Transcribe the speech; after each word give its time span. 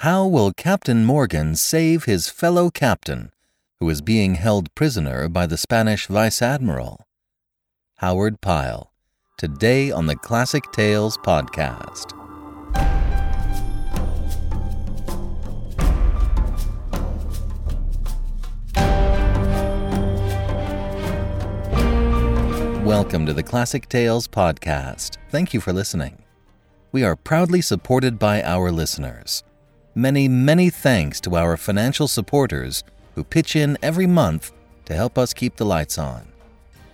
How 0.00 0.26
will 0.26 0.52
Captain 0.52 1.06
Morgan 1.06 1.56
save 1.56 2.04
his 2.04 2.28
fellow 2.28 2.68
captain, 2.68 3.32
who 3.80 3.88
is 3.88 4.02
being 4.02 4.34
held 4.34 4.72
prisoner 4.74 5.26
by 5.26 5.46
the 5.46 5.56
Spanish 5.56 6.06
Vice 6.06 6.42
Admiral? 6.42 7.06
Howard 7.96 8.42
Pyle, 8.42 8.92
today 9.38 9.90
on 9.90 10.04
the 10.04 10.14
Classic 10.14 10.62
Tales 10.70 11.16
podcast. 11.16 12.12
Welcome 22.84 23.24
to 23.24 23.32
the 23.32 23.42
Classic 23.42 23.88
Tales 23.88 24.28
podcast. 24.28 25.16
Thank 25.30 25.54
you 25.54 25.60
for 25.62 25.72
listening. 25.72 26.22
We 26.92 27.02
are 27.02 27.16
proudly 27.16 27.62
supported 27.62 28.18
by 28.18 28.42
our 28.42 28.70
listeners. 28.70 29.42
Many, 29.98 30.28
many 30.28 30.68
thanks 30.68 31.22
to 31.22 31.36
our 31.36 31.56
financial 31.56 32.06
supporters 32.06 32.84
who 33.14 33.24
pitch 33.24 33.56
in 33.56 33.78
every 33.80 34.06
month 34.06 34.52
to 34.84 34.92
help 34.92 35.16
us 35.16 35.32
keep 35.32 35.56
the 35.56 35.64
lights 35.64 35.96
on. 35.96 36.28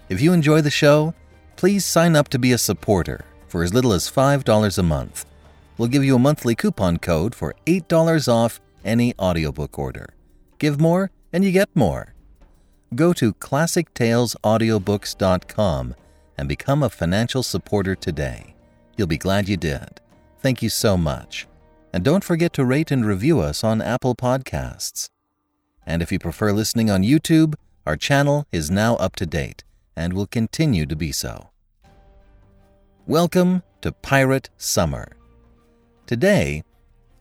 If 0.08 0.20
you 0.20 0.32
enjoy 0.32 0.60
the 0.60 0.70
show, 0.70 1.12
please 1.56 1.84
sign 1.84 2.14
up 2.14 2.28
to 2.28 2.38
be 2.38 2.52
a 2.52 2.58
supporter 2.58 3.24
for 3.48 3.64
as 3.64 3.74
little 3.74 3.92
as 3.92 4.08
$5 4.08 4.78
a 4.78 4.82
month. 4.84 5.26
We'll 5.76 5.88
give 5.88 6.04
you 6.04 6.14
a 6.14 6.20
monthly 6.20 6.54
coupon 6.54 6.98
code 6.98 7.34
for 7.34 7.56
$8 7.66 8.32
off 8.32 8.60
any 8.84 9.14
audiobook 9.18 9.80
order. 9.80 10.14
Give 10.60 10.80
more 10.80 11.10
and 11.32 11.44
you 11.44 11.50
get 11.50 11.74
more. 11.74 12.14
Go 12.94 13.12
to 13.14 13.34
classictalesaudiobooks.com 13.34 15.94
and 16.38 16.48
become 16.48 16.84
a 16.84 16.88
financial 16.88 17.42
supporter 17.42 17.96
today. 17.96 18.54
You'll 18.96 19.08
be 19.08 19.18
glad 19.18 19.48
you 19.48 19.56
did. 19.56 20.00
Thank 20.38 20.62
you 20.62 20.68
so 20.68 20.96
much. 20.96 21.48
And 21.94 22.02
don't 22.02 22.24
forget 22.24 22.54
to 22.54 22.64
rate 22.64 22.90
and 22.90 23.04
review 23.04 23.40
us 23.40 23.62
on 23.62 23.82
Apple 23.82 24.14
Podcasts. 24.14 25.10
And 25.84 26.00
if 26.00 26.10
you 26.10 26.18
prefer 26.18 26.50
listening 26.50 26.90
on 26.90 27.02
YouTube, 27.02 27.54
our 27.84 27.98
channel 27.98 28.46
is 28.50 28.70
now 28.70 28.96
up 28.96 29.14
to 29.16 29.26
date 29.26 29.62
and 29.94 30.14
will 30.14 30.26
continue 30.26 30.86
to 30.86 30.96
be 30.96 31.12
so. 31.12 31.50
Welcome 33.06 33.62
to 33.82 33.92
Pirate 33.92 34.48
Summer. 34.56 35.06
Today, 36.06 36.64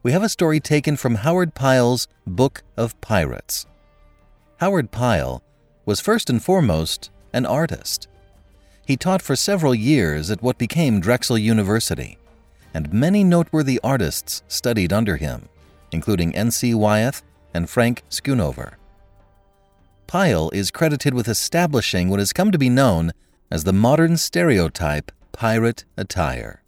we 0.03 0.13
have 0.13 0.23
a 0.23 0.29
story 0.29 0.61
taken 0.61 0.95
from 0.95 1.15
Howard 1.15 1.53
Pyle's 1.53 2.07
Book 2.25 2.63
of 2.77 2.99
Pirates. 3.01 3.65
Howard 4.61 4.89
Pyle 4.89 5.43
was 5.85 5.99
first 5.99 6.29
and 6.29 6.41
foremost 6.41 7.09
an 7.33 7.45
artist. 7.45 8.07
He 8.87 8.95
taught 8.95 9.21
for 9.21 9.35
several 9.35 9.75
years 9.75 10.31
at 10.31 10.41
what 10.41 10.57
became 10.57 11.01
Drexel 11.01 11.37
University 11.37 12.17
and 12.73 12.93
many 12.93 13.23
noteworthy 13.23 13.79
artists 13.83 14.43
studied 14.47 14.93
under 14.93 15.17
him, 15.17 15.49
including 15.91 16.35
N.C. 16.35 16.73
Wyeth 16.73 17.23
and 17.53 17.69
Frank 17.69 18.03
Schoonover. 18.09 18.73
Pyle 20.07 20.49
is 20.51 20.71
credited 20.71 21.13
with 21.13 21.27
establishing 21.27 22.09
what 22.09 22.19
has 22.19 22.33
come 22.33 22.51
to 22.51 22.57
be 22.57 22.69
known 22.69 23.11
as 23.49 23.63
the 23.63 23.73
modern 23.73 24.17
stereotype 24.17 25.11
pirate 25.31 25.85
attire. 25.97 26.63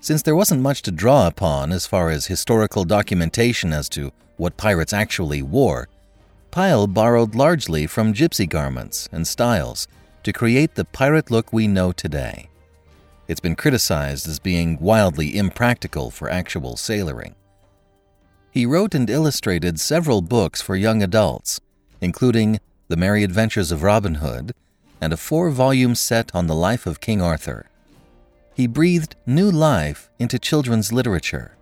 Since 0.00 0.22
there 0.22 0.36
wasn't 0.36 0.62
much 0.62 0.82
to 0.82 0.90
draw 0.90 1.26
upon 1.26 1.72
as 1.72 1.86
far 1.86 2.10
as 2.10 2.26
historical 2.26 2.84
documentation 2.84 3.72
as 3.72 3.88
to 3.90 4.12
what 4.36 4.56
pirates 4.56 4.92
actually 4.92 5.42
wore, 5.42 5.88
Pyle 6.50 6.86
borrowed 6.86 7.34
largely 7.34 7.86
from 7.86 8.14
gypsy 8.14 8.48
garments 8.48 9.08
and 9.10 9.26
styles 9.26 9.88
to 10.22 10.32
create 10.32 10.74
the 10.74 10.84
pirate 10.84 11.30
look 11.30 11.52
we 11.52 11.66
know 11.66 11.90
today. 11.90 12.48
It's 13.26 13.40
been 13.40 13.56
criticized 13.56 14.28
as 14.28 14.38
being 14.38 14.78
wildly 14.78 15.36
impractical 15.36 16.10
for 16.10 16.28
actual 16.28 16.76
sailoring. 16.76 17.34
He 18.50 18.66
wrote 18.66 18.94
and 18.94 19.08
illustrated 19.08 19.80
several 19.80 20.20
books 20.20 20.60
for 20.60 20.76
young 20.76 21.02
adults, 21.02 21.60
including 22.00 22.60
The 22.88 22.96
Merry 22.96 23.24
Adventures 23.24 23.72
of 23.72 23.82
Robin 23.82 24.16
Hood 24.16 24.52
and 25.00 25.12
a 25.12 25.16
four 25.16 25.50
volume 25.50 25.94
set 25.94 26.30
on 26.34 26.46
the 26.46 26.54
life 26.54 26.86
of 26.86 27.00
King 27.00 27.20
Arthur. 27.20 27.66
He 28.54 28.66
breathed 28.66 29.16
new 29.26 29.50
life 29.50 30.10
into 30.18 30.38
children's 30.38 30.92
literature, 30.92 31.56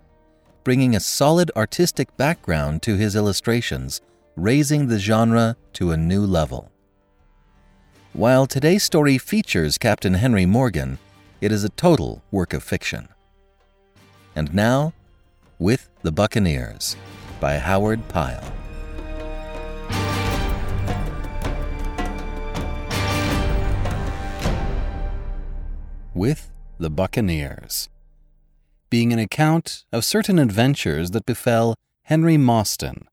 bringing 0.64 0.94
a 0.94 1.00
solid 1.00 1.50
artistic 1.56 2.14
background 2.16 2.82
to 2.82 2.96
his 2.96 3.16
illustrations, 3.16 4.00
raising 4.36 4.88
the 4.88 4.98
genre 4.98 5.56
to 5.74 5.92
a 5.92 5.96
new 5.96 6.26
level. 6.26 6.70
While 8.12 8.46
today's 8.46 8.82
story 8.82 9.16
features 9.16 9.78
Captain 9.78 10.14
Henry 10.14 10.44
Morgan, 10.44 10.98
it 11.42 11.50
is 11.50 11.64
a 11.64 11.68
total 11.70 12.22
work 12.30 12.54
of 12.54 12.62
fiction. 12.62 13.08
And 14.36 14.54
now, 14.54 14.92
With 15.58 15.88
the 16.02 16.12
Buccaneers 16.12 16.94
by 17.40 17.58
Howard 17.58 18.06
Pyle. 18.06 18.52
With 26.14 26.48
the 26.78 26.90
Buccaneers, 26.90 27.88
being 28.88 29.12
an 29.12 29.18
account 29.18 29.84
of 29.92 30.04
certain 30.04 30.38
adventures 30.38 31.10
that 31.10 31.26
befell 31.26 31.74
Henry 32.04 32.36
Mostyn 32.36 33.08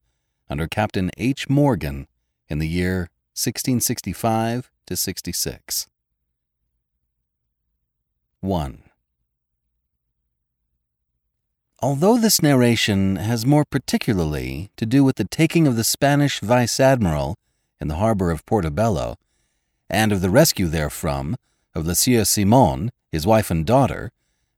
under 0.47 0.67
Captain 0.67 1.09
H. 1.17 1.49
Morgan 1.49 2.07
in 2.47 2.59
the 2.59 2.67
year 2.67 3.09
1665 3.33 4.69
to 4.85 4.95
66. 4.95 5.87
1. 8.41 8.83
Although 11.81 12.17
this 12.17 12.41
narration 12.41 13.17
has 13.17 13.45
more 13.45 13.65
particularly 13.65 14.69
to 14.77 14.85
do 14.85 15.03
with 15.03 15.17
the 15.17 15.25
taking 15.25 15.67
of 15.67 15.75
the 15.75 15.83
Spanish 15.83 16.39
vice 16.39 16.79
admiral 16.79 17.37
in 17.81 17.89
the 17.89 17.95
harbor 17.95 18.31
of 18.31 18.45
Portobello, 18.45 19.17
and 19.89 20.11
of 20.11 20.21
the 20.21 20.29
rescue 20.29 20.67
therefrom 20.67 21.35
of 21.75 21.85
the 21.85 21.95
Sieur 21.95 22.23
Simon, 22.23 22.91
his 23.11 23.27
wife 23.27 23.51
and 23.51 23.65
daughter, 23.65 24.11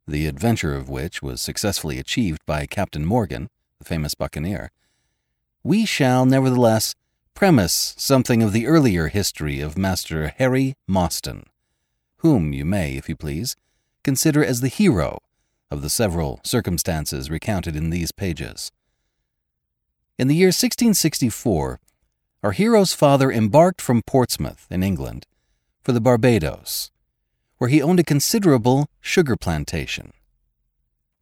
the 0.07 0.27
adventure 0.27 0.75
of 0.75 0.89
which 0.89 1.23
was 1.23 1.41
successfully 1.41 1.97
achieved 1.97 2.45
by 2.45 2.65
Captain 2.65 3.05
Morgan, 3.05 3.49
the 3.79 3.85
famous 3.85 4.13
buccaneer, 4.13 4.71
we 5.63 5.85
shall 5.85 6.25
nevertheless 6.25 6.95
premise 7.33 7.95
something 7.97 8.43
of 8.43 8.51
the 8.51 8.67
earlier 8.67 9.07
history 9.07 9.59
of 9.59 9.77
Master 9.77 10.33
Harry 10.37 10.75
Mostyn, 10.87 11.45
whom 12.17 12.53
you 12.53 12.65
may, 12.65 12.97
if 12.97 13.09
you 13.09 13.15
please, 13.15 13.55
consider 14.03 14.43
as 14.43 14.61
the 14.61 14.67
hero 14.67 15.19
of 15.69 15.81
the 15.81 15.89
several 15.89 16.39
circumstances 16.43 17.29
recounted 17.29 17.75
in 17.75 17.89
these 17.89 18.11
pages. 18.11 18.71
In 20.17 20.27
the 20.27 20.35
year 20.35 20.47
1664, 20.47 21.79
our 22.43 22.51
hero's 22.51 22.93
father 22.93 23.31
embarked 23.31 23.81
from 23.81 24.01
Portsmouth, 24.01 24.67
in 24.69 24.83
England, 24.83 25.25
for 25.83 25.91
the 25.91 26.01
Barbados, 26.01 26.91
where 27.57 27.69
he 27.69 27.81
owned 27.81 27.99
a 27.99 28.03
considerable 28.03 28.87
sugar 28.99 29.35
plantation. 29.35 30.13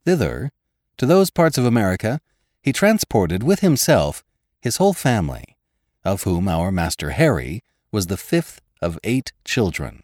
Thither, 0.05 0.51
to 0.97 1.05
those 1.05 1.29
parts 1.29 1.57
of 1.57 1.65
America, 1.65 2.21
he 2.61 2.73
transported 2.73 3.43
with 3.43 3.59
himself 3.59 4.23
his 4.61 4.77
whole 4.77 4.93
family, 4.93 5.57
of 6.03 6.23
whom 6.23 6.47
our 6.47 6.71
Master 6.71 7.11
Harry 7.11 7.63
was 7.91 8.07
the 8.07 8.17
fifth 8.17 8.61
of 8.81 8.99
eight 9.03 9.31
children. 9.43 10.03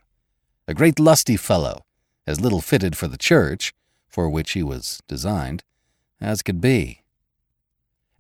A 0.67 0.73
great 0.73 0.99
lusty 0.99 1.37
fellow, 1.37 1.84
as 2.27 2.41
little 2.41 2.61
fitted 2.61 2.97
for 2.97 3.07
the 3.07 3.17
church, 3.17 3.73
for 4.07 4.29
which 4.29 4.51
he 4.51 4.63
was 4.63 5.01
designed, 5.07 5.63
as 6.19 6.41
could 6.41 6.61
be. 6.61 7.01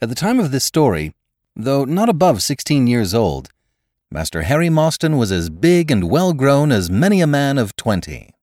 At 0.01 0.09
the 0.09 0.15
time 0.15 0.39
of 0.39 0.51
this 0.51 0.63
story, 0.63 1.13
though 1.55 1.85
not 1.85 2.09
above 2.09 2.43
sixteen 2.43 2.87
years 2.87 3.13
old, 3.13 3.49
Master 4.11 4.43
Harry 4.43 4.69
Mostyn 4.69 5.17
was 5.17 5.31
as 5.31 5.49
big 5.49 5.89
and 5.89 6.09
well 6.09 6.33
grown 6.33 6.71
as 6.71 6.89
many 6.89 7.21
a 7.21 7.27
man 7.27 7.57
of 7.57 7.75
twenty, 7.75 8.33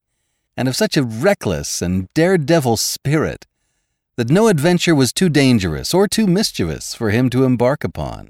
and 0.57 0.67
of 0.67 0.75
such 0.75 0.97
a 0.97 1.03
reckless 1.03 1.81
and 1.81 2.13
daredevil 2.13 2.77
spirit 2.77 3.45
that 4.15 4.29
no 4.29 4.47
adventure 4.47 4.93
was 4.93 5.11
too 5.11 5.29
dangerous 5.29 5.93
or 5.93 6.07
too 6.07 6.27
mischievous 6.27 6.93
for 6.93 7.09
him 7.09 7.29
to 7.29 7.45
embark 7.45 7.83
upon. 7.83 8.29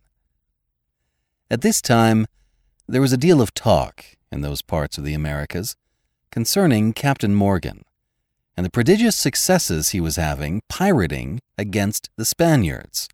At 1.51 1.61
this 1.61 1.81
time, 1.81 2.27
there 2.87 3.01
was 3.01 3.11
a 3.13 3.17
deal 3.17 3.41
of 3.41 3.53
talk 3.53 4.05
in 4.31 4.41
those 4.41 4.61
parts 4.61 4.97
of 4.97 5.03
the 5.03 5.13
Americas 5.13 5.75
concerning 6.33 6.91
Captain 6.93 7.35
Morgan, 7.35 7.83
and 8.57 8.65
the 8.65 8.71
prodigious 8.71 9.15
successes 9.15 9.89
he 9.89 10.01
was 10.01 10.15
having 10.15 10.63
pirating 10.67 11.39
against 11.59 12.09
the 12.15 12.25
Spaniards. 12.25 13.07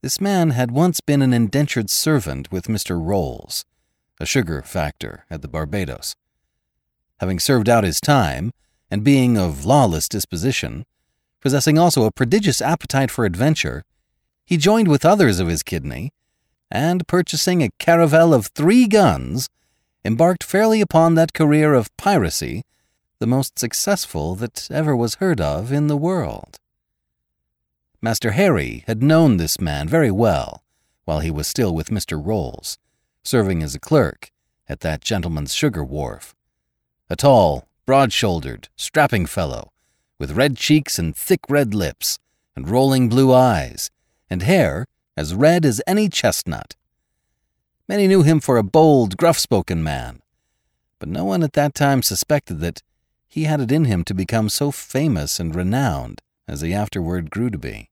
This 0.00 0.18
man 0.18 0.52
had 0.52 0.70
once 0.70 1.02
been 1.02 1.20
an 1.20 1.34
indentured 1.34 1.90
servant 1.90 2.50
with 2.50 2.64
Mr. 2.64 2.98
Rolls, 2.98 3.66
a 4.18 4.24
sugar 4.24 4.62
factor 4.62 5.26
at 5.28 5.42
the 5.42 5.48
Barbados. 5.48 6.16
Having 7.20 7.40
served 7.40 7.68
out 7.68 7.84
his 7.84 8.00
time, 8.00 8.52
and 8.90 9.04
being 9.04 9.36
of 9.36 9.66
lawless 9.66 10.08
disposition, 10.08 10.86
possessing 11.42 11.78
also 11.78 12.04
a 12.04 12.10
prodigious 12.10 12.62
appetite 12.62 13.10
for 13.10 13.26
adventure, 13.26 13.84
he 14.46 14.56
joined 14.56 14.88
with 14.88 15.04
others 15.04 15.40
of 15.40 15.48
his 15.48 15.62
kidney, 15.62 16.10
and 16.70 17.06
purchasing 17.06 17.62
a 17.62 17.68
caravel 17.78 18.32
of 18.32 18.46
three 18.46 18.86
guns, 18.86 19.50
embarked 20.04 20.42
fairly 20.42 20.80
upon 20.80 21.14
that 21.14 21.32
career 21.32 21.74
of 21.74 21.96
piracy, 21.96 22.64
the 23.18 23.26
most 23.26 23.58
successful 23.58 24.34
that 24.34 24.68
ever 24.70 24.96
was 24.96 25.16
heard 25.16 25.40
of 25.40 25.72
in 25.72 25.86
the 25.86 25.96
world. 25.96 26.58
Master 28.00 28.32
Harry 28.32 28.82
had 28.88 29.02
known 29.02 29.36
this 29.36 29.60
man 29.60 29.88
very 29.88 30.10
well 30.10 30.62
while 31.04 31.20
he 31.20 31.30
was 31.30 31.46
still 31.46 31.74
with 31.74 31.90
Mr. 31.90 32.20
Rolls, 32.24 32.78
serving 33.22 33.62
as 33.62 33.74
a 33.74 33.80
clerk 33.80 34.30
at 34.68 34.80
that 34.80 35.02
gentleman's 35.02 35.54
sugar 35.54 35.84
wharf. 35.84 36.34
A 37.08 37.16
tall, 37.16 37.68
broad 37.86 38.12
shouldered, 38.12 38.68
strapping 38.76 39.26
fellow, 39.26 39.72
with 40.18 40.32
red 40.32 40.56
cheeks 40.56 40.98
and 40.98 41.14
thick 41.14 41.40
red 41.48 41.74
lips, 41.74 42.18
and 42.56 42.68
rolling 42.68 43.08
blue 43.08 43.32
eyes, 43.32 43.90
and 44.30 44.42
hair 44.42 44.86
as 45.16 45.34
red 45.34 45.64
as 45.64 45.80
any 45.86 46.08
chestnut. 46.08 46.74
Many 47.88 48.06
knew 48.06 48.22
him 48.22 48.40
for 48.40 48.56
a 48.56 48.62
bold, 48.62 49.16
gruff 49.16 49.38
spoken 49.38 49.82
man, 49.82 50.22
but 50.98 51.08
no 51.08 51.24
one 51.24 51.42
at 51.42 51.54
that 51.54 51.74
time 51.74 52.02
suspected 52.02 52.60
that 52.60 52.82
he 53.28 53.44
had 53.44 53.60
it 53.60 53.72
in 53.72 53.86
him 53.86 54.04
to 54.04 54.14
become 54.14 54.48
so 54.48 54.70
famous 54.70 55.40
and 55.40 55.54
renowned 55.54 56.20
as 56.46 56.60
he 56.60 56.74
afterward 56.74 57.30
grew 57.30 57.50
to 57.50 57.58
be. 57.58 57.90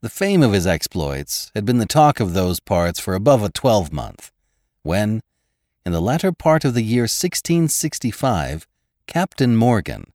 The 0.00 0.08
fame 0.08 0.42
of 0.42 0.52
his 0.52 0.66
exploits 0.66 1.52
had 1.54 1.66
been 1.66 1.78
the 1.78 1.86
talk 1.86 2.20
of 2.20 2.32
those 2.32 2.58
parts 2.58 2.98
for 2.98 3.14
above 3.14 3.42
a 3.42 3.50
twelvemonth, 3.50 4.30
when, 4.82 5.20
in 5.84 5.92
the 5.92 6.00
latter 6.00 6.32
part 6.32 6.64
of 6.64 6.74
the 6.74 6.82
year 6.82 7.02
1665, 7.02 8.66
Captain 9.06 9.54
Morgan, 9.54 10.12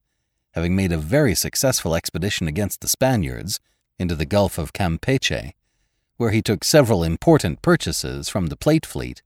having 0.52 0.76
made 0.76 0.92
a 0.92 0.98
very 0.98 1.36
successful 1.36 1.96
expedition 1.96 2.48
against 2.48 2.82
the 2.82 2.88
Spaniards 2.88 3.60
into 4.00 4.16
the 4.16 4.26
Gulf 4.26 4.58
of 4.58 4.74
Campeche, 4.74 5.54
where 6.18 6.32
he 6.32 6.42
took 6.42 6.64
several 6.64 7.04
important 7.04 7.62
purchases 7.62 8.30
from 8.30 8.48
the 8.48 8.56
Plate 8.58 8.86
Fleet, 8.86 9.22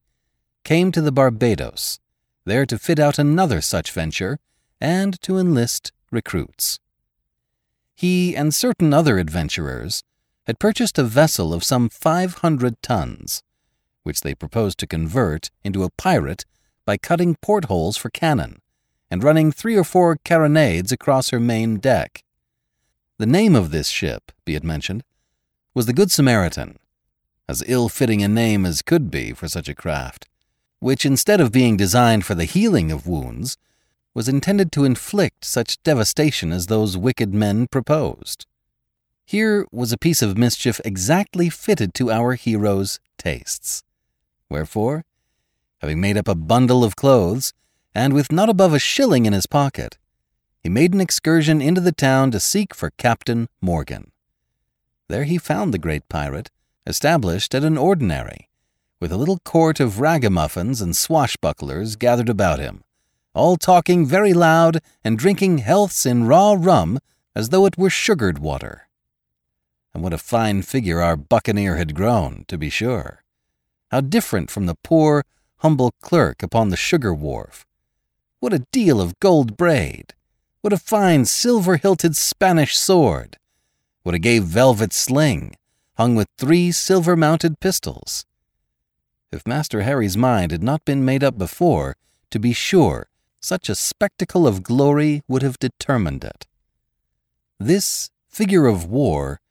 came 0.64 0.92
to 0.92 1.02
the 1.02 1.12
Barbados, 1.12 2.00
there 2.46 2.66
to 2.66 2.78
fit 2.78 3.00
out 3.00 3.20
another 3.20 3.62
such 3.62 3.92
venture 3.92 4.40
and 4.82 5.22
to 5.22 5.38
enlist 5.38 5.92
recruits. 6.12 6.80
He 7.96 8.36
and 8.36 8.54
certain 8.54 8.94
other 8.94 9.20
adventurers 9.20 10.04
had 10.48 10.60
purchased 10.60 10.98
a 10.98 11.04
vessel 11.04 11.54
of 11.54 11.64
some 11.64 11.90
500 11.90 12.82
tons, 12.82 13.44
which 14.04 14.22
they 14.22 14.34
proposed 14.34 14.80
to 14.80 14.88
convert 14.88 15.52
into 15.64 15.84
a 15.84 15.92
pirate 15.92 16.46
by 16.86 16.98
cutting 16.98 17.36
portholes 17.36 17.98
for 17.98 18.10
cannon 18.10 18.62
and 19.12 19.24
running 19.24 19.52
three 19.52 19.76
or 19.76 19.84
four 19.84 20.18
carronades 20.18 20.92
across 20.92 21.30
her 21.30 21.40
main 21.40 21.78
deck. 21.78 22.24
The 23.18 23.26
name 23.26 23.56
of 23.56 23.72
this 23.72 23.90
ship, 23.90 24.32
be 24.46 24.56
it 24.56 24.64
mentioned, 24.64 25.04
was 25.74 25.86
the 25.86 25.94
Good 25.94 26.12
Samaritan, 26.12 26.77
as 27.48 27.63
ill 27.68 27.89
fitting 27.89 28.24
a 28.24 28.27
name 28.27 28.66
as 28.66 28.81
could 28.81 29.10
be 29.10 29.33
for 29.33 29.48
such 29.48 29.69
a 29.69 29.75
craft, 29.75 30.27
which 30.80 31.06
instead 31.06 31.42
of 31.42 31.51
being 31.51 31.77
designed 31.77 32.25
for 32.25 32.36
the 32.36 32.45
healing 32.45 32.92
of 32.92 33.07
wounds, 33.07 33.57
was 34.13 34.27
intended 34.27 34.71
to 34.71 34.86
inflict 34.86 35.45
such 35.45 35.81
devastation 35.83 36.51
as 36.51 36.68
those 36.68 36.98
wicked 36.98 37.33
men 37.33 37.68
proposed. 37.68 38.45
Here 39.25 39.66
was 39.71 39.92
a 39.92 39.98
piece 39.98 40.21
of 40.21 40.38
mischief 40.38 40.81
exactly 40.83 41.50
fitted 41.50 41.94
to 41.95 42.12
our 42.12 42.33
hero's 42.33 43.00
tastes. 43.18 43.83
Wherefore, 44.50 45.06
having 45.81 46.01
made 46.01 46.18
up 46.18 46.27
a 46.27 46.36
bundle 46.36 46.83
of 46.83 46.95
clothes, 46.95 47.54
and 47.94 48.13
with 48.13 48.31
not 48.31 48.50
above 48.50 48.74
a 48.74 48.80
shilling 48.80 49.25
in 49.25 49.33
his 49.33 49.45
pocket, 49.45 49.98
he 50.62 50.69
made 50.69 50.94
an 50.94 51.01
excursion 51.01 51.62
into 51.62 51.80
the 51.80 51.92
town 51.92 52.31
to 52.31 52.39
seek 52.39 52.74
for 52.74 52.89
Captain 52.92 53.48
Morgan. 53.62 54.12
There 55.10 55.24
he 55.24 55.40
found 55.40 55.74
the 55.74 55.80
great 55.80 56.08
pirate, 56.08 56.52
established 56.86 57.56
at 57.56 57.64
an 57.64 57.78
ordinary, 57.78 58.48
with 59.00 59.12
a 59.12 59.18
little 59.18 59.40
court 59.40 59.80
of 59.80 60.00
ragamuffins 60.00 60.82
and 60.82 60.96
swashbucklers 60.96 61.98
gathered 61.98 62.30
about 62.30 62.60
him, 62.60 62.84
all 63.34 63.58
talking 63.58 64.06
very 64.06 64.34
loud 64.34 64.82
and 65.04 65.18
drinking 65.18 65.58
healths 65.58 66.06
in 66.06 66.28
raw 66.28 66.56
rum 66.58 67.00
as 67.36 67.50
though 67.50 67.66
it 67.66 67.78
were 67.78 67.90
sugared 67.90 68.38
water. 68.38 68.88
And 69.96 70.04
what 70.04 70.14
a 70.14 70.20
fine 70.20 70.62
figure 70.62 71.02
our 71.02 71.18
buccaneer 71.18 71.78
had 71.78 71.96
grown, 71.96 72.46
to 72.48 72.58
be 72.58 72.70
sure! 72.70 73.24
How 73.90 74.02
different 74.02 74.52
from 74.52 74.68
the 74.68 74.78
poor, 74.84 75.26
humble 75.58 75.92
clerk 76.02 76.44
upon 76.44 76.70
the 76.70 76.78
sugar 76.78 77.14
wharf, 77.16 77.66
what 78.40 78.54
a 78.54 78.66
deal 78.72 79.02
of 79.02 79.20
gold 79.20 79.58
braid! 79.58 80.14
What 80.62 80.72
a 80.72 80.78
fine 80.78 81.26
silver 81.26 81.78
hilted 81.78 82.16
Spanish 82.16 82.78
sword! 82.78 83.38
What 84.04 84.16
a 84.16 84.19
gay 84.19 84.40
velvet 84.40 84.94
sling, 84.94 85.56
hung 85.98 86.16
with 86.16 86.28
three 86.38 86.72
silver 86.72 87.16
mounted 87.16 87.60
pistols! 87.60 88.25
If 89.31 89.46
Master 89.46 89.81
Harry's 89.81 90.18
mind 90.18 90.51
had 90.51 90.63
not 90.63 90.86
been 90.86 91.06
made 91.06 91.24
up 91.24 91.38
before, 91.38 91.96
to 92.31 92.40
be 92.40 92.54
sure, 92.54 93.10
such 93.40 93.69
a 93.69 93.75
spectacle 93.75 94.48
of 94.48 94.63
glory 94.63 95.22
would 95.28 95.42
have 95.42 95.60
determined 95.60 96.24
it. 96.24 96.48
This 97.60 98.10
figure 98.28 98.66
of 98.66 98.86
war 98.86 99.42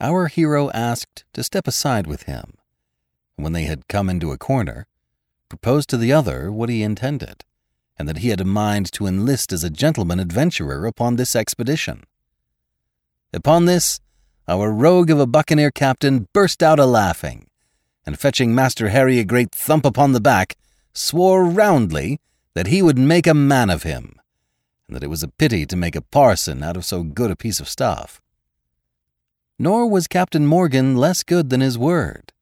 our 0.00 0.26
hero 0.26 0.70
asked 0.72 1.24
to 1.32 1.44
step 1.44 1.68
aside 1.68 2.06
with 2.06 2.24
him, 2.24 2.54
and 3.36 3.44
when 3.44 3.52
they 3.52 3.64
had 3.64 3.88
come 3.88 4.10
into 4.10 4.32
a 4.32 4.38
corner, 4.38 4.86
proposed 5.48 5.88
to 5.90 5.96
the 5.96 6.12
other 6.12 6.50
what 6.50 6.68
he 6.68 6.82
intended 6.82 7.44
and 7.98 8.08
that 8.08 8.18
he 8.18 8.30
had 8.30 8.40
a 8.40 8.44
mind 8.44 8.90
to 8.90 9.06
enlist 9.06 9.52
as 9.52 9.62
a 9.62 9.70
gentleman 9.70 10.18
adventurer 10.18 10.86
upon 10.86 11.14
this 11.14 11.36
expedition. 11.36 12.02
Upon 13.34 13.64
this, 13.64 14.00
our 14.46 14.70
rogue 14.70 15.10
of 15.10 15.18
a 15.18 15.26
buccaneer 15.26 15.70
captain 15.70 16.28
burst 16.34 16.62
out 16.62 16.78
a 16.78 16.84
laughing, 16.84 17.46
and 18.04 18.18
fetching 18.18 18.54
Master 18.54 18.90
Harry 18.90 19.18
a 19.18 19.24
great 19.24 19.52
thump 19.52 19.86
upon 19.86 20.12
the 20.12 20.20
back, 20.20 20.56
swore 20.92 21.44
roundly 21.44 22.20
that 22.54 22.66
he 22.66 22.82
would 22.82 22.98
make 22.98 23.26
a 23.26 23.34
man 23.34 23.70
of 23.70 23.84
him, 23.84 24.16
and 24.86 24.94
that 24.94 25.02
it 25.02 25.08
was 25.08 25.22
a 25.22 25.28
pity 25.28 25.64
to 25.64 25.76
make 25.76 25.96
a 25.96 26.02
parson 26.02 26.62
out 26.62 26.76
of 26.76 26.84
so 26.84 27.02
good 27.02 27.30
a 27.30 27.36
piece 27.36 27.60
of 27.60 27.68
stuff. 27.68 28.20
Nor 29.58 29.88
was 29.88 30.06
Captain 30.06 30.46
Morgan 30.46 30.96
less 30.96 31.22
good 31.22 31.48
than 31.48 31.60
his 31.60 31.78
word. 31.78 32.32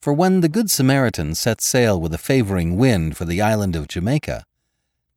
For 0.00 0.12
when 0.12 0.40
the 0.40 0.48
Good 0.48 0.70
Samaritan 0.70 1.34
set 1.34 1.60
sail 1.60 2.00
with 2.00 2.14
a 2.14 2.18
favoring 2.18 2.76
wind 2.76 3.16
for 3.16 3.24
the 3.24 3.42
island 3.42 3.76
of 3.76 3.88
Jamaica, 3.88 4.44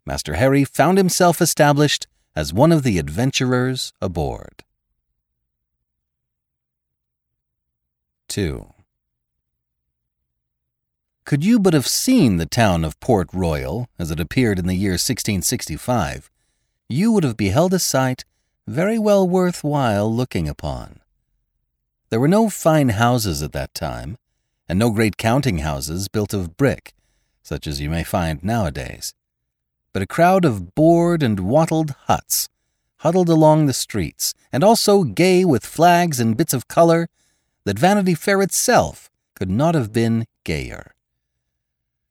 Master 0.06 0.36
Harry 0.36 0.64
found 0.64 0.98
himself 0.98 1.42
established 1.42 2.08
as 2.36 2.54
one 2.54 2.72
of 2.72 2.84
the 2.84 2.98
adventurers 3.00 3.94
aboard. 4.02 4.64
2. 8.30 8.68
Could 11.26 11.44
you 11.44 11.60
but 11.60 11.74
have 11.74 11.88
seen 11.88 12.38
the 12.38 12.46
town 12.46 12.86
of 12.86 13.00
Port 13.00 13.28
Royal 13.34 13.90
as 14.00 14.10
it 14.10 14.20
appeared 14.20 14.58
in 14.58 14.68
the 14.68 14.76
year 14.76 14.94
1665, 14.94 16.32
you 16.88 17.12
would 17.12 17.24
have 17.24 17.36
beheld 17.36 17.74
a 17.74 17.80
sight 17.80 18.24
very 18.66 18.98
well 18.98 19.28
worth 19.28 19.64
while 19.64 20.12
looking 20.12 20.48
upon. 20.48 21.02
There 22.10 22.20
were 22.20 22.28
no 22.28 22.50
fine 22.50 22.90
houses 22.90 23.44
at 23.44 23.52
that 23.52 23.74
time, 23.74 24.18
and 24.68 24.80
no 24.80 24.90
great 24.90 25.18
counting 25.18 25.60
houses 25.60 26.08
built 26.08 26.34
of 26.34 26.56
brick, 26.56 26.94
such 27.44 27.68
as 27.68 27.82
you 27.82 27.90
may 27.90 28.04
find 28.04 28.44
nowadays 28.44 29.14
but 29.92 30.04
a 30.04 30.08
crowd 30.08 30.46
of 30.46 30.76
board 30.76 31.24
and 31.24 31.40
wattled 31.40 31.96
huts 32.06 32.48
huddled 33.00 33.30
along 33.30 33.66
the 33.66 33.74
streets, 33.74 34.34
and 34.52 34.62
also 34.62 35.04
gay 35.04 35.46
with 35.46 35.66
flags 35.66 36.20
and 36.20 36.36
bits 36.36 36.54
of 36.54 36.68
color, 36.68 37.08
that 37.66 37.80
Vanity 37.80 38.16
Fair 38.16 38.42
itself 38.42 39.10
could 39.36 39.50
not 39.50 39.76
have 39.76 39.94
been 39.94 40.26
gayer. 40.44 40.94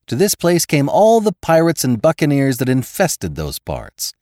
To 0.07 0.17
this 0.17 0.35
place 0.35 0.64
came 0.64 0.88
all 0.88 1.21
the 1.21 1.33
pirates 1.33 1.85
and 1.85 2.00
buccaneers 2.00 2.57
that 2.59 2.69
infested 2.69 3.35
those 3.35 3.59
parts, 3.59 4.14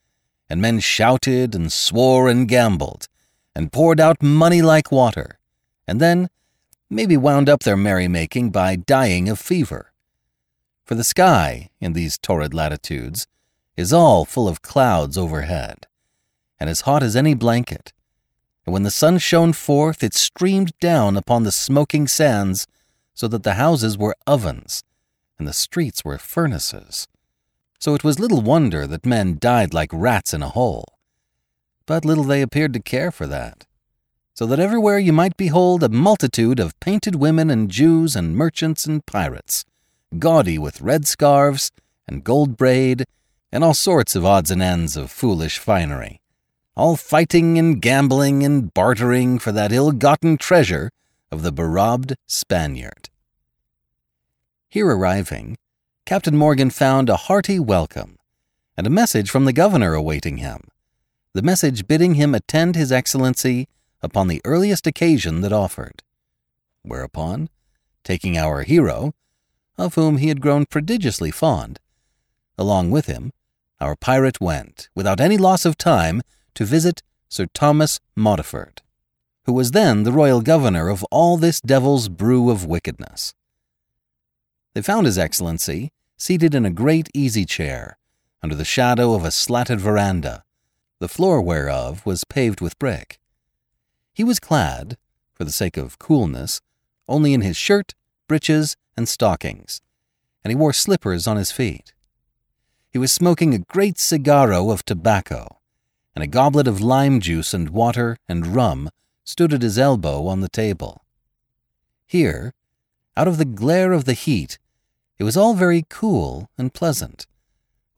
and 0.48 0.60
men 0.60 0.80
shouted 0.80 1.54
and 1.54 1.72
swore 1.72 2.28
and 2.28 2.48
gambled, 2.48 3.08
and 3.54 3.72
poured 3.72 4.00
out 4.00 4.22
money 4.22 4.62
like 4.62 4.90
water, 4.90 5.38
and 5.86 6.00
then 6.00 6.28
maybe 6.90 7.16
wound 7.16 7.48
up 7.48 7.60
their 7.60 7.76
merrymaking 7.76 8.50
by 8.50 8.76
dying 8.76 9.28
of 9.28 9.38
fever. 9.38 9.92
For 10.84 10.94
the 10.94 11.04
sky, 11.04 11.70
in 11.80 11.92
these 11.92 12.18
torrid 12.18 12.54
latitudes, 12.54 13.26
is 13.76 13.92
all 13.92 14.24
full 14.24 14.48
of 14.48 14.62
clouds 14.62 15.18
overhead, 15.18 15.86
and 16.58 16.70
as 16.70 16.82
hot 16.82 17.02
as 17.02 17.16
any 17.16 17.34
blanket. 17.34 17.92
And 18.66 18.72
when 18.72 18.82
the 18.82 18.90
sun 18.90 19.18
shone 19.18 19.52
forth, 19.52 20.02
it 20.02 20.12
streamed 20.12 20.72
down 20.80 21.16
upon 21.16 21.44
the 21.44 21.52
smoking 21.52 22.08
sands, 22.08 22.66
so 23.14 23.28
that 23.28 23.44
the 23.44 23.54
houses 23.54 23.96
were 23.96 24.16
ovens, 24.26 24.82
and 25.38 25.48
the 25.48 25.52
streets 25.52 26.04
were 26.04 26.18
furnaces. 26.18 27.06
So 27.78 27.94
it 27.94 28.04
was 28.04 28.18
little 28.18 28.42
wonder 28.42 28.86
that 28.86 29.06
men 29.06 29.38
died 29.40 29.72
like 29.72 29.90
rats 29.92 30.34
in 30.34 30.42
a 30.42 30.48
hole, 30.48 30.84
but 31.86 32.04
little 32.04 32.24
they 32.24 32.42
appeared 32.42 32.72
to 32.72 32.80
care 32.80 33.10
for 33.10 33.26
that. 33.28 33.64
So 34.34 34.44
that 34.46 34.60
everywhere 34.60 34.98
you 34.98 35.12
might 35.12 35.36
behold 35.36 35.82
a 35.82 35.88
multitude 35.88 36.60
of 36.60 36.78
painted 36.80 37.14
women 37.14 37.48
and 37.48 37.70
Jews 37.70 38.16
and 38.16 38.36
merchants 38.36 38.84
and 38.84 39.06
pirates, 39.06 39.64
gaudy 40.18 40.58
with 40.58 40.82
red 40.82 41.06
scarves 41.06 41.70
and 42.06 42.24
gold 42.24 42.56
braid 42.56 43.04
and 43.50 43.64
all 43.64 43.74
sorts 43.74 44.14
of 44.14 44.24
odds 44.24 44.50
and 44.50 44.60
ends 44.60 44.96
of 44.96 45.10
foolish 45.10 45.58
finery, 45.58 46.20
all 46.76 46.94
fighting 46.94 47.58
and 47.58 47.80
gambling 47.80 48.42
and 48.42 48.74
bartering 48.74 49.38
for 49.38 49.50
that 49.50 49.72
ill 49.72 49.92
gotten 49.92 50.36
treasure 50.36 50.90
of 51.30 51.42
the 51.42 51.50
berobbed 51.50 52.14
Spaniard. 52.26 53.08
Here 54.68 54.86
arriving, 54.86 55.56
Captain 56.04 56.36
Morgan 56.36 56.68
found 56.68 57.08
a 57.08 57.16
hearty 57.16 57.58
welcome 57.58 58.18
and 58.76 58.86
a 58.86 58.90
message 58.90 59.30
from 59.30 59.46
the 59.46 59.54
governor 59.54 59.94
awaiting 59.94 60.36
him, 60.36 60.68
the 61.32 61.40
message 61.40 61.86
bidding 61.86 62.14
him 62.14 62.34
attend 62.34 62.76
His 62.76 62.92
Excellency 62.92 63.68
upon 64.02 64.28
the 64.28 64.42
earliest 64.44 64.86
occasion 64.86 65.40
that 65.40 65.52
offered. 65.52 66.02
Whereupon, 66.82 67.48
taking 68.04 68.36
our 68.36 68.62
hero, 68.62 69.14
of 69.78 69.94
whom 69.94 70.18
he 70.18 70.28
had 70.28 70.42
grown 70.42 70.66
prodigiously 70.66 71.30
fond, 71.30 71.80
along 72.58 72.90
with 72.90 73.06
him, 73.06 73.32
our 73.80 73.96
pirate 73.96 74.40
went, 74.40 74.88
without 74.94 75.20
any 75.20 75.38
loss 75.38 75.64
of 75.64 75.76
time, 75.76 76.22
to 76.56 76.64
visit 76.64 77.02
Sir 77.28 77.46
Thomas 77.54 78.00
Modiford, 78.16 78.82
who 79.44 79.52
was 79.52 79.70
then 79.70 80.02
the 80.02 80.12
royal 80.12 80.40
governor 80.40 80.88
of 80.88 81.04
all 81.10 81.36
this 81.36 81.60
devil's 81.60 82.08
brew 82.08 82.50
of 82.50 82.66
wickedness. 82.66 83.34
They 84.74 84.82
found 84.82 85.06
His 85.06 85.18
Excellency 85.18 85.92
seated 86.16 86.54
in 86.54 86.66
a 86.66 86.70
great 86.70 87.08
easy 87.14 87.44
chair 87.44 87.98
under 88.42 88.54
the 88.54 88.64
shadow 88.64 89.14
of 89.14 89.24
a 89.24 89.30
slatted 89.30 89.80
veranda, 89.80 90.44
the 90.98 91.08
floor 91.08 91.42
whereof 91.42 92.04
was 92.06 92.24
paved 92.24 92.60
with 92.60 92.78
brick. 92.78 93.18
He 94.14 94.24
was 94.24 94.40
clad, 94.40 94.96
for 95.34 95.44
the 95.44 95.52
sake 95.52 95.76
of 95.76 95.98
coolness, 95.98 96.60
only 97.06 97.34
in 97.34 97.42
his 97.42 97.56
shirt, 97.56 97.94
breeches, 98.28 98.76
and 98.96 99.08
stockings, 99.08 99.82
and 100.42 100.50
he 100.50 100.56
wore 100.56 100.72
slippers 100.72 101.26
on 101.26 101.36
his 101.36 101.52
feet. 101.52 101.92
He 102.90 102.98
was 102.98 103.12
smoking 103.12 103.52
a 103.52 103.58
great 103.58 103.98
cigarro 103.98 104.70
of 104.70 104.84
tobacco, 104.84 105.55
and 106.16 106.22
a 106.22 106.26
goblet 106.26 106.66
of 106.66 106.80
lime 106.80 107.20
juice 107.20 107.52
and 107.52 107.68
water 107.68 108.16
and 108.26 108.56
rum 108.56 108.88
stood 109.22 109.52
at 109.52 109.60
his 109.60 109.78
elbow 109.78 110.26
on 110.26 110.40
the 110.40 110.48
table. 110.48 111.04
Here, 112.06 112.54
out 113.18 113.28
of 113.28 113.36
the 113.36 113.44
glare 113.44 113.92
of 113.92 114.06
the 114.06 114.14
heat, 114.14 114.58
it 115.18 115.24
was 115.24 115.36
all 115.36 115.52
very 115.52 115.84
cool 115.90 116.48
and 116.56 116.72
pleasant, 116.72 117.26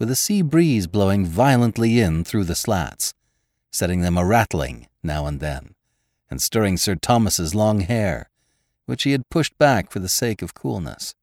with 0.01 0.11
a 0.11 0.17
sea 0.17 0.43
breeze 0.43 0.89
blowing 0.89 1.27
violently 1.27 2.01
in 2.01 2.25
through 2.25 2.45
the 2.45 2.57
slats, 2.57 3.15
setting 3.71 4.01
them 4.01 4.19
a 4.19 4.25
rattling 4.25 4.89
now 5.01 5.27
and 5.27 5.39
then, 5.39 5.77
and 6.29 6.43
stirring 6.43 6.77
Sir 6.77 6.97
Thomas's 6.97 7.55
long 7.55 7.81
hair, 7.81 8.31
which 8.87 9.05
he 9.05 9.13
had 9.13 9.31
pushed 9.31 9.57
back 9.59 9.93
for 9.93 10.01
the 10.01 10.09
sake 10.09 10.43
of 10.43 10.55
coolness. 10.55 11.15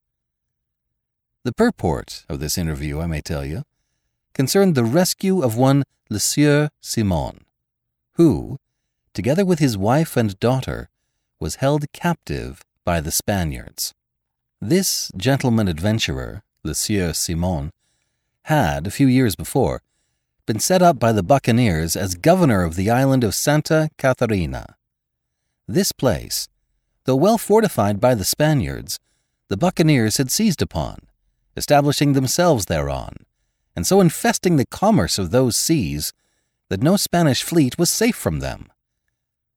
The 1.43 1.53
purport 1.53 2.25
of 2.29 2.39
this 2.39 2.57
interview, 2.57 3.01
I 3.01 3.07
may 3.07 3.19
tell 3.19 3.43
you, 3.43 3.63
concerned 4.35 4.75
the 4.75 4.83
rescue 4.83 5.41
of 5.41 5.57
one 5.57 5.83
Le 6.09 6.19
Sieur 6.19 6.69
Simon, 6.81 7.39
who, 8.13 8.59
together 9.13 9.45
with 9.45 9.59
his 9.59 9.77
wife 9.77 10.15
and 10.15 10.39
daughter, 10.39 10.89
was 11.39 11.55
held 11.55 11.91
captive 11.93 12.61
by 12.83 12.99
the 12.99 13.11
Spaniards. 13.11 13.93
This 14.61 15.11
gentleman 15.15 15.67
adventurer, 15.67 16.43
Le 16.63 16.75
Sieur 16.75 17.13
Simon, 17.13 17.71
had, 18.43 18.85
a 18.85 18.91
few 18.91 19.07
years 19.07 19.35
before, 19.35 19.81
been 20.45 20.59
set 20.59 20.81
up 20.81 20.99
by 20.99 21.11
the 21.11 21.23
buccaneers 21.23 21.95
as 21.95 22.13
governor 22.13 22.63
of 22.63 22.75
the 22.75 22.91
island 22.91 23.23
of 23.23 23.33
Santa 23.33 23.89
Catharina. 23.97 24.75
This 25.67 25.91
place, 25.91 26.47
though 27.05 27.15
well 27.15 27.37
fortified 27.37 27.99
by 27.99 28.13
the 28.13 28.25
Spaniards, 28.25 28.99
the 29.47 29.57
buccaneers 29.57 30.17
had 30.17 30.29
seized 30.29 30.61
upon, 30.61 30.99
establishing 31.55 32.13
themselves 32.13 32.65
thereon, 32.65 33.24
and 33.75 33.85
so 33.85 33.99
infesting 34.01 34.55
the 34.55 34.65
commerce 34.65 35.17
of 35.17 35.31
those 35.31 35.55
seas 35.55 36.13
that 36.69 36.81
no 36.81 36.95
Spanish 36.95 37.43
fleet 37.43 37.77
was 37.77 37.89
safe 37.89 38.15
from 38.15 38.39
them. 38.39 38.71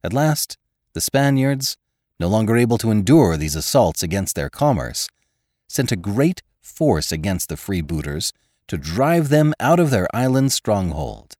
At 0.02 0.12
last, 0.12 0.56
the 0.92 1.00
Spaniards, 1.00 1.76
no 2.18 2.28
longer 2.28 2.56
able 2.56 2.78
to 2.78 2.90
endure 2.90 3.36
these 3.36 3.54
assaults 3.54 4.02
against 4.02 4.34
their 4.34 4.50
commerce, 4.50 5.08
sent 5.68 5.92
a 5.92 5.96
great 5.96 6.42
force 6.60 7.12
against 7.12 7.48
the 7.48 7.54
freebooters 7.54 8.32
to 8.66 8.76
drive 8.76 9.28
them 9.28 9.54
out 9.60 9.80
of 9.80 9.90
their 9.90 10.08
island 10.14 10.52
stronghold. 10.52 11.34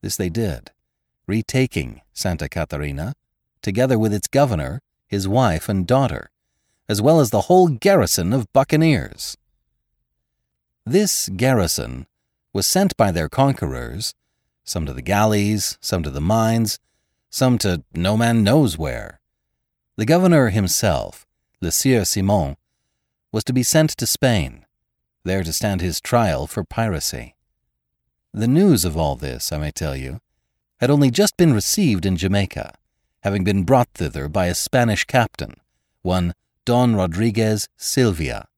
This 0.00 0.16
they 0.16 0.28
did, 0.28 0.70
retaking 1.26 2.00
Santa 2.12 2.48
Catarina, 2.48 3.14
together 3.62 3.98
with 3.98 4.12
its 4.12 4.28
governor, 4.28 4.80
his 5.06 5.28
wife, 5.28 5.68
and 5.68 5.86
daughter, 5.86 6.30
as 6.88 7.00
well 7.00 7.20
as 7.20 7.30
the 7.30 7.42
whole 7.42 7.68
garrison 7.68 8.32
of 8.32 8.52
buccaneers. 8.52 9.36
This 10.86 11.30
garrison 11.30 12.06
was 12.52 12.66
sent 12.66 12.94
by 12.98 13.10
their 13.10 13.30
conquerors, 13.30 14.14
some 14.64 14.84
to 14.84 14.92
the 14.92 15.00
galleys, 15.00 15.78
some 15.80 16.02
to 16.02 16.10
the 16.10 16.20
mines, 16.20 16.78
some 17.30 17.56
to 17.58 17.82
no 17.94 18.18
man 18.18 18.44
knows 18.44 18.76
where. 18.76 19.20
The 19.96 20.04
governor 20.04 20.50
himself, 20.50 21.26
Le 21.62 21.72
Sieur 21.72 22.04
Simon, 22.04 22.56
was 23.32 23.44
to 23.44 23.54
be 23.54 23.62
sent 23.62 23.90
to 23.90 24.06
Spain, 24.06 24.66
there 25.24 25.42
to 25.42 25.54
stand 25.54 25.80
his 25.80 26.02
trial 26.02 26.46
for 26.46 26.64
piracy. 26.64 27.34
The 28.34 28.46
news 28.46 28.84
of 28.84 28.94
all 28.94 29.16
this, 29.16 29.52
I 29.52 29.58
may 29.58 29.70
tell 29.70 29.96
you, 29.96 30.20
had 30.80 30.90
only 30.90 31.10
just 31.10 31.38
been 31.38 31.54
received 31.54 32.04
in 32.04 32.18
Jamaica, 32.18 32.74
having 33.22 33.42
been 33.42 33.64
brought 33.64 33.88
thither 33.94 34.28
by 34.28 34.46
a 34.46 34.54
Spanish 34.54 35.04
captain, 35.04 35.54
one 36.02 36.34
Don 36.66 36.94
Rodriguez 36.94 37.68
Sylvia, 37.78 38.48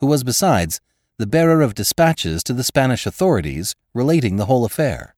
who 0.00 0.06
was 0.06 0.24
besides 0.24 0.80
the 1.18 1.26
bearer 1.26 1.60
of 1.62 1.74
dispatches 1.74 2.44
to 2.44 2.52
the 2.52 2.62
Spanish 2.62 3.04
authorities 3.04 3.74
relating 3.92 4.36
the 4.36 4.46
whole 4.46 4.64
affair. 4.64 5.16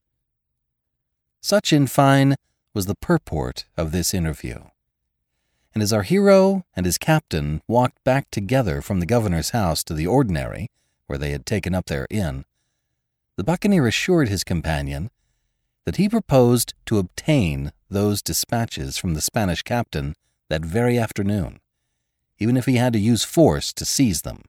Such, 1.42 1.74
in 1.74 1.86
fine, 1.86 2.36
was 2.72 2.86
the 2.86 2.94
purport 2.94 3.66
of 3.76 3.92
this 3.92 4.14
interview. 4.14 4.60
And 5.74 5.82
as 5.82 5.92
our 5.92 6.02
hero 6.02 6.64
and 6.74 6.86
his 6.86 6.96
captain 6.96 7.60
walked 7.68 8.02
back 8.02 8.30
together 8.30 8.80
from 8.80 9.00
the 9.00 9.06
governor's 9.06 9.50
house 9.50 9.84
to 9.84 9.94
the 9.94 10.06
ordinary, 10.06 10.70
where 11.06 11.18
they 11.18 11.32
had 11.32 11.44
taken 11.44 11.74
up 11.74 11.86
their 11.86 12.06
inn, 12.08 12.46
the 13.36 13.44
buccaneer 13.44 13.86
assured 13.86 14.28
his 14.28 14.42
companion 14.42 15.10
that 15.84 15.96
he 15.96 16.08
proposed 16.08 16.72
to 16.86 16.98
obtain 16.98 17.72
those 17.90 18.22
dispatches 18.22 18.96
from 18.96 19.12
the 19.12 19.20
Spanish 19.20 19.62
captain 19.62 20.14
that 20.48 20.64
very 20.64 20.98
afternoon, 20.98 21.60
even 22.38 22.56
if 22.56 22.64
he 22.64 22.76
had 22.76 22.92
to 22.94 22.98
use 22.98 23.22
force 23.22 23.72
to 23.74 23.84
seize 23.84 24.22
them. 24.22 24.42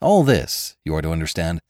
All 0.00 0.22
this, 0.24 0.76
you 0.84 0.94
are 0.94 1.02
to 1.02 1.10
understand, 1.10 1.60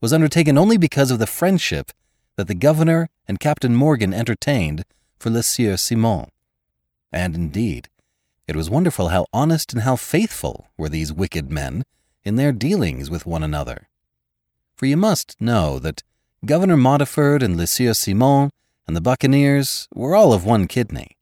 was 0.00 0.12
undertaken 0.12 0.56
only 0.56 0.78
because 0.78 1.10
of 1.10 1.18
the 1.18 1.26
friendship 1.26 1.92
that 2.36 2.48
the 2.48 2.54
governor 2.54 3.08
and 3.28 3.40
Captain 3.40 3.74
Morgan 3.74 4.14
entertained 4.14 4.84
for 5.18 5.30
Le 5.30 5.42
Sieur 5.42 5.76
Simon. 5.76 6.30
And 7.12 7.34
indeed, 7.34 7.88
it 8.46 8.56
was 8.56 8.70
wonderful 8.70 9.08
how 9.08 9.26
honest 9.32 9.72
and 9.72 9.82
how 9.82 9.96
faithful 9.96 10.68
were 10.78 10.88
these 10.88 11.12
wicked 11.12 11.50
men 11.50 11.82
in 12.24 12.36
their 12.36 12.52
dealings 12.52 13.10
with 13.10 13.26
one 13.26 13.42
another. 13.42 13.88
For 14.74 14.86
you 14.86 14.96
must 14.96 15.40
know 15.40 15.78
that 15.78 16.02
Governor 16.44 16.76
Modiford 16.76 17.42
and 17.42 17.56
Le 17.56 17.66
Sieur 17.66 17.94
Simon 17.94 18.50
and 18.86 18.96
the 18.96 19.00
buccaneers 19.00 19.88
were 19.94 20.14
all 20.14 20.32
of 20.32 20.44
one 20.44 20.66
kidney, 20.66 21.16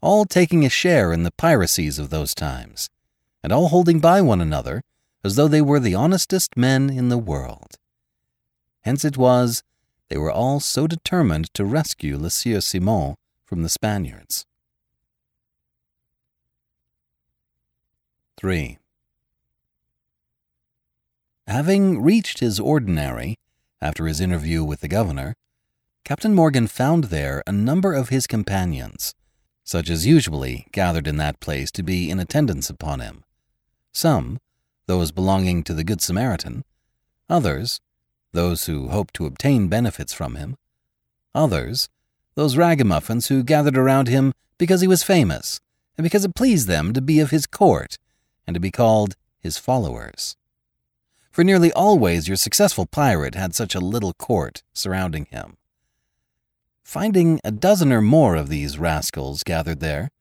all 0.00 0.24
taking 0.24 0.64
a 0.64 0.70
share 0.70 1.12
in 1.12 1.22
the 1.22 1.30
piracies 1.30 1.98
of 1.98 2.10
those 2.10 2.34
times, 2.34 2.90
and 3.42 3.52
all 3.52 3.68
holding 3.68 4.00
by 4.00 4.20
one 4.20 4.40
another 4.40 4.82
as 5.24 5.36
though 5.36 5.48
they 5.48 5.62
were 5.62 5.80
the 5.80 5.94
honestest 5.94 6.56
men 6.56 6.90
in 6.90 7.08
the 7.08 7.18
world. 7.18 7.78
Hence 8.82 9.04
it 9.04 9.16
was 9.16 9.62
they 10.10 10.18
were 10.18 10.30
all 10.30 10.60
so 10.60 10.86
determined 10.86 11.52
to 11.54 11.64
rescue 11.64 12.18
Le 12.18 12.30
Sieur 12.30 12.60
Simon 12.60 13.14
from 13.44 13.62
the 13.62 13.70
Spaniards. 13.70 14.44
3. 18.36 18.78
Having 21.46 22.02
reached 22.02 22.40
his 22.40 22.60
ordinary, 22.60 23.38
after 23.80 24.06
his 24.06 24.20
interview 24.20 24.62
with 24.62 24.80
the 24.80 24.88
governor, 24.88 25.34
Captain 26.04 26.34
Morgan 26.34 26.66
found 26.66 27.04
there 27.04 27.42
a 27.46 27.52
number 27.52 27.94
of 27.94 28.10
his 28.10 28.26
companions, 28.26 29.14
such 29.62 29.88
as 29.88 30.06
usually 30.06 30.66
gathered 30.72 31.06
in 31.06 31.16
that 31.16 31.40
place 31.40 31.70
to 31.70 31.82
be 31.82 32.10
in 32.10 32.20
attendance 32.20 32.68
upon 32.68 33.00
him. 33.00 33.24
Some, 33.92 34.38
those 34.86 35.12
belonging 35.12 35.62
to 35.64 35.74
the 35.74 35.84
Good 35.84 36.00
Samaritan, 36.00 36.64
others, 37.28 37.80
those 38.32 38.66
who 38.66 38.88
hoped 38.88 39.14
to 39.14 39.26
obtain 39.26 39.68
benefits 39.68 40.12
from 40.12 40.36
him, 40.36 40.56
others, 41.34 41.88
those 42.34 42.56
ragamuffins 42.56 43.28
who 43.28 43.42
gathered 43.42 43.76
around 43.76 44.08
him 44.08 44.32
because 44.58 44.80
he 44.80 44.88
was 44.88 45.02
famous, 45.02 45.60
and 45.96 46.04
because 46.04 46.24
it 46.24 46.34
pleased 46.34 46.68
them 46.68 46.92
to 46.92 47.00
be 47.00 47.20
of 47.20 47.30
his 47.30 47.46
court, 47.46 47.98
and 48.46 48.54
to 48.54 48.60
be 48.60 48.70
called 48.70 49.16
his 49.40 49.58
followers 49.58 50.36
for 51.34 51.42
nearly 51.42 51.72
always 51.72 52.28
your 52.28 52.36
successful 52.36 52.86
pirate 52.86 53.34
had 53.34 53.56
such 53.56 53.74
a 53.74 53.80
little 53.80 54.12
court 54.12 54.62
surrounding 54.72 55.24
him. 55.32 55.56
Finding 56.84 57.40
a 57.42 57.50
dozen 57.50 57.92
or 57.92 58.00
more 58.00 58.36
of 58.36 58.48
these 58.48 58.78
rascals 58.78 59.42
gathered 59.42 59.80
there, 59.80 60.12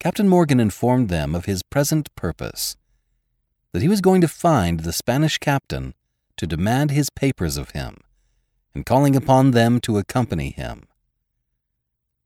Captain 0.00 0.26
Morgan 0.26 0.58
informed 0.58 1.10
them 1.10 1.34
of 1.34 1.44
his 1.44 1.62
present 1.62 2.08
purpose 2.16 2.78
that 3.72 3.82
he 3.82 3.88
was 3.88 4.00
going 4.00 4.20
to 4.20 4.28
find 4.28 4.80
the 4.80 4.92
Spanish 4.92 5.38
captain 5.38 5.94
to 6.36 6.46
demand 6.46 6.90
his 6.90 7.10
papers 7.10 7.56
of 7.56 7.70
him, 7.70 7.98
and 8.74 8.86
calling 8.86 9.16
upon 9.16 9.50
them 9.50 9.80
to 9.80 9.98
accompany 9.98 10.50
him. 10.50 10.86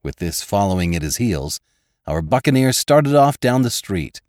With 0.02 0.16
this 0.16 0.42
following 0.42 0.94
at 0.94 1.02
his 1.02 1.16
heels, 1.16 1.60
our 2.06 2.22
buccaneer 2.22 2.72
started 2.72 3.14
off 3.14 3.38
down 3.38 3.62
the 3.62 3.70
street. 3.70 4.20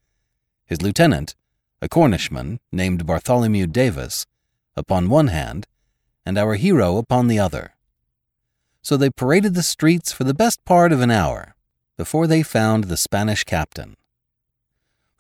His 0.66 0.82
lieutenant, 0.82 1.36
a 1.82 1.90
Cornishman 1.90 2.60
named 2.72 3.06
Bartholomew 3.06 3.68
Davis, 3.68 4.26
upon 4.76 5.10
one 5.10 5.28
hand, 5.28 5.68
and 6.26 6.38
our 6.38 6.56
hero 6.56 6.98
upon 6.98 7.28
the 7.28 7.40
other. 7.40 7.76
So 8.82 8.98
they 8.98 9.10
paraded 9.10 9.54
the 9.54 9.64
streets 9.64 10.12
for 10.12 10.24
the 10.24 10.34
best 10.34 10.64
part 10.66 10.92
of 10.92 11.02
an 11.02 11.12
hour 11.12 11.56
before 11.98 12.28
they 12.28 12.44
found 12.44 12.86
the 12.86 12.98
Spanish 12.98 13.44
captain. 13.44 13.96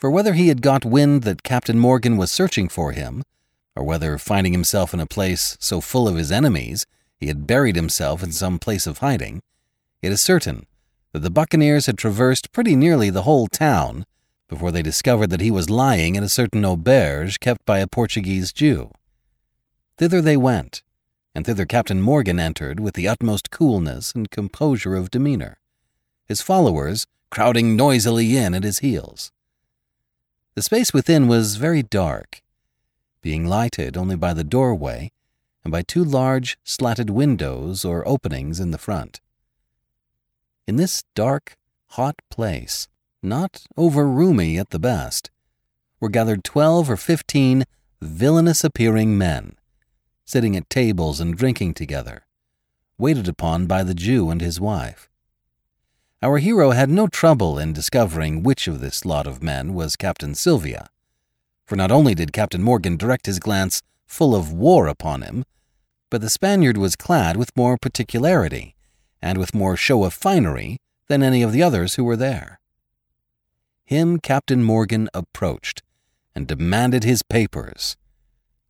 For 0.03 0.11
whether 0.11 0.33
he 0.33 0.49
had 0.49 0.61
got 0.61 0.83
wind 0.83 1.23
that 1.23 1.43
Captain 1.43 1.79
Morgan 1.79 2.17
was 2.17 2.29
searching 2.29 2.67
for 2.67 2.91
him, 2.91 3.23
or 3.73 3.85
whether, 3.85 4.17
finding 4.17 4.51
himself 4.51 4.93
in 4.93 4.99
a 4.99 5.05
place 5.05 5.55
so 5.61 5.79
full 5.79 6.09
of 6.09 6.17
his 6.17 6.29
enemies, 6.29 6.85
he 7.21 7.27
had 7.27 7.47
buried 7.47 7.77
himself 7.77 8.21
in 8.21 8.33
some 8.33 8.59
place 8.59 8.85
of 8.85 8.97
hiding, 8.97 9.41
it 10.01 10.11
is 10.11 10.19
certain 10.19 10.65
that 11.13 11.19
the 11.19 11.29
buccaneers 11.29 11.85
had 11.85 11.97
traversed 11.97 12.51
pretty 12.51 12.75
nearly 12.75 13.09
the 13.09 13.21
whole 13.21 13.47
town 13.47 14.05
before 14.49 14.73
they 14.73 14.81
discovered 14.81 15.29
that 15.29 15.39
he 15.39 15.49
was 15.49 15.69
lying 15.69 16.17
in 16.17 16.23
a 16.25 16.27
certain 16.27 16.65
auberge 16.65 17.39
kept 17.39 17.63
by 17.65 17.79
a 17.79 17.87
Portuguese 17.87 18.51
Jew. 18.51 18.91
Thither 19.97 20.21
they 20.21 20.35
went, 20.35 20.83
and 21.33 21.45
thither 21.45 21.65
Captain 21.65 22.01
Morgan 22.01 22.41
entered 22.41 22.81
with 22.81 22.95
the 22.95 23.07
utmost 23.07 23.51
coolness 23.51 24.11
and 24.11 24.29
composure 24.29 24.95
of 24.95 25.11
demeanor, 25.11 25.61
his 26.25 26.41
followers 26.41 27.07
crowding 27.31 27.77
noisily 27.77 28.35
in 28.35 28.53
at 28.53 28.65
his 28.65 28.79
heels. 28.79 29.31
The 30.55 30.61
space 30.61 30.93
within 30.93 31.27
was 31.27 31.55
very 31.55 31.81
dark, 31.81 32.43
being 33.21 33.47
lighted 33.47 33.97
only 33.97 34.15
by 34.15 34.35
the 34.35 34.43
doorway 34.43 35.11
and 35.63 35.71
by 35.71 35.81
two 35.81 36.03
large 36.03 36.57
slatted 36.63 37.09
windows 37.09 37.83
or 37.83 38.07
openings 38.07 38.59
in 38.59 38.69
the 38.69 38.77
front. 38.77 39.19
In 40.67 40.75
this 40.75 41.03
dark, 41.15 41.57
hot 41.87 42.15
place, 42.29 42.87
not 43.23 43.63
over 43.75 44.07
roomy 44.07 44.59
at 44.59 44.69
the 44.69 44.77
best, 44.79 45.31
were 45.99 46.09
gathered 46.09 46.43
twelve 46.43 46.87
or 46.87 46.97
fifteen 46.97 47.63
villainous 47.99 48.63
appearing 48.63 49.17
men, 49.17 49.57
sitting 50.23 50.55
at 50.55 50.69
tables 50.69 51.19
and 51.19 51.35
drinking 51.35 51.73
together, 51.73 52.27
waited 52.99 53.27
upon 53.27 53.65
by 53.65 53.81
the 53.81 53.95
Jew 53.95 54.29
and 54.29 54.39
his 54.39 54.61
wife. 54.61 55.09
Our 56.23 56.37
hero 56.37 56.71
had 56.71 56.89
no 56.89 57.07
trouble 57.07 57.59
in 57.59 57.73
discovering 57.73 58.43
which 58.43 58.69
of 58.69 58.79
this 58.79 59.03
lot 59.03 59.27
of 59.27 59.43
men 59.43 59.73
was 59.73 59.97
Captain 59.97 60.35
Sylvia, 60.35 60.87
for 61.65 61.75
not 61.75 61.91
only 61.91 62.15
did 62.15 62.31
Captain 62.31 62.63
Morgan 62.63 62.95
direct 62.95 63.25
his 63.25 63.39
glance 63.39 63.81
full 64.05 64.33
of 64.33 64.53
war 64.53 64.87
upon 64.87 65.21
him, 65.21 65.43
but 66.09 66.21
the 66.21 66.29
Spaniard 66.29 66.77
was 66.77 66.95
clad 66.95 67.35
with 67.35 67.57
more 67.57 67.77
particularity 67.77 68.73
and 69.21 69.37
with 69.37 69.53
more 69.53 69.75
show 69.75 70.05
of 70.05 70.13
finery 70.13 70.79
than 71.09 71.21
any 71.21 71.41
of 71.41 71.51
the 71.51 71.61
others 71.61 71.95
who 71.95 72.05
were 72.05 72.15
there. 72.15 72.61
Him 73.83 74.17
Captain 74.17 74.63
Morgan 74.63 75.09
approached 75.13 75.83
and 76.33 76.47
demanded 76.47 77.03
his 77.03 77.21
papers, 77.21 77.97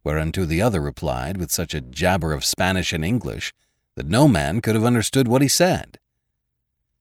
whereunto 0.04 0.46
the 0.46 0.64
other 0.64 0.82
replied 0.82 1.38
with 1.38 1.52
such 1.52 1.76
a 1.76 1.82
jabber 1.82 2.34
of 2.34 2.44
Spanish 2.44 2.94
and 2.94 3.06
English 3.06 3.54
that 3.94 4.08
no 4.08 4.28
man 4.28 4.60
could 4.60 4.74
have 4.74 4.84
understood 4.84 5.28
what 5.28 5.44
he 5.44 5.48
said. 5.48 6.00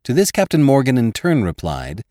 To 0.05 0.13
this 0.13 0.33
Captain 0.33 0.65
Morgan 0.65 0.99
in 0.99 1.13
turn 1.13 1.45
replied 1.45 2.03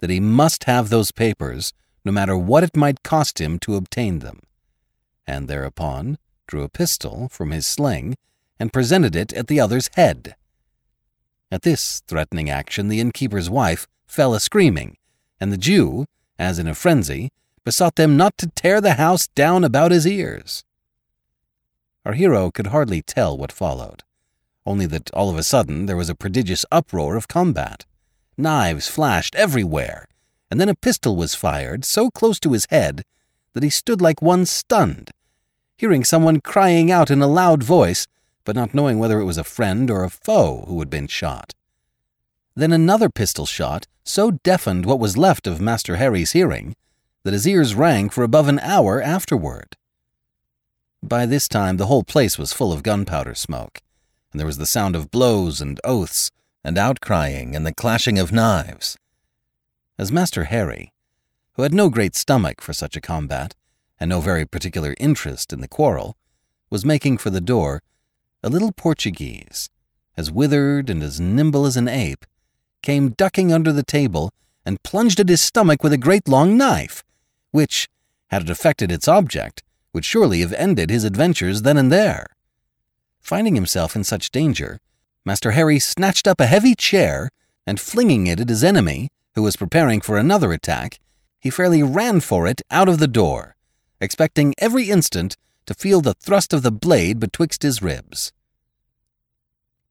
that 0.00 0.10
he 0.10 0.20
must 0.20 0.64
have 0.64 0.90
those 0.90 1.10
papers 1.10 1.72
no 2.04 2.12
matter 2.12 2.36
what 2.36 2.64
it 2.64 2.76
might 2.76 3.02
cost 3.02 3.40
him 3.40 3.58
to 3.60 3.76
obtain 3.76 4.18
them, 4.18 4.40
and 5.26 5.48
thereupon 5.48 6.18
drew 6.46 6.62
a 6.62 6.68
pistol 6.68 7.28
from 7.30 7.50
his 7.50 7.66
sling 7.66 8.16
and 8.58 8.72
presented 8.72 9.16
it 9.16 9.32
at 9.32 9.46
the 9.46 9.58
other's 9.58 9.88
head. 9.94 10.34
At 11.50 11.62
this 11.62 12.02
threatening 12.06 12.50
action, 12.50 12.88
the 12.88 13.00
innkeeper's 13.00 13.48
wife 13.48 13.86
fell 14.06 14.34
a 14.34 14.40
screaming, 14.40 14.98
and 15.40 15.50
the 15.50 15.56
Jew, 15.56 16.04
as 16.38 16.58
in 16.58 16.68
a 16.68 16.74
frenzy, 16.74 17.30
besought 17.64 17.96
them 17.96 18.18
not 18.18 18.36
to 18.38 18.48
tear 18.48 18.82
the 18.82 18.94
house 18.94 19.28
down 19.28 19.64
about 19.64 19.92
his 19.92 20.06
ears. 20.06 20.62
Our 22.04 22.12
hero 22.12 22.50
could 22.50 22.68
hardly 22.68 23.00
tell 23.00 23.36
what 23.36 23.50
followed 23.50 24.02
only 24.66 24.86
that 24.86 25.10
all 25.12 25.30
of 25.30 25.38
a 25.38 25.42
sudden 25.42 25.86
there 25.86 25.96
was 25.96 26.08
a 26.08 26.14
prodigious 26.14 26.64
uproar 26.70 27.16
of 27.16 27.28
combat. 27.28 27.86
Knives 28.36 28.88
flashed 28.88 29.34
everywhere, 29.34 30.06
and 30.50 30.60
then 30.60 30.68
a 30.68 30.74
pistol 30.74 31.16
was 31.16 31.34
fired 31.34 31.84
so 31.84 32.10
close 32.10 32.40
to 32.40 32.52
his 32.52 32.66
head 32.70 33.04
that 33.52 33.62
he 33.62 33.70
stood 33.70 34.00
like 34.00 34.22
one 34.22 34.46
stunned, 34.46 35.10
hearing 35.76 36.04
someone 36.04 36.40
crying 36.40 36.90
out 36.90 37.10
in 37.10 37.22
a 37.22 37.26
loud 37.26 37.62
voice, 37.62 38.06
but 38.44 38.56
not 38.56 38.74
knowing 38.74 38.98
whether 38.98 39.20
it 39.20 39.24
was 39.24 39.38
a 39.38 39.44
friend 39.44 39.90
or 39.90 40.04
a 40.04 40.10
foe 40.10 40.64
who 40.68 40.78
had 40.78 40.90
been 40.90 41.06
shot. 41.06 41.54
Then 42.54 42.72
another 42.72 43.08
pistol 43.08 43.46
shot 43.46 43.86
so 44.04 44.32
deafened 44.32 44.86
what 44.86 44.98
was 44.98 45.16
left 45.16 45.46
of 45.46 45.60
Master 45.60 45.96
Harry's 45.96 46.32
hearing 46.32 46.74
that 47.22 47.32
his 47.32 47.46
ears 47.46 47.74
rang 47.74 48.08
for 48.08 48.24
above 48.24 48.48
an 48.48 48.58
hour 48.60 49.00
afterward. 49.00 49.76
By 51.02 51.26
this 51.26 51.48
time 51.48 51.76
the 51.76 51.86
whole 51.86 52.02
place 52.02 52.38
was 52.38 52.52
full 52.52 52.72
of 52.72 52.82
gunpowder 52.82 53.34
smoke, 53.34 53.80
and 54.32 54.40
there 54.40 54.46
was 54.46 54.58
the 54.58 54.66
sound 54.66 54.94
of 54.94 55.10
blows 55.10 55.60
and 55.60 55.80
oaths, 55.84 56.30
and 56.62 56.76
outcrying 56.76 57.54
and 57.56 57.66
the 57.66 57.74
clashing 57.74 58.18
of 58.18 58.32
knives. 58.32 58.96
As 59.98 60.12
Master 60.12 60.44
Harry, 60.44 60.92
who 61.54 61.62
had 61.62 61.74
no 61.74 61.88
great 61.88 62.14
stomach 62.14 62.60
for 62.60 62.72
such 62.72 62.96
a 62.96 63.00
combat, 63.00 63.54
and 63.98 64.08
no 64.08 64.20
very 64.20 64.46
particular 64.46 64.94
interest 64.98 65.52
in 65.52 65.60
the 65.60 65.68
quarrel, 65.68 66.16
was 66.70 66.84
making 66.84 67.18
for 67.18 67.30
the 67.30 67.40
door, 67.40 67.82
a 68.42 68.48
little 68.48 68.72
Portuguese, 68.72 69.68
as 70.16 70.30
withered 70.30 70.88
and 70.88 71.02
as 71.02 71.20
nimble 71.20 71.66
as 71.66 71.76
an 71.76 71.88
ape, 71.88 72.24
came 72.82 73.10
ducking 73.10 73.52
under 73.52 73.72
the 73.72 73.82
table 73.82 74.32
and 74.64 74.82
plunged 74.82 75.20
at 75.20 75.28
his 75.28 75.40
stomach 75.40 75.82
with 75.82 75.92
a 75.92 75.98
great 75.98 76.28
long 76.28 76.56
knife, 76.56 77.02
which, 77.50 77.88
had 78.28 78.42
it 78.42 78.50
effected 78.50 78.90
its 78.92 79.08
object, 79.08 79.62
would 79.92 80.04
surely 80.04 80.40
have 80.40 80.52
ended 80.52 80.88
his 80.88 81.04
adventures 81.04 81.62
then 81.62 81.76
and 81.76 81.90
there. 81.90 82.26
Finding 83.20 83.54
himself 83.54 83.94
in 83.94 84.04
such 84.04 84.30
danger, 84.30 84.80
Master 85.24 85.52
Harry 85.52 85.78
snatched 85.78 86.26
up 86.26 86.40
a 86.40 86.46
heavy 86.46 86.74
chair 86.74 87.30
and 87.66 87.80
flinging 87.80 88.26
it 88.26 88.40
at 88.40 88.48
his 88.48 88.64
enemy, 88.64 89.10
who 89.34 89.42
was 89.42 89.56
preparing 89.56 90.00
for 90.00 90.18
another 90.18 90.52
attack, 90.52 90.98
he 91.38 91.50
fairly 91.50 91.82
ran 91.82 92.20
for 92.20 92.46
it 92.46 92.62
out 92.70 92.88
of 92.88 92.98
the 92.98 93.08
door, 93.08 93.56
expecting 94.00 94.54
every 94.58 94.90
instant 94.90 95.36
to 95.66 95.74
feel 95.74 96.00
the 96.00 96.14
thrust 96.14 96.52
of 96.52 96.62
the 96.62 96.72
blade 96.72 97.20
betwixt 97.20 97.62
his 97.62 97.80
ribs. 97.80 98.32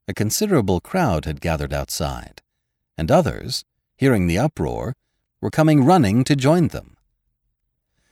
A 0.07 0.13
considerable 0.13 0.81
crowd 0.81 1.25
had 1.25 1.39
gathered 1.39 1.71
outside, 1.73 2.41
and 2.97 3.11
others, 3.11 3.63
hearing 3.95 4.27
the 4.27 4.37
uproar, 4.37 4.95
were 5.39 5.51
coming 5.51 5.85
running 5.85 6.23
to 6.25 6.35
join 6.35 6.69
them. 6.69 6.97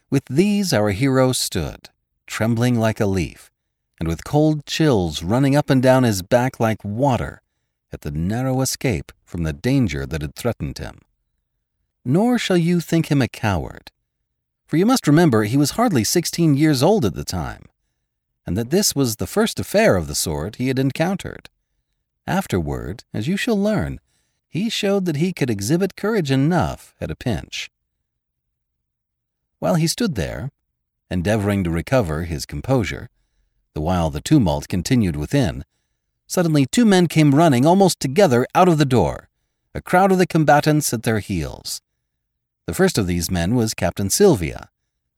With 0.09 0.23
these 0.25 0.71
our 0.71 0.91
hero 0.91 1.33
stood, 1.33 1.89
trembling 2.25 2.79
like 2.79 2.99
a 2.99 3.05
leaf, 3.05 3.51
and 3.99 4.07
with 4.07 4.23
cold 4.23 4.65
chills 4.65 5.23
running 5.23 5.55
up 5.55 5.69
and 5.69 5.81
down 5.81 6.03
his 6.03 6.21
back 6.21 6.59
like 6.59 6.83
water 6.83 7.41
at 7.91 8.01
the 8.01 8.11
narrow 8.11 8.61
escape 8.61 9.11
from 9.23 9.43
the 9.43 9.53
danger 9.53 10.05
that 10.05 10.21
had 10.21 10.35
threatened 10.35 10.77
him. 10.77 10.99
Nor 12.05 12.37
shall 12.37 12.57
you 12.57 12.79
think 12.79 13.09
him 13.11 13.21
a 13.21 13.27
coward, 13.27 13.91
for 14.65 14.77
you 14.77 14.85
must 14.85 15.07
remember 15.07 15.43
he 15.43 15.57
was 15.57 15.71
hardly 15.71 16.03
sixteen 16.03 16.55
years 16.55 16.83
old 16.83 17.05
at 17.05 17.15
the 17.15 17.23
time, 17.23 17.65
and 18.45 18.57
that 18.57 18.69
this 18.69 18.95
was 18.95 19.15
the 19.15 19.27
first 19.27 19.59
affair 19.59 19.95
of 19.95 20.07
the 20.07 20.15
sort 20.15 20.57
he 20.57 20.67
had 20.67 20.79
encountered. 20.79 21.49
Afterward, 22.25 23.03
as 23.13 23.27
you 23.27 23.37
shall 23.37 23.57
learn, 23.57 23.99
he 24.49 24.69
showed 24.69 25.05
that 25.05 25.17
he 25.17 25.33
could 25.33 25.49
exhibit 25.49 25.95
courage 25.95 26.31
enough 26.31 26.93
at 26.99 27.11
a 27.11 27.15
pinch. 27.15 27.69
While 29.59 29.75
he 29.75 29.87
stood 29.87 30.15
there, 30.15 30.51
endeavoring 31.09 31.63
to 31.63 31.69
recover 31.69 32.23
his 32.23 32.45
composure, 32.45 33.09
while 33.79 34.09
the 34.09 34.21
tumult 34.21 34.67
continued 34.67 35.15
within, 35.15 35.63
suddenly 36.27 36.65
two 36.65 36.85
men 36.85 37.07
came 37.07 37.35
running 37.35 37.65
almost 37.65 37.99
together 37.99 38.45
out 38.53 38.67
of 38.67 38.77
the 38.77 38.85
door, 38.85 39.29
a 39.73 39.81
crowd 39.81 40.11
of 40.11 40.17
the 40.17 40.27
combatants 40.27 40.93
at 40.93 41.03
their 41.03 41.19
heels. 41.19 41.81
The 42.65 42.73
first 42.73 42.97
of 42.97 43.07
these 43.07 43.31
men 43.31 43.55
was 43.55 43.73
Captain 43.73 44.09
Sylvia. 44.09 44.69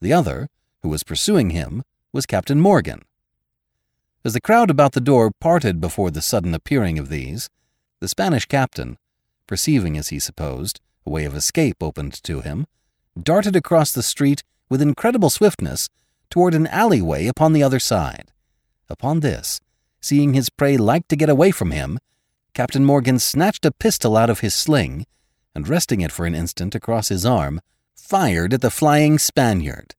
The 0.02 0.14
other, 0.14 0.50
who 0.82 0.90
was 0.90 1.04
pursuing 1.04 1.50
him, 1.50 1.84
was 2.14 2.26
Captain 2.26 2.60
Morgan. 2.60 3.02
As 4.24 4.34
the 4.34 4.42
crowd 4.42 4.70
about 4.70 4.92
the 4.92 5.02
door 5.02 5.32
parted 5.32 5.80
before 5.80 6.12
the 6.12 6.22
sudden 6.22 6.54
appearing 6.54 7.00
of 7.00 7.10
these, 7.10 7.50
the 8.00 8.08
Spanish 8.08 8.46
captain, 8.46 8.98
perceiving, 9.48 9.98
as 9.98 10.10
he 10.10 10.20
supposed, 10.20 10.80
a 11.06 11.10
way 11.10 11.26
of 11.26 11.36
escape 11.36 11.78
opened 11.82 12.22
to 12.24 12.42
him, 12.42 12.68
darted 13.22 13.56
across 13.56 13.92
the 13.92 14.04
street 14.04 14.44
with 14.70 14.82
incredible 14.82 15.30
swiftness 15.30 15.90
toward 16.30 16.54
an 16.54 16.68
alleyway 16.68 17.26
upon 17.26 17.54
the 17.54 17.64
other 17.64 17.80
side. 17.80 18.32
Upon 18.90 19.20
this, 19.20 19.60
seeing 20.02 20.34
his 20.34 20.50
prey 20.50 20.78
like 20.78 21.08
to 21.10 21.16
get 21.16 21.30
away 21.30 21.52
from 21.52 21.72
him, 21.72 22.00
Captain 22.54 22.84
Morgan 22.84 23.20
snatched 23.20 23.66
a 23.66 23.72
pistol 23.72 24.18
out 24.18 24.30
of 24.30 24.40
his 24.40 24.56
sling 24.56 25.06
and, 25.54 25.68
resting 25.68 26.02
it 26.02 26.12
for 26.12 26.26
an 26.26 26.36
instant 26.36 26.76
across 26.76 27.10
his 27.10 27.26
arm, 27.26 27.62
fired 27.96 28.54
at 28.54 28.62
the 28.62 28.72
flying 28.72 29.20
Spaniard. 29.20 29.96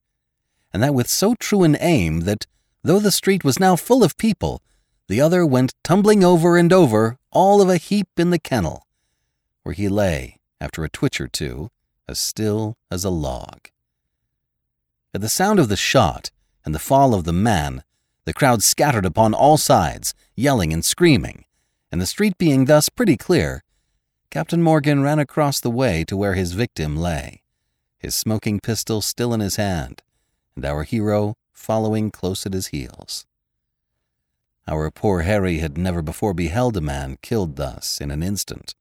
And 0.73 0.83
that 0.83 0.95
with 0.95 1.09
so 1.09 1.35
true 1.35 1.63
an 1.63 1.77
aim 1.81 2.21
that, 2.21 2.47
though 2.83 2.99
the 2.99 3.11
street 3.11 3.45
was 3.45 3.61
now 3.61 3.77
full 3.77 4.03
of 4.03 4.17
people, 4.17 4.63
the 5.09 5.21
other 5.21 5.45
went 5.45 5.75
tumbling 5.83 6.23
over 6.23 6.57
and 6.57 6.73
over, 6.73 7.19
all 7.31 7.61
of 7.61 7.69
a 7.69 7.77
heap 7.77 8.09
in 8.17 8.31
the 8.31 8.39
kennel, 8.39 8.87
where 9.63 9.75
he 9.75 9.89
lay, 9.89 10.39
after 10.61 10.85
a 10.85 10.89
twitch 10.89 11.21
or 11.21 11.29
two, 11.29 11.71
as 12.09 12.19
still 12.19 12.77
as 12.91 13.05
a 13.05 13.11
log. 13.11 13.69
At 15.15 15.21
the 15.21 15.29
sound 15.29 15.59
of 15.59 15.69
the 15.69 15.77
shot 15.77 16.31
and 16.65 16.75
the 16.75 16.79
fall 16.79 17.15
of 17.15 17.25
the 17.25 17.33
man, 17.33 17.83
the 18.25 18.33
crowd 18.33 18.63
scattered 18.63 19.07
upon 19.07 19.35
all 19.35 19.57
sides, 19.57 20.15
yelling 20.35 20.73
and 20.73 20.85
screaming, 20.85 21.45
and 21.91 22.01
the 22.01 22.07
street 22.07 22.37
being 22.39 22.67
thus 22.67 22.89
pretty 22.89 23.17
clear, 23.17 23.63
Captain 24.31 24.63
Morgan 24.63 25.03
ran 25.03 25.19
across 25.19 25.61
the 25.61 25.71
way 25.71 26.05
to 26.05 26.17
where 26.17 26.35
his 26.35 26.53
victim 26.53 26.97
lay, 26.97 27.43
his 27.99 28.15
smoking 28.15 28.61
pistol 28.61 29.01
still 29.01 29.35
in 29.35 29.41
his 29.41 29.57
hand, 29.57 30.03
and 30.55 30.65
our 30.65 30.85
hero 30.85 31.37
following 31.53 32.11
close 32.11 32.47
at 32.47 32.53
his 32.53 32.69
heels. 32.69 33.27
Our 34.69 34.91
poor 34.91 35.23
Harry 35.23 35.59
had 35.59 35.77
never 35.77 36.01
before 36.01 36.33
beheld 36.33 36.77
a 36.77 36.81
man 36.81 37.19
killed 37.23 37.57
thus 37.57 38.01
in 38.01 38.11
an 38.11 38.23
instant, 38.23 38.75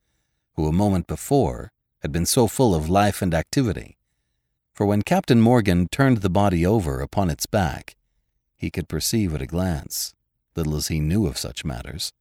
who 0.53 0.67
a 0.67 0.71
moment 0.71 1.07
before 1.07 1.71
had 2.01 2.11
been 2.11 2.25
so 2.25 2.47
full 2.47 2.75
of 2.75 2.89
life 2.89 3.21
and 3.21 3.33
activity. 3.33 3.97
For 4.73 4.85
when 4.85 5.01
Captain 5.01 5.41
Morgan 5.41 5.87
turned 5.91 6.17
the 6.17 6.29
body 6.29 6.65
over 6.65 7.01
upon 7.01 7.29
its 7.29 7.45
back, 7.45 7.95
he 8.59 8.69
could 8.69 8.89
perceive 8.89 9.33
at 9.33 9.41
a 9.41 9.47
glance, 9.47 10.13
little 10.55 10.75
as 10.75 10.89
he 10.89 10.99
knew 10.99 11.25
of 11.25 11.37
such 11.37 11.63
matters, 11.63 12.11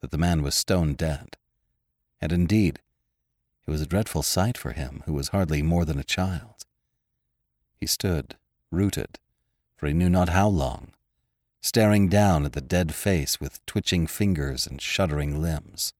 that 0.00 0.10
the 0.10 0.18
man 0.18 0.42
was 0.42 0.54
stone 0.54 0.94
dead. 0.94 1.36
And 2.20 2.32
indeed, 2.32 2.80
it 3.66 3.70
was 3.70 3.80
a 3.80 3.86
dreadful 3.86 4.22
sight 4.22 4.58
for 4.58 4.72
him 4.72 5.04
who 5.06 5.12
was 5.12 5.28
hardly 5.28 5.62
more 5.62 5.84
than 5.84 5.98
a 5.98 6.04
child. 6.04 6.64
He 7.78 7.86
stood, 7.86 8.34
rooted, 8.72 9.18
for 9.76 9.86
he 9.86 9.92
knew 9.92 10.10
not 10.10 10.30
how 10.30 10.48
long, 10.48 10.92
staring 11.60 12.08
down 12.08 12.44
at 12.44 12.52
the 12.52 12.60
dead 12.60 12.94
face 12.94 13.40
with 13.40 13.64
twitching 13.64 14.08
fingers 14.08 14.66
and 14.66 14.82
shuddering 14.82 15.40
limbs. 15.40 15.92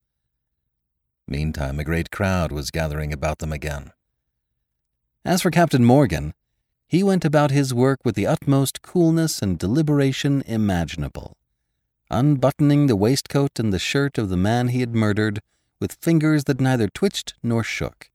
Meantime, 1.28 1.78
a 1.78 1.84
great 1.84 2.10
crowd 2.10 2.50
was 2.50 2.70
gathering 2.70 3.12
about 3.12 3.38
them 3.38 3.52
again. 3.52 3.92
As 5.24 5.42
for 5.42 5.50
Captain 5.50 5.84
Morgan, 5.84 6.34
he 6.88 7.02
went 7.02 7.24
about 7.24 7.50
his 7.50 7.74
work 7.74 8.00
with 8.04 8.14
the 8.14 8.26
utmost 8.26 8.82
coolness 8.82 9.42
and 9.42 9.58
deliberation 9.58 10.42
imaginable, 10.46 11.36
unbuttoning 12.10 12.86
the 12.86 12.96
waistcoat 12.96 13.58
and 13.58 13.72
the 13.72 13.78
shirt 13.78 14.18
of 14.18 14.28
the 14.28 14.36
man 14.36 14.68
he 14.68 14.80
had 14.80 14.94
murdered 14.94 15.40
with 15.80 15.98
fingers 16.00 16.44
that 16.44 16.60
neither 16.60 16.88
twitched 16.88 17.34
nor 17.42 17.64
shook. 17.64 18.10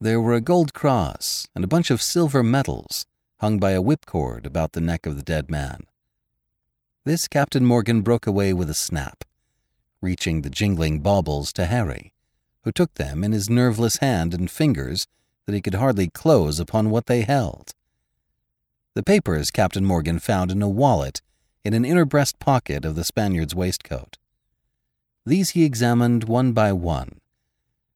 There 0.00 0.20
were 0.20 0.34
a 0.34 0.40
gold 0.40 0.74
cross 0.74 1.46
and 1.54 1.64
a 1.64 1.68
bunch 1.68 1.90
of 1.90 2.02
silver 2.02 2.42
medals 2.42 3.06
hung 3.38 3.58
by 3.58 3.72
a 3.72 3.82
whipcord 3.82 4.44
about 4.44 4.72
the 4.72 4.80
neck 4.80 5.06
of 5.06 5.16
the 5.16 5.22
dead 5.22 5.50
man. 5.50 5.84
This 7.04 7.28
Captain 7.28 7.64
Morgan 7.64 8.02
broke 8.02 8.26
away 8.26 8.52
with 8.52 8.68
a 8.68 8.74
snap, 8.74 9.24
reaching 10.00 10.42
the 10.42 10.50
jingling 10.50 11.00
baubles 11.00 11.52
to 11.52 11.66
Harry, 11.66 12.12
who 12.62 12.72
took 12.72 12.94
them 12.94 13.22
in 13.22 13.32
his 13.32 13.48
nerveless 13.48 13.98
hand 13.98 14.34
and 14.34 14.50
fingers 14.50 15.06
that 15.46 15.54
he 15.54 15.62
could 15.62 15.74
hardly 15.74 16.08
close 16.08 16.60
upon 16.60 16.90
what 16.90 17.06
they 17.06 17.22
held. 17.22 17.72
The 18.94 19.02
papers 19.02 19.50
Captain 19.50 19.84
Morgan 19.84 20.18
found 20.18 20.50
in 20.50 20.62
a 20.62 20.68
wallet 20.68 21.22
in 21.64 21.74
an 21.74 21.84
inner 21.84 22.04
breast 22.04 22.38
pocket 22.38 22.84
of 22.84 22.94
the 22.94 23.04
Spaniard's 23.04 23.54
waistcoat. 23.54 24.18
These 25.24 25.50
he 25.50 25.64
examined 25.64 26.24
one 26.24 26.52
by 26.52 26.72
one, 26.72 27.20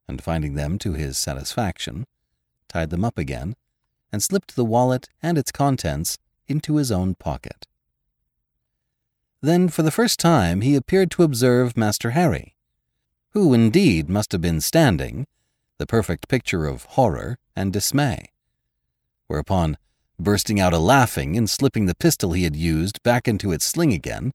and 0.09 0.23
finding 0.23 0.55
them 0.55 0.79
to 0.81 0.95
his 0.95 1.17
satisfaction, 1.17 2.07
tied 2.69 2.91
them 2.91 3.05
up 3.05 3.17
again, 3.17 3.55
and 4.13 4.23
slipped 4.23 4.57
the 4.57 4.65
wallet 4.65 5.09
and 5.23 5.39
its 5.39 5.53
contents 5.53 6.19
into 6.49 6.77
his 6.77 6.91
own 6.91 7.15
pocket. 7.15 7.69
Then, 9.41 9.69
for 9.69 9.83
the 9.83 9.93
first 9.93 10.19
time, 10.19 10.61
he 10.61 10.75
appeared 10.75 11.11
to 11.13 11.23
observe 11.23 11.77
Master 11.77 12.11
Harry, 12.11 12.57
who 13.31 13.55
indeed 13.55 14.11
must 14.11 14.33
have 14.33 14.41
been 14.41 14.61
standing, 14.61 15.27
the 15.81 15.87
perfect 15.87 16.29
picture 16.29 16.67
of 16.67 16.85
horror 16.91 17.39
and 17.57 17.73
dismay. 17.73 18.27
Whereupon, 19.29 19.79
bursting 20.19 20.61
out 20.61 20.75
a 20.75 20.79
laughing 20.79 21.39
and 21.39 21.49
slipping 21.49 21.87
the 21.87 21.95
pistol 21.95 22.33
he 22.33 22.45
had 22.45 22.55
used 22.55 23.03
back 23.03 23.27
into 23.27 23.51
its 23.51 23.65
sling 23.65 23.95
again, 23.95 24.33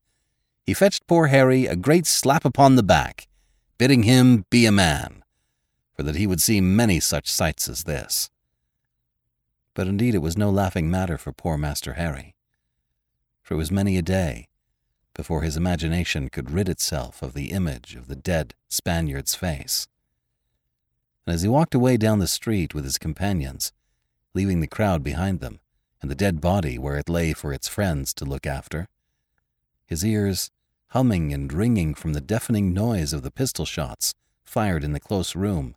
he 0.63 0.73
fetched 0.73 1.05
poor 1.05 1.27
Harry 1.27 1.67
a 1.67 1.75
great 1.75 2.07
slap 2.07 2.45
upon 2.45 2.75
the 2.75 2.81
back, 2.81 3.27
bidding 3.77 4.03
him 4.03 4.45
be 4.49 4.65
a 4.65 4.71
man, 4.71 5.23
for 5.93 6.01
that 6.01 6.15
he 6.15 6.25
would 6.25 6.41
see 6.41 6.61
many 6.61 6.99
such 6.99 7.31
sights 7.31 7.69
as 7.69 7.83
this. 7.83 8.31
But 9.75 9.85
indeed 9.85 10.15
it 10.15 10.23
was 10.23 10.35
no 10.35 10.49
laughing 10.49 10.89
matter 10.89 11.15
for 11.15 11.31
poor 11.31 11.59
Master 11.59 11.93
Harry, 11.93 12.33
for 13.43 13.53
it 13.53 13.57
was 13.57 13.69
many 13.69 13.99
a 13.99 14.01
day 14.01 14.47
before 15.13 15.43
his 15.43 15.55
imagination 15.55 16.27
could 16.27 16.49
rid 16.49 16.67
itself 16.67 17.21
of 17.21 17.35
the 17.35 17.51
image 17.51 17.95
of 17.95 18.07
the 18.07 18.15
dead 18.15 18.55
Spaniard's 18.67 19.35
face. 19.35 19.87
And 21.25 21.33
as 21.33 21.41
he 21.41 21.47
walked 21.47 21.73
away 21.73 21.97
down 21.97 22.19
the 22.19 22.27
street 22.27 22.73
with 22.73 22.83
his 22.83 22.97
companions, 22.97 23.73
leaving 24.33 24.59
the 24.59 24.67
crowd 24.67 25.03
behind 25.03 25.39
them 25.39 25.59
and 26.01 26.11
the 26.11 26.15
dead 26.15 26.39
body 26.39 26.77
where 26.77 26.97
it 26.97 27.09
lay 27.09 27.33
for 27.33 27.51
its 27.51 27.67
friends 27.67 28.13
to 28.15 28.25
look 28.25 28.45
after, 28.45 28.87
his 29.85 30.05
ears 30.05 30.51
humming 30.89 31.33
and 31.33 31.51
ringing 31.51 31.93
from 31.93 32.13
the 32.13 32.21
deafening 32.21 32.73
noise 32.73 33.11
of 33.11 33.23
the 33.23 33.31
pistol 33.31 33.65
shots 33.65 34.13
fired 34.43 34.83
in 34.83 34.93
the 34.93 34.99
close 34.99 35.35
room, 35.35 35.75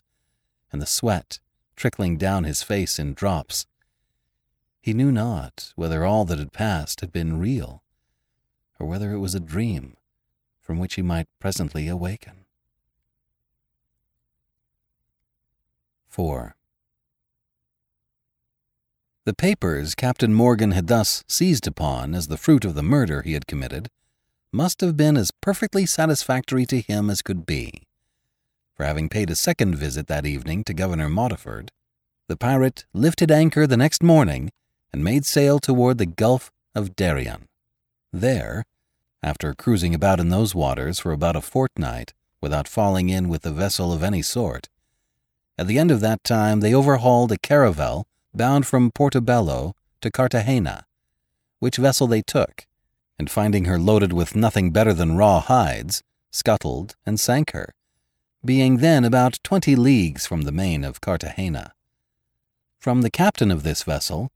and 0.70 0.82
the 0.82 0.86
sweat 0.86 1.40
trickling 1.76 2.16
down 2.16 2.44
his 2.44 2.62
face 2.62 2.98
in 2.98 3.14
drops. 3.14 3.66
He 4.80 4.92
knew 4.92 5.10
not 5.10 5.72
whether 5.76 6.04
all 6.04 6.24
that 6.26 6.38
had 6.38 6.52
passed 6.52 7.00
had 7.00 7.12
been 7.12 7.38
real 7.38 7.82
or 8.78 8.86
whether 8.86 9.12
it 9.12 9.18
was 9.18 9.34
a 9.34 9.40
dream 9.40 9.96
from 10.60 10.78
which 10.78 10.94
he 10.94 11.02
might 11.02 11.26
presently 11.40 11.88
awaken. 11.88 12.44
4. 16.08 16.56
The 19.24 19.34
papers 19.34 19.94
Captain 19.94 20.32
Morgan 20.32 20.70
had 20.70 20.86
thus 20.86 21.22
seized 21.28 21.66
upon 21.66 22.14
as 22.14 22.28
the 22.28 22.38
fruit 22.38 22.64
of 22.64 22.74
the 22.74 22.82
murder 22.82 23.22
he 23.22 23.34
had 23.34 23.46
committed 23.46 23.90
must 24.52 24.80
have 24.80 24.96
been 24.96 25.16
as 25.16 25.30
perfectly 25.30 25.84
satisfactory 25.84 26.64
to 26.66 26.80
him 26.80 27.10
as 27.10 27.20
could 27.20 27.44
be. 27.44 27.82
For 28.74 28.84
having 28.84 29.08
paid 29.08 29.28
a 29.28 29.36
second 29.36 29.74
visit 29.74 30.06
that 30.06 30.24
evening 30.24 30.64
to 30.64 30.72
Governor 30.72 31.08
Modiford, 31.08 31.70
the 32.28 32.36
pirate 32.36 32.86
lifted 32.94 33.30
anchor 33.30 33.66
the 33.66 33.76
next 33.76 34.02
morning 34.02 34.50
and 34.92 35.04
made 35.04 35.26
sail 35.26 35.58
toward 35.58 35.98
the 35.98 36.06
Gulf 36.06 36.50
of 36.74 36.96
Darien. 36.96 37.48
There, 38.12 38.64
after 39.22 39.52
cruising 39.52 39.94
about 39.94 40.20
in 40.20 40.30
those 40.30 40.54
waters 40.54 41.00
for 41.00 41.12
about 41.12 41.36
a 41.36 41.40
fortnight 41.40 42.14
without 42.40 42.68
falling 42.68 43.08
in 43.10 43.28
with 43.28 43.44
a 43.44 43.50
vessel 43.50 43.92
of 43.92 44.02
any 44.02 44.22
sort, 44.22 44.68
at 45.58 45.66
the 45.66 45.78
end 45.78 45.90
of 45.90 46.00
that 46.00 46.22
time 46.22 46.60
they 46.60 46.72
overhauled 46.72 47.32
a 47.32 47.38
caravel 47.38 48.06
bound 48.32 48.66
from 48.66 48.92
Portobello 48.92 49.74
to 50.00 50.10
Cartagena, 50.10 50.86
which 51.58 51.76
vessel 51.76 52.06
they 52.06 52.22
took, 52.22 52.66
and 53.18 53.28
finding 53.28 53.64
her 53.64 53.78
loaded 53.78 54.12
with 54.12 54.36
nothing 54.36 54.70
better 54.70 54.94
than 54.94 55.16
raw 55.16 55.40
hides, 55.40 56.02
scuttled 56.30 56.94
and 57.04 57.18
sank 57.18 57.50
her, 57.50 57.74
being 58.44 58.76
then 58.76 59.04
about 59.04 59.40
twenty 59.42 59.74
leagues 59.74 60.26
from 60.26 60.42
the 60.42 60.52
main 60.52 60.84
of 60.84 61.00
Cartagena. 61.00 61.72
From 62.78 63.02
the 63.02 63.10
captain 63.10 63.50
of 63.50 63.64
this 63.64 63.82
vessel, 63.82 64.30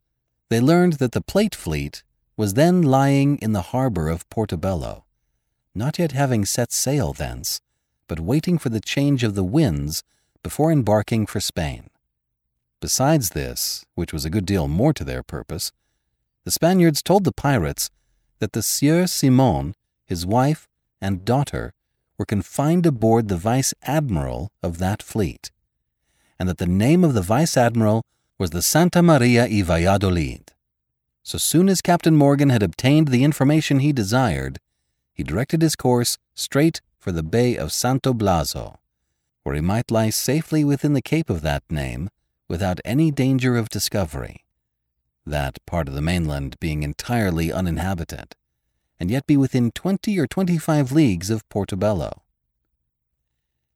they 0.49 0.61
learned 0.61 0.95
that 0.95 1.13
the 1.13 1.21
plate 1.23 1.55
fleet 1.55 2.03
was 2.37 2.55
then 2.55 2.83
lying 2.83 3.39
in 3.39 3.53
the 3.53 3.63
harbor 3.71 4.09
of 4.09 4.29
Portobello, 4.29 5.05
not 5.75 5.99
yet 5.99 6.13
having 6.13 6.45
set 6.45 6.73
sail 6.73 7.13
thence, 7.13 7.61
but 8.09 8.19
waiting 8.19 8.59
for 8.59 8.69
the 8.69 8.81
change 8.81 9.23
of 9.23 9.37
the 9.37 9.45
winds 9.45 10.03
before 10.43 10.73
embarking 10.73 11.27
for 11.27 11.41
Spain. 11.41 11.89
Besides 12.81 13.31
this, 13.31 13.85
which 13.95 14.13
was 14.13 14.25
a 14.25 14.31
good 14.31 14.45
deal 14.45 14.67
more 14.69 14.93
to 14.93 15.05
their 15.05 15.23
purpose, 15.23 15.73
the 16.45 16.51
Spaniards 16.51 17.03
told 17.03 17.25
the 17.25 17.33
pirates 17.33 17.91
that 18.41 18.53
the 18.53 18.63
Sieur 18.63 19.07
Simon, 19.07 19.75
his 20.05 20.27
wife, 20.27 20.69
and 21.01 21.25
daughter 21.25 21.73
were 22.19 22.25
confined 22.25 22.87
aboard 22.87 23.29
the 23.29 23.37
vice 23.37 23.73
admiral 23.83 24.51
of 24.63 24.79
that 24.79 25.03
fleet, 25.03 25.51
and 26.39 26.49
that 26.49 26.59
the 26.59 26.67
name 26.67 27.05
of 27.05 27.15
the 27.15 27.23
vice 27.23 27.57
admiral 27.57 28.05
was 28.39 28.51
the 28.51 28.63
Santa 28.63 29.03
Maria 29.03 29.47
y 29.49 29.63
Valladolid. 29.63 30.53
So 31.23 31.39
soon 31.39 31.69
as 31.69 31.81
Captain 31.81 32.17
Morgan 32.17 32.51
had 32.51 32.65
obtained 32.65 33.09
the 33.09 33.23
information 33.23 33.79
he 33.79 33.93
desired, 33.93 34.59
he 35.15 35.23
directed 35.23 35.63
his 35.63 35.77
course 35.77 36.19
straight 36.35 36.81
for 36.99 37.13
the 37.13 37.23
Bay 37.23 37.57
of 37.57 37.73
Santo 37.73 38.13
Blaso, 38.13 38.79
where 39.43 39.55
he 39.55 39.61
might 39.61 39.91
lie 39.91 40.11
safely 40.11 40.65
within 40.65 40.93
the 40.93 41.03
cape 41.03 41.31
of 41.31 41.43
that 41.43 41.63
name 41.71 42.09
without 42.49 42.81
any 42.85 43.11
danger 43.11 43.57
of 43.57 43.69
discovery, 43.69 44.45
that 45.25 45.65
part 45.67 45.89
of 45.89 45.95
the 45.95 46.03
mainland 46.03 46.59
being 46.61 46.83
entirely 46.83 47.53
uninhabited, 47.53 48.35
and 49.01 49.11
yet 49.11 49.27
be 49.27 49.37
within 49.37 49.71
twenty 49.71 50.19
or 50.19 50.27
twenty 50.27 50.59
five 50.59 50.93
leagues 50.93 51.31
of 51.31 51.49
Portobello. 51.49 52.23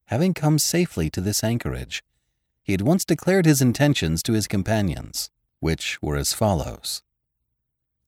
Having 0.07 0.35
come 0.35 0.59
safely 0.59 1.11
to 1.11 1.20
this 1.20 1.42
anchorage, 1.42 2.02
he 2.62 2.74
at 2.74 2.83
once 2.83 3.05
declared 3.05 3.46
his 3.46 3.62
intentions 3.62 4.22
to 4.22 4.33
his 4.33 4.46
companions, 4.46 5.31
which 5.61 6.00
were 6.02 6.16
as 6.16 6.33
follows 6.33 7.02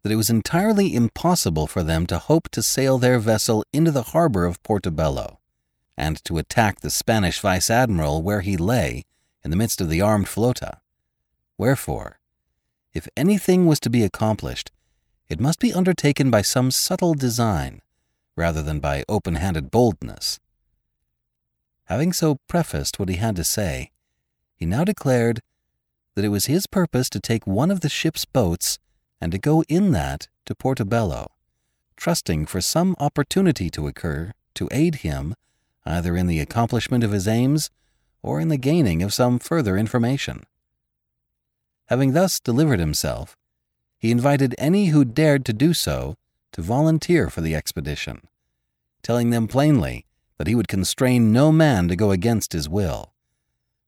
that 0.03 0.13
it 0.13 0.17
was 0.17 0.31
entirely 0.31 0.95
impossible 0.95 1.67
for 1.67 1.83
them 1.83 2.07
to 2.07 2.19
hope 2.19 2.49
to 2.51 2.63
sail 2.63 2.99
their 2.99 3.19
vessel 3.19 3.65
into 3.73 3.91
the 3.91 4.05
harbor 4.05 4.45
of 4.45 4.63
Portobello, 4.63 5.38
and 5.99 6.25
to 6.25 6.39
attack 6.39 6.81
the 6.81 6.91
Spanish 6.91 7.41
vice 7.41 7.69
admiral 7.69 8.23
where 8.23 8.41
he 8.41 8.57
lay 8.57 9.05
in 9.45 9.51
the 9.51 9.57
midst 9.57 9.81
of 9.81 9.91
the 9.91 10.01
armed 10.01 10.27
flota. 10.27 10.79
Wherefore, 11.59 12.21
if 12.95 13.09
anything 13.17 13.67
was 13.67 13.81
to 13.81 13.91
be 13.91 14.05
accomplished, 14.05 14.71
it 15.29 15.41
must 15.41 15.59
be 15.59 15.75
undertaken 15.75 16.31
by 16.31 16.41
some 16.41 16.71
subtle 16.71 17.15
design, 17.15 17.83
rather 18.37 18.63
than 18.63 18.79
by 18.79 19.05
open 19.09 19.35
handed 19.35 19.73
boldness. 19.73 20.39
Having 21.87 22.13
so 22.13 22.39
prefaced 22.49 22.99
what 22.99 23.09
he 23.09 23.17
had 23.17 23.35
to 23.37 23.45
say, 23.45 23.91
he 24.55 24.67
now 24.67 24.85
declared 24.85 25.41
that 26.15 26.25
it 26.25 26.29
was 26.29 26.47
his 26.47 26.67
purpose 26.67 27.11
to 27.11 27.21
take 27.21 27.47
one 27.47 27.71
of 27.71 27.81
the 27.81 27.89
ship's 27.89 28.25
boats 28.25 28.79
and 29.21 29.33
to 29.33 29.39
go 29.39 29.65
in 29.69 29.91
that 29.93 30.29
to 30.47 30.55
Portobello, 30.55 31.33
trusting 31.97 32.47
for 32.47 32.61
some 32.61 32.95
opportunity 33.01 33.69
to 33.71 33.89
occur 33.89 34.33
to 34.55 34.69
aid 34.71 34.97
him 34.97 35.35
either 35.89 36.17
in 36.17 36.27
the 36.27 36.41
accomplishment 36.41 37.03
of 37.03 37.13
his 37.13 37.27
aims 37.27 37.71
or 38.23 38.41
in 38.41 38.49
the 38.49 38.59
gaining 38.59 39.03
of 39.03 39.15
some 39.15 39.39
further 39.39 39.77
information. 39.77 40.45
Having 41.87 42.13
thus 42.13 42.39
delivered 42.39 42.79
himself, 42.79 43.37
he 43.99 44.11
invited 44.11 44.55
any 44.59 44.87
who 44.87 45.05
dared 45.05 45.45
to 45.47 45.53
do 45.53 45.73
so 45.73 46.17
to 46.53 46.63
volunteer 46.63 47.31
for 47.31 47.41
the 47.41 47.55
expedition, 47.55 48.21
telling 49.03 49.31
them 49.31 49.49
plainly 49.49 50.05
that 50.37 50.47
he 50.47 50.55
would 50.55 50.69
constrain 50.69 51.33
no 51.33 51.51
man 51.51 51.89
to 51.89 51.97
go 51.97 52.11
against 52.11 52.53
his 52.53 52.69
will, 52.69 53.15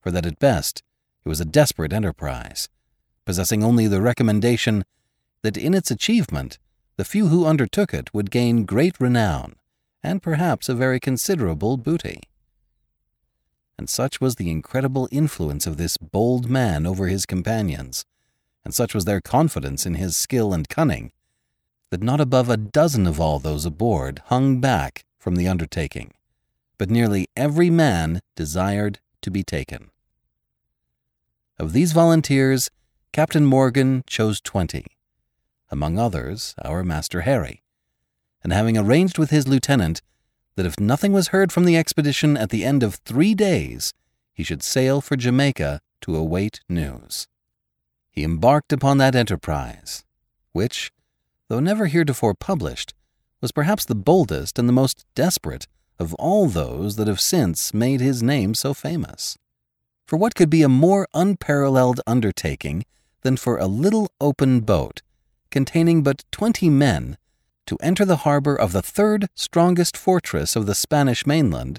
for 0.00 0.10
that 0.10 0.26
at 0.26 0.38
best 0.38 0.82
it 1.24 1.28
was 1.28 1.40
a 1.40 1.44
desperate 1.44 1.92
enterprise, 1.92 2.68
possessing 3.24 3.62
only 3.62 3.86
the 3.86 4.00
recommendation 4.00 4.84
that 5.42 5.56
in 5.56 5.74
its 5.74 5.90
achievement 5.90 6.58
the 6.96 7.04
few 7.04 7.28
who 7.28 7.46
undertook 7.46 7.92
it 7.94 8.12
would 8.14 8.30
gain 8.30 8.64
great 8.64 8.98
renown 8.98 9.54
and 10.02 10.22
perhaps 10.22 10.68
a 10.68 10.74
very 10.74 11.00
considerable 11.00 11.76
booty. 11.76 12.20
And 13.78 13.88
such 13.88 14.20
was 14.20 14.36
the 14.36 14.50
incredible 14.50 15.08
influence 15.10 15.66
of 15.66 15.76
this 15.76 15.96
bold 15.96 16.50
man 16.50 16.86
over 16.86 17.06
his 17.06 17.26
companions, 17.26 18.04
and 18.64 18.74
such 18.74 18.94
was 18.94 19.06
their 19.06 19.20
confidence 19.20 19.86
in 19.86 19.94
his 19.94 20.16
skill 20.16 20.52
and 20.52 20.68
cunning, 20.68 21.12
that 21.90 22.02
not 22.02 22.20
above 22.20 22.48
a 22.48 22.56
dozen 22.56 23.06
of 23.06 23.20
all 23.20 23.38
those 23.38 23.64
aboard 23.64 24.22
hung 24.26 24.60
back 24.60 25.04
from 25.18 25.36
the 25.36 25.48
undertaking, 25.48 26.12
but 26.78 26.90
nearly 26.90 27.28
every 27.36 27.70
man 27.70 28.20
desired 28.36 29.00
to 29.22 29.30
be 29.30 29.42
taken. 29.42 29.90
Of 31.58 31.72
these 31.72 31.92
volunteers, 31.92 32.70
Captain 33.12 33.44
Morgan 33.44 34.04
chose 34.06 34.40
twenty, 34.40 34.86
among 35.70 35.98
others 35.98 36.54
our 36.64 36.84
Master 36.84 37.22
Harry, 37.22 37.62
and 38.42 38.52
having 38.52 38.76
arranged 38.76 39.18
with 39.18 39.30
his 39.30 39.46
lieutenant 39.46 40.02
that 40.56 40.66
if 40.66 40.80
nothing 40.80 41.12
was 41.12 41.28
heard 41.28 41.52
from 41.52 41.64
the 41.64 41.76
expedition 41.76 42.36
at 42.36 42.50
the 42.50 42.64
end 42.64 42.82
of 42.82 42.96
three 42.96 43.34
days, 43.34 43.92
he 44.32 44.42
should 44.42 44.62
sail 44.62 45.00
for 45.00 45.16
Jamaica 45.16 45.80
to 46.02 46.16
await 46.16 46.60
news. 46.68 47.28
He 48.10 48.24
embarked 48.24 48.72
upon 48.72 48.98
that 48.98 49.14
enterprise, 49.14 50.04
which, 50.52 50.92
though 51.48 51.60
never 51.60 51.86
heretofore 51.86 52.34
published, 52.34 52.94
was 53.40 53.52
perhaps 53.52 53.84
the 53.84 53.94
boldest 53.94 54.58
and 54.58 54.68
the 54.68 54.72
most 54.72 55.04
desperate 55.14 55.66
of 55.98 56.14
all 56.14 56.46
those 56.46 56.96
that 56.96 57.08
have 57.08 57.20
since 57.20 57.72
made 57.74 58.00
his 58.00 58.22
name 58.22 58.54
so 58.54 58.74
famous. 58.74 59.36
For 60.06 60.16
what 60.16 60.34
could 60.34 60.50
be 60.50 60.62
a 60.62 60.68
more 60.68 61.06
unparalleled 61.14 62.00
undertaking 62.06 62.84
than 63.22 63.36
for 63.36 63.58
a 63.58 63.66
little 63.66 64.10
open 64.20 64.60
boat 64.60 65.02
containing 65.50 66.02
but 66.02 66.24
twenty 66.30 66.70
men, 66.70 67.16
to 67.70 67.78
enter 67.80 68.04
the 68.04 68.26
harbor 68.26 68.56
of 68.56 68.72
the 68.72 68.82
third 68.82 69.28
strongest 69.36 69.96
fortress 69.96 70.56
of 70.56 70.66
the 70.66 70.74
Spanish 70.74 71.24
mainland 71.24 71.78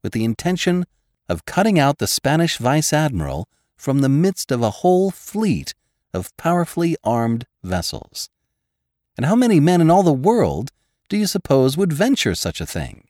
with 0.00 0.12
the 0.12 0.22
intention 0.22 0.86
of 1.28 1.44
cutting 1.46 1.80
out 1.80 1.98
the 1.98 2.06
Spanish 2.06 2.58
vice 2.58 2.92
admiral 2.92 3.48
from 3.74 4.02
the 4.02 4.08
midst 4.08 4.52
of 4.52 4.62
a 4.62 4.70
whole 4.70 5.10
fleet 5.10 5.74
of 6.14 6.36
powerfully 6.36 6.96
armed 7.02 7.44
vessels. 7.64 8.30
And 9.16 9.26
how 9.26 9.34
many 9.34 9.58
men 9.58 9.80
in 9.80 9.90
all 9.90 10.04
the 10.04 10.12
world 10.12 10.70
do 11.08 11.16
you 11.16 11.26
suppose 11.26 11.76
would 11.76 11.92
venture 11.92 12.36
such 12.36 12.60
a 12.60 12.66
thing? 12.66 13.08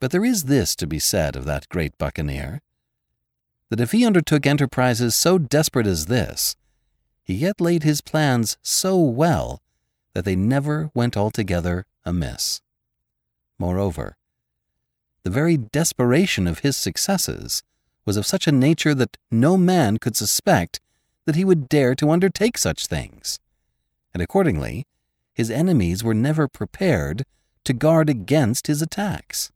But 0.00 0.10
there 0.10 0.24
is 0.24 0.46
this 0.46 0.74
to 0.74 0.88
be 0.88 0.98
said 0.98 1.36
of 1.36 1.44
that 1.44 1.68
great 1.68 1.96
buccaneer 1.96 2.60
that 3.68 3.78
if 3.78 3.92
he 3.92 4.04
undertook 4.04 4.48
enterprises 4.48 5.14
so 5.14 5.38
desperate 5.38 5.86
as 5.86 6.06
this, 6.06 6.56
he 7.22 7.34
yet 7.34 7.60
laid 7.60 7.84
his 7.84 8.00
plans 8.00 8.56
so 8.62 8.98
well 8.98 9.61
that 10.14 10.24
they 10.24 10.36
never 10.36 10.90
went 10.94 11.16
altogether 11.16 11.86
amiss. 12.04 12.60
Moreover, 13.58 14.16
the 15.22 15.30
very 15.30 15.56
desperation 15.56 16.46
of 16.46 16.60
his 16.60 16.76
successes 16.76 17.62
was 18.04 18.16
of 18.16 18.26
such 18.26 18.46
a 18.46 18.52
nature 18.52 18.94
that 18.94 19.16
no 19.30 19.56
man 19.56 19.98
could 19.98 20.16
suspect 20.16 20.80
that 21.24 21.36
he 21.36 21.44
would 21.44 21.68
dare 21.68 21.94
to 21.94 22.10
undertake 22.10 22.58
such 22.58 22.86
things, 22.86 23.38
and 24.12 24.22
accordingly, 24.22 24.84
his 25.32 25.50
enemies 25.50 26.02
were 26.02 26.14
never 26.14 26.48
prepared 26.48 27.24
to 27.64 27.72
guard 27.72 28.10
against 28.10 28.66
his 28.66 28.82
attacks. 28.82 29.52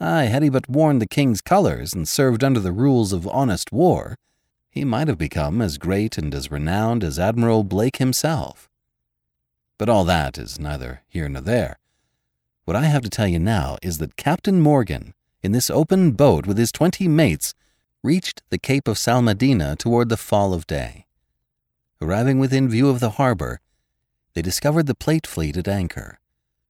Ay, 0.00 0.24
had 0.24 0.42
he 0.42 0.48
but 0.48 0.68
worn 0.68 0.98
the 0.98 1.06
king's 1.06 1.42
colors 1.42 1.92
and 1.92 2.08
served 2.08 2.42
under 2.42 2.60
the 2.60 2.72
rules 2.72 3.12
of 3.12 3.28
honest 3.28 3.70
war, 3.70 4.16
he 4.70 4.84
might 4.84 5.08
have 5.08 5.18
become 5.18 5.60
as 5.60 5.76
great 5.76 6.16
and 6.16 6.34
as 6.34 6.50
renowned 6.50 7.04
as 7.04 7.18
Admiral 7.18 7.64
Blake 7.64 7.98
himself. 7.98 8.69
But 9.80 9.88
all 9.88 10.04
that 10.04 10.36
is 10.36 10.60
neither 10.60 11.00
here 11.08 11.26
nor 11.26 11.40
there. 11.40 11.78
What 12.66 12.76
I 12.76 12.84
have 12.84 13.00
to 13.00 13.08
tell 13.08 13.26
you 13.26 13.38
now 13.38 13.78
is 13.80 13.96
that 13.96 14.14
Captain 14.14 14.60
Morgan, 14.60 15.14
in 15.40 15.52
this 15.52 15.70
open 15.70 16.10
boat 16.10 16.46
with 16.46 16.58
his 16.58 16.70
twenty 16.70 17.08
mates, 17.08 17.54
reached 18.02 18.42
the 18.50 18.58
Cape 18.58 18.86
of 18.86 18.98
Salmedina 18.98 19.78
toward 19.78 20.10
the 20.10 20.18
fall 20.18 20.52
of 20.52 20.66
day. 20.66 21.06
Arriving 21.98 22.38
within 22.38 22.68
view 22.68 22.90
of 22.90 23.00
the 23.00 23.12
harbor, 23.12 23.62
they 24.34 24.42
discovered 24.42 24.84
the 24.84 24.94
plate 24.94 25.26
fleet 25.26 25.56
at 25.56 25.66
anchor, 25.66 26.20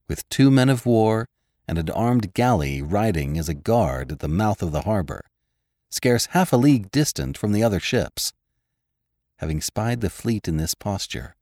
with 0.07 0.29
two 0.29 0.49
men 0.49 0.69
of 0.69 0.87
war 0.87 1.27
and 1.67 1.79
an 1.79 1.91
armed 1.91 2.33
galley 2.33 2.81
riding 2.81 3.37
as 3.37 3.49
a 3.49 3.55
guard 3.55 4.13
at 4.13 4.21
the 4.21 4.29
mouth 4.29 4.63
of 4.63 4.71
the 4.71 4.83
harbor 4.83 5.25
scarce 5.89 6.27
half 6.27 6.53
a 6.53 6.57
league 6.57 6.93
distant 6.93 7.37
from 7.37 7.51
the 7.51 7.65
other 7.65 7.81
ships. 7.81 8.33
Having 9.39 9.63
spied 9.63 10.01
the 10.01 10.11
fleet 10.11 10.47
in 10.47 10.59
this 10.59 10.75
posture, 10.75 11.35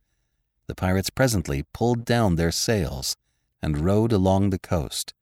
the 0.69 0.75
pirates 0.75 1.11
presently 1.11 1.65
pulled 1.73 2.05
down 2.05 2.37
their 2.37 2.53
sails 2.53 3.17
and 3.61 3.85
rowed 3.85 4.13
along 4.13 4.51
the 4.51 4.59
coast, 4.59 5.15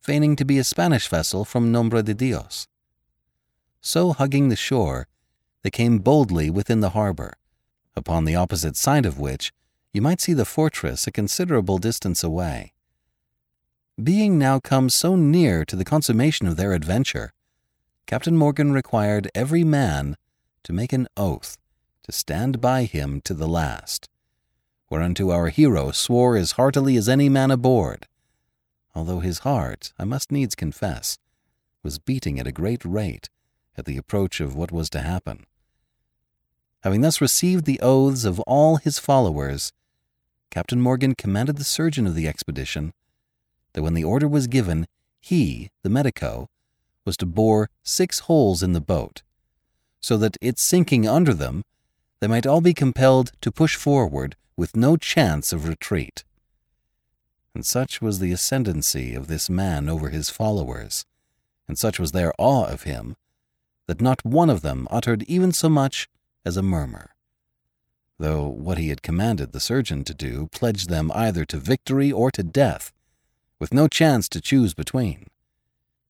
feigning 0.00 0.36
to 0.36 0.44
be 0.44 0.58
a 0.58 0.64
Spanish 0.64 1.08
vessel 1.08 1.44
from 1.44 1.72
Nombre 1.72 2.02
de 2.02 2.14
Dios. 2.14 2.68
So 3.80 4.12
hugging 4.12 4.50
the 4.50 4.56
shore, 4.56 5.08
they 5.62 5.70
came 5.70 5.98
boldly 5.98 6.50
within 6.50 6.80
the 6.80 6.90
harbor, 6.90 7.32
upon 7.96 8.24
the 8.24 8.36
opposite 8.36 8.76
side 8.76 9.06
of 9.06 9.18
which 9.18 9.52
you 9.92 10.02
might 10.02 10.20
see 10.20 10.34
the 10.34 10.44
fortress 10.44 11.06
a 11.06 11.10
considerable 11.10 11.78
distance 11.78 12.22
away. 12.22 12.74
Being 14.00 14.38
now 14.38 14.60
come 14.60 14.90
so 14.90 15.16
near 15.16 15.64
to 15.64 15.76
the 15.76 15.84
consummation 15.84 16.46
of 16.46 16.56
their 16.56 16.74
adventure, 16.74 17.32
Captain 18.06 18.36
Morgan 18.36 18.72
required 18.72 19.30
every 19.34 19.64
man 19.64 20.16
to 20.62 20.72
make 20.72 20.92
an 20.92 21.08
oath 21.16 21.56
to 22.02 22.12
stand 22.12 22.60
by 22.60 22.84
him 22.84 23.20
to 23.22 23.32
the 23.32 23.48
last, 23.48 24.09
whereunto 24.90 25.30
our 25.30 25.48
hero 25.48 25.92
swore 25.92 26.36
as 26.36 26.52
heartily 26.52 26.96
as 26.96 27.08
any 27.08 27.28
man 27.28 27.50
aboard, 27.50 28.08
although 28.94 29.20
his 29.20 29.40
heart, 29.40 29.92
I 29.98 30.04
must 30.04 30.32
needs 30.32 30.56
confess, 30.56 31.16
was 31.82 32.00
beating 32.00 32.40
at 32.40 32.46
a 32.46 32.52
great 32.52 32.84
rate 32.84 33.30
at 33.78 33.84
the 33.84 33.96
approach 33.96 34.40
of 34.40 34.56
what 34.56 34.72
was 34.72 34.90
to 34.90 35.00
happen. 35.00 35.46
Having 36.82 37.02
thus 37.02 37.20
received 37.20 37.64
the 37.64 37.80
oaths 37.80 38.24
of 38.24 38.40
all 38.40 38.76
his 38.76 38.98
followers, 38.98 39.72
Captain 40.50 40.80
Morgan 40.80 41.14
commanded 41.14 41.56
the 41.56 41.64
surgeon 41.64 42.06
of 42.06 42.16
the 42.16 42.26
expedition 42.26 42.92
that 43.72 43.82
when 43.82 43.94
the 43.94 44.04
order 44.04 44.26
was 44.26 44.48
given, 44.48 44.88
he, 45.20 45.70
the 45.82 45.88
medico, 45.88 46.48
was 47.04 47.16
to 47.18 47.26
bore 47.26 47.70
six 47.84 48.20
holes 48.20 48.62
in 48.62 48.72
the 48.72 48.80
boat, 48.80 49.22
so 50.00 50.16
that 50.16 50.36
its 50.40 50.62
sinking 50.62 51.06
under 51.06 51.32
them, 51.32 51.62
they 52.18 52.26
might 52.26 52.46
all 52.46 52.60
be 52.60 52.74
compelled 52.74 53.30
to 53.40 53.52
push 53.52 53.76
forward 53.76 54.34
with 54.60 54.76
no 54.76 54.94
chance 54.94 55.54
of 55.54 55.66
retreat. 55.66 56.22
And 57.54 57.64
such 57.64 58.02
was 58.02 58.18
the 58.18 58.30
ascendancy 58.30 59.14
of 59.14 59.26
this 59.26 59.48
man 59.48 59.88
over 59.88 60.10
his 60.10 60.28
followers, 60.28 61.06
and 61.66 61.78
such 61.78 61.98
was 61.98 62.12
their 62.12 62.34
awe 62.36 62.66
of 62.66 62.82
him, 62.82 63.16
that 63.86 64.02
not 64.02 64.22
one 64.22 64.50
of 64.50 64.60
them 64.60 64.86
uttered 64.90 65.22
even 65.22 65.50
so 65.50 65.70
much 65.70 66.10
as 66.44 66.58
a 66.58 66.62
murmur, 66.62 67.14
though 68.18 68.48
what 68.48 68.76
he 68.76 68.90
had 68.90 69.00
commanded 69.00 69.52
the 69.52 69.60
surgeon 69.60 70.04
to 70.04 70.12
do 70.12 70.50
pledged 70.52 70.90
them 70.90 71.10
either 71.14 71.46
to 71.46 71.56
victory 71.56 72.12
or 72.12 72.30
to 72.30 72.42
death, 72.42 72.92
with 73.58 73.72
no 73.72 73.88
chance 73.88 74.28
to 74.28 74.42
choose 74.42 74.74
between. 74.74 75.28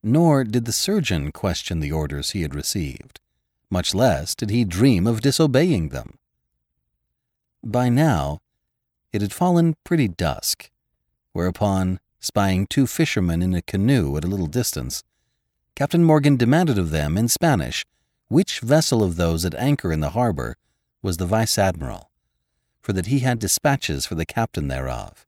Nor 0.03 0.43
did 0.43 0.65
the 0.65 0.73
surgeon 0.73 1.31
question 1.31 1.79
the 1.79 1.93
orders 1.93 2.31
he 2.31 2.41
had 2.41 2.53
received, 2.53 3.21
much 3.69 3.95
less 3.95 4.35
did 4.35 4.49
he 4.49 4.65
dream 4.65 5.07
of 5.07 5.21
disobeying 5.21 5.87
them. 5.87 6.17
By 7.63 7.89
now, 7.89 8.41
it 9.13 9.21
had 9.21 9.33
fallen 9.33 9.75
pretty 9.83 10.07
dusk, 10.07 10.71
whereupon, 11.33 11.99
spying 12.19 12.65
two 12.65 12.87
fishermen 12.87 13.41
in 13.41 13.53
a 13.53 13.61
canoe 13.61 14.17
at 14.17 14.23
a 14.23 14.27
little 14.27 14.47
distance, 14.47 15.03
Captain 15.75 16.03
Morgan 16.03 16.37
demanded 16.37 16.77
of 16.77 16.89
them 16.89 17.17
in 17.17 17.27
Spanish 17.27 17.85
which 18.27 18.61
vessel 18.61 19.03
of 19.03 19.17
those 19.17 19.43
at 19.43 19.53
anchor 19.55 19.91
in 19.91 19.99
the 19.99 20.11
harbor 20.11 20.55
was 21.01 21.17
the 21.17 21.25
vice 21.25 21.57
admiral, 21.57 22.09
for 22.81 22.93
that 22.93 23.07
he 23.07 23.19
had 23.19 23.39
dispatches 23.39 24.05
for 24.05 24.15
the 24.15 24.25
captain 24.25 24.69
thereof. 24.69 25.27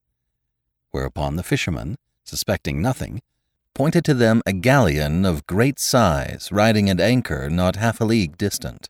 Whereupon 0.92 1.36
the 1.36 1.44
fishermen, 1.44 1.98
suspecting 2.24 2.82
nothing, 2.82 3.22
pointed 3.74 4.06
to 4.06 4.14
them 4.14 4.42
a 4.46 4.54
galleon 4.54 5.26
of 5.26 5.46
great 5.48 5.80
size 5.80 6.50
riding 6.52 6.90
at 6.90 7.02
anchor 7.02 7.50
not 7.50 7.76
half 7.76 8.00
a 8.00 8.06
league 8.06 8.38
distant. 8.38 8.90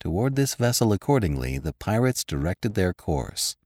Toward 0.00 0.34
this 0.34 0.54
vessel, 0.54 0.94
accordingly, 0.94 1.58
the 1.58 1.74
pirates 1.74 2.24
directed 2.24 2.74
their 2.74 2.94
course. 2.94 3.56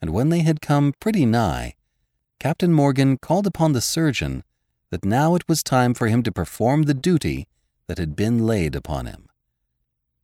And 0.00 0.10
when 0.10 0.28
they 0.28 0.40
had 0.40 0.60
come 0.60 0.92
pretty 1.00 1.24
nigh, 1.24 1.74
Captain 2.38 2.72
Morgan 2.72 3.16
called 3.16 3.46
upon 3.46 3.72
the 3.72 3.80
surgeon 3.80 4.44
that 4.90 5.06
now 5.06 5.34
it 5.34 5.48
was 5.48 5.62
time 5.62 5.94
for 5.94 6.06
him 6.06 6.22
to 6.22 6.30
perform 6.30 6.82
the 6.82 6.94
duty 6.94 7.48
that 7.86 7.98
had 7.98 8.14
been 8.14 8.46
laid 8.46 8.76
upon 8.76 9.06
him. 9.06 9.28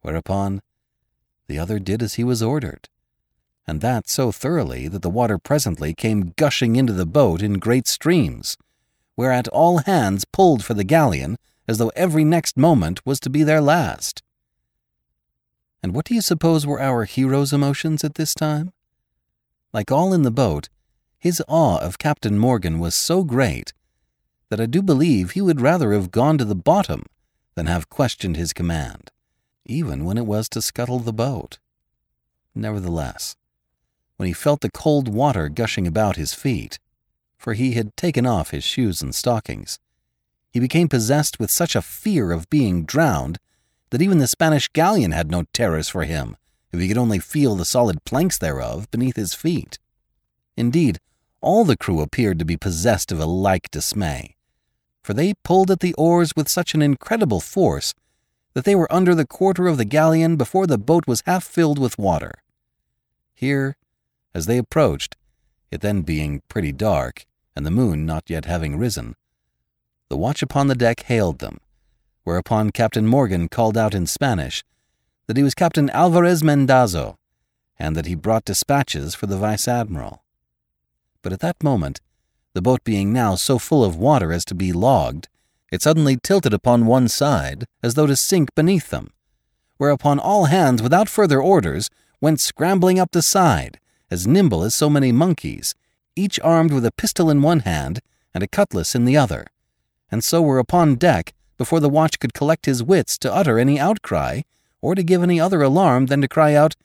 Whereupon 0.02 0.60
the 1.46 1.58
other 1.58 1.78
did 1.78 2.02
as 2.02 2.14
he 2.14 2.24
was 2.24 2.42
ordered, 2.42 2.90
and 3.66 3.80
that 3.80 4.08
so 4.08 4.30
thoroughly 4.30 4.88
that 4.88 5.00
the 5.00 5.10
water 5.10 5.38
presently 5.38 5.94
came 5.94 6.34
gushing 6.36 6.76
into 6.76 6.92
the 6.92 7.06
boat 7.06 7.40
in 7.40 7.54
great 7.54 7.86
streams, 7.86 8.58
whereat 9.16 9.48
all 9.48 9.78
hands 9.78 10.26
pulled 10.26 10.62
for 10.62 10.74
the 10.74 10.84
galleon 10.84 11.38
as 11.66 11.78
though 11.78 11.92
every 11.96 12.24
next 12.24 12.58
moment 12.58 13.04
was 13.06 13.18
to 13.20 13.30
be 13.30 13.42
their 13.42 13.62
last. 13.62 14.22
And 15.84 15.92
what 15.92 16.06
do 16.06 16.14
you 16.14 16.22
suppose 16.22 16.66
were 16.66 16.80
our 16.80 17.04
hero's 17.04 17.52
emotions 17.52 18.04
at 18.04 18.14
this 18.14 18.34
time? 18.34 18.72
Like 19.70 19.92
all 19.92 20.14
in 20.14 20.22
the 20.22 20.30
boat, 20.30 20.70
his 21.18 21.42
awe 21.46 21.76
of 21.76 21.98
Captain 21.98 22.38
Morgan 22.38 22.78
was 22.78 22.94
so 22.94 23.22
great 23.22 23.74
that 24.48 24.62
I 24.62 24.64
do 24.64 24.80
believe 24.80 25.32
he 25.32 25.42
would 25.42 25.60
rather 25.60 25.92
have 25.92 26.10
gone 26.10 26.38
to 26.38 26.44
the 26.46 26.54
bottom 26.54 27.04
than 27.54 27.66
have 27.66 27.90
questioned 27.90 28.34
his 28.34 28.54
command, 28.54 29.10
even 29.66 30.06
when 30.06 30.16
it 30.16 30.24
was 30.24 30.48
to 30.48 30.62
scuttle 30.62 31.00
the 31.00 31.12
boat. 31.12 31.58
Nevertheless, 32.54 33.36
when 34.16 34.26
he 34.26 34.32
felt 34.32 34.62
the 34.62 34.70
cold 34.70 35.06
water 35.06 35.50
gushing 35.50 35.86
about 35.86 36.16
his 36.16 36.32
feet, 36.32 36.78
for 37.36 37.52
he 37.52 37.74
had 37.74 37.94
taken 37.94 38.24
off 38.24 38.52
his 38.52 38.64
shoes 38.64 39.02
and 39.02 39.14
stockings, 39.14 39.78
he 40.50 40.60
became 40.60 40.88
possessed 40.88 41.38
with 41.38 41.50
such 41.50 41.76
a 41.76 41.82
fear 41.82 42.32
of 42.32 42.48
being 42.48 42.86
drowned 42.86 43.38
that 43.94 44.02
even 44.02 44.18
the 44.18 44.26
Spanish 44.26 44.66
galleon 44.66 45.12
had 45.12 45.30
no 45.30 45.44
terrors 45.52 45.88
for 45.88 46.02
him 46.02 46.36
if 46.72 46.80
he 46.80 46.88
could 46.88 46.98
only 46.98 47.20
feel 47.20 47.54
the 47.54 47.64
solid 47.64 48.02
planks 48.04 48.36
thereof 48.36 48.90
beneath 48.90 49.14
his 49.14 49.34
feet. 49.34 49.78
Indeed, 50.56 50.98
all 51.40 51.64
the 51.64 51.76
crew 51.76 52.00
appeared 52.00 52.40
to 52.40 52.44
be 52.44 52.56
possessed 52.56 53.12
of 53.12 53.20
a 53.20 53.24
like 53.24 53.70
dismay, 53.70 54.34
for 55.04 55.14
they 55.14 55.34
pulled 55.44 55.70
at 55.70 55.78
the 55.78 55.94
oars 55.94 56.32
with 56.34 56.48
such 56.48 56.74
an 56.74 56.82
incredible 56.82 57.38
force 57.38 57.94
that 58.54 58.64
they 58.64 58.74
were 58.74 58.92
under 58.92 59.14
the 59.14 59.28
quarter 59.28 59.68
of 59.68 59.78
the 59.78 59.84
galleon 59.84 60.34
before 60.36 60.66
the 60.66 60.76
boat 60.76 61.06
was 61.06 61.22
half 61.24 61.44
filled 61.44 61.78
with 61.78 61.96
water. 61.96 62.32
Here, 63.32 63.76
as 64.34 64.46
they 64.46 64.58
approached, 64.58 65.16
it 65.70 65.82
then 65.82 66.02
being 66.02 66.42
pretty 66.48 66.72
dark, 66.72 67.26
and 67.54 67.64
the 67.64 67.70
moon 67.70 68.04
not 68.04 68.28
yet 68.28 68.44
having 68.44 68.76
risen, 68.76 69.14
the 70.08 70.16
watch 70.16 70.42
upon 70.42 70.66
the 70.66 70.74
deck 70.74 71.04
hailed 71.04 71.38
them, 71.38 71.60
whereupon 72.24 72.70
Captain 72.70 73.06
Morgan 73.06 73.48
called 73.48 73.76
out 73.76 73.94
in 73.94 74.06
Spanish 74.06 74.64
that 75.26 75.36
he 75.36 75.42
was 75.42 75.54
Captain 75.54 75.88
Alvarez 75.90 76.42
Mendazo, 76.42 77.16
and 77.78 77.94
that 77.96 78.06
he 78.06 78.14
brought 78.14 78.44
dispatches 78.44 79.14
for 79.14 79.26
the 79.26 79.38
vice 79.38 79.68
admiral. 79.68 80.22
But 81.22 81.32
at 81.32 81.40
that 81.40 81.62
moment, 81.62 82.00
the 82.52 82.62
boat 82.62 82.84
being 82.84 83.12
now 83.12 83.34
so 83.34 83.58
full 83.58 83.84
of 83.84 83.96
water 83.96 84.32
as 84.32 84.44
to 84.46 84.54
be 84.54 84.72
logged, 84.72 85.28
it 85.72 85.82
suddenly 85.82 86.16
tilted 86.22 86.52
upon 86.52 86.86
one 86.86 87.08
side 87.08 87.66
as 87.82 87.94
though 87.94 88.06
to 88.06 88.16
sink 88.16 88.54
beneath 88.54 88.90
them, 88.90 89.10
whereupon 89.76 90.18
all 90.18 90.46
hands, 90.46 90.82
without 90.82 91.08
further 91.08 91.40
orders, 91.40 91.90
went 92.20 92.40
scrambling 92.40 92.98
up 92.98 93.10
the 93.12 93.22
side, 93.22 93.80
as 94.10 94.26
nimble 94.26 94.62
as 94.62 94.74
so 94.74 94.88
many 94.88 95.10
monkeys, 95.10 95.74
each 96.14 96.38
armed 96.40 96.72
with 96.72 96.86
a 96.86 96.92
pistol 96.92 97.28
in 97.28 97.42
one 97.42 97.60
hand 97.60 98.00
and 98.32 98.44
a 98.44 98.48
cutlass 98.48 98.94
in 98.94 99.04
the 99.04 99.16
other, 99.16 99.46
and 100.10 100.22
so 100.22 100.40
were 100.40 100.58
upon 100.58 100.94
deck 100.94 101.34
before 101.56 101.80
the 101.80 101.88
watch 101.88 102.18
could 102.18 102.34
collect 102.34 102.66
his 102.66 102.82
wits 102.82 103.16
to 103.18 103.32
utter 103.32 103.58
any 103.58 103.78
outcry, 103.78 104.42
or 104.80 104.94
to 104.94 105.02
give 105.02 105.22
any 105.22 105.40
other 105.40 105.62
alarm 105.62 106.06
than 106.06 106.20
to 106.20 106.28
cry 106.28 106.54
out, 106.54 106.76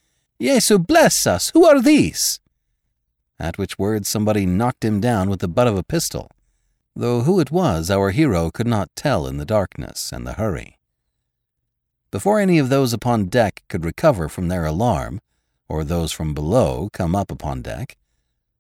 Jesu 0.42 0.78
bless 0.78 1.28
us, 1.28 1.50
who 1.50 1.66
are 1.66 1.82
these? 1.82 2.40
At 3.40 3.58
which 3.58 3.80
words 3.80 4.08
somebody 4.08 4.46
knocked 4.46 4.86
him 4.86 5.02
down 5.02 5.30
with 5.30 5.40
the 5.40 5.48
butt 5.48 5.68
of 5.68 5.78
a 5.78 5.84
pistol, 5.84 6.32
though 6.96 7.22
who 7.22 7.40
it 7.40 7.52
was 7.52 7.90
our 7.90 8.12
hero 8.12 8.52
could 8.52 8.68
not 8.68 8.96
tell 8.96 9.28
in 9.28 9.38
the 9.38 9.46
darkness 9.46 10.12
and 10.12 10.26
the 10.26 10.34
hurry. 10.34 10.78
Before 12.12 12.40
any 12.40 12.58
of 12.58 12.70
those 12.70 12.94
upon 12.94 13.26
deck 13.26 13.64
could 13.68 13.86
recover 13.86 14.30
from 14.30 14.48
their 14.48 14.66
alarm, 14.66 15.22
or 15.68 15.84
those 15.84 16.12
from 16.12 16.34
below 16.34 16.90
come 16.92 17.16
up 17.16 17.32
upon 17.32 17.62
deck, 17.62 17.98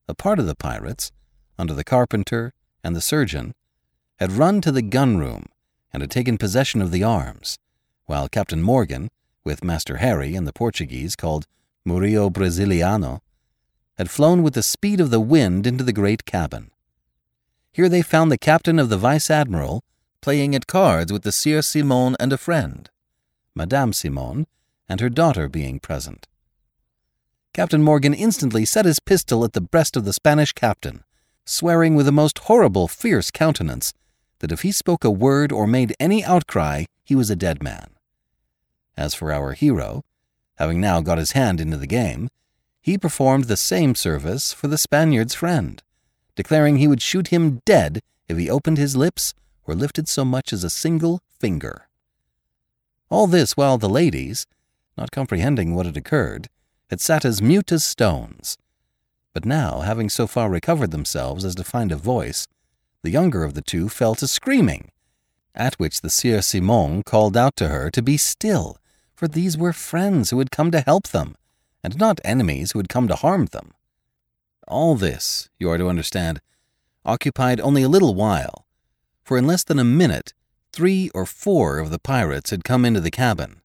a 0.07 0.13
part 0.13 0.39
of 0.39 0.45
the 0.45 0.55
pirates, 0.55 1.11
under 1.57 1.73
the 1.73 1.83
carpenter 1.83 2.53
and 2.83 2.95
the 2.95 3.01
surgeon, 3.01 3.53
had 4.19 4.31
run 4.31 4.61
to 4.61 4.71
the 4.71 4.81
gun 4.81 5.17
room 5.17 5.45
and 5.93 6.01
had 6.01 6.11
taken 6.11 6.37
possession 6.37 6.81
of 6.81 6.91
the 6.91 7.03
arms, 7.03 7.57
while 8.05 8.27
Captain 8.27 8.61
Morgan, 8.61 9.09
with 9.43 9.63
Master 9.63 9.97
Harry 9.97 10.35
and 10.35 10.47
the 10.47 10.53
Portuguese 10.53 11.15
called 11.15 11.47
Murillo 11.85 12.29
Brasiliano, 12.29 13.21
had 13.97 14.09
flown 14.09 14.43
with 14.43 14.53
the 14.53 14.63
speed 14.63 14.99
of 14.99 15.09
the 15.09 15.19
wind 15.19 15.65
into 15.67 15.83
the 15.83 15.93
great 15.93 16.25
cabin. 16.25 16.71
Here 17.71 17.89
they 17.89 18.01
found 18.01 18.31
the 18.31 18.37
captain 18.37 18.79
of 18.79 18.89
the 18.89 18.97
vice 18.97 19.29
admiral 19.29 19.83
playing 20.21 20.55
at 20.55 20.67
cards 20.67 21.11
with 21.11 21.23
the 21.23 21.31
Sieur 21.31 21.61
Simon 21.61 22.15
and 22.19 22.33
a 22.33 22.37
friend, 22.37 22.89
Madame 23.55 23.93
Simon 23.93 24.47
and 24.87 24.99
her 24.99 25.09
daughter 25.09 25.47
being 25.47 25.79
present. 25.79 26.27
Captain 27.53 27.81
Morgan 27.81 28.13
instantly 28.13 28.65
set 28.65 28.85
his 28.85 28.99
pistol 28.99 29.43
at 29.43 29.53
the 29.53 29.61
breast 29.61 29.95
of 29.95 30.05
the 30.05 30.13
Spanish 30.13 30.53
captain, 30.53 31.03
swearing 31.45 31.95
with 31.95 32.07
a 32.07 32.11
most 32.11 32.39
horrible, 32.39 32.87
fierce 32.87 33.31
countenance 33.31 33.93
that 34.39 34.51
if 34.51 34.61
he 34.61 34.71
spoke 34.71 35.03
a 35.03 35.11
word 35.11 35.51
or 35.51 35.67
made 35.67 35.95
any 35.99 36.23
outcry, 36.23 36.85
he 37.03 37.15
was 37.15 37.29
a 37.29 37.35
dead 37.35 37.61
man. 37.63 37.89
As 38.97 39.13
for 39.13 39.31
our 39.31 39.53
hero, 39.53 40.03
having 40.55 40.81
now 40.81 41.01
got 41.01 41.17
his 41.17 41.31
hand 41.31 41.61
into 41.61 41.77
the 41.77 41.87
game, 41.87 42.29
he 42.81 42.97
performed 42.97 43.45
the 43.45 43.57
same 43.57 43.95
service 43.95 44.51
for 44.53 44.67
the 44.67 44.77
Spaniard's 44.77 45.33
friend, 45.33 45.81
declaring 46.35 46.77
he 46.77 46.87
would 46.87 47.01
shoot 47.01 47.27
him 47.27 47.61
dead 47.65 48.01
if 48.27 48.37
he 48.37 48.49
opened 48.49 48.77
his 48.77 48.95
lips 48.95 49.33
or 49.65 49.75
lifted 49.75 50.07
so 50.07 50.25
much 50.25 50.51
as 50.51 50.63
a 50.63 50.69
single 50.69 51.21
finger. 51.39 51.87
All 53.09 53.27
this 53.27 53.57
while 53.57 53.77
the 53.77 53.89
ladies, 53.89 54.45
not 54.97 55.11
comprehending 55.11 55.75
what 55.75 55.85
had 55.85 55.97
occurred, 55.97 56.47
had 56.89 57.01
sat 57.01 57.25
as 57.25 57.41
mute 57.41 57.71
as 57.71 57.83
stones. 57.83 58.57
But 59.33 59.45
now, 59.45 59.81
having 59.81 60.09
so 60.09 60.27
far 60.27 60.49
recovered 60.49 60.91
themselves 60.91 61.45
as 61.45 61.55
to 61.55 61.63
find 61.63 61.91
a 61.91 61.95
voice, 61.95 62.47
the 63.01 63.09
younger 63.09 63.43
of 63.43 63.53
the 63.53 63.61
two 63.61 63.89
fell 63.89 64.15
to 64.15 64.27
screaming, 64.27 64.91
at 65.55 65.75
which 65.75 66.01
the 66.01 66.09
Sieur 66.09 66.41
Simon 66.41 67.03
called 67.03 67.37
out 67.37 67.55
to 67.57 67.67
her 67.67 67.89
to 67.91 68.01
be 68.01 68.17
still, 68.17 68.77
for 69.15 69.27
these 69.27 69.57
were 69.57 69.73
friends 69.73 70.29
who 70.29 70.39
had 70.39 70.51
come 70.51 70.71
to 70.71 70.81
help 70.81 71.09
them, 71.09 71.35
and 71.83 71.97
not 71.97 72.19
enemies 72.23 72.71
who 72.71 72.79
had 72.79 72.89
come 72.89 73.07
to 73.07 73.15
harm 73.15 73.47
them. 73.47 73.73
All 74.67 74.95
this, 74.95 75.49
you 75.57 75.69
are 75.69 75.77
to 75.77 75.89
understand, 75.89 76.41
occupied 77.05 77.59
only 77.59 77.83
a 77.83 77.89
little 77.89 78.15
while, 78.15 78.65
for 79.23 79.37
in 79.37 79.47
less 79.47 79.63
than 79.63 79.79
a 79.79 79.83
minute, 79.83 80.33
three 80.71 81.09
or 81.13 81.25
four 81.25 81.79
of 81.79 81.89
the 81.89 81.99
pirates 81.99 82.51
had 82.51 82.63
come 82.63 82.85
into 82.85 83.01
the 83.01 83.11
cabin, 83.11 83.61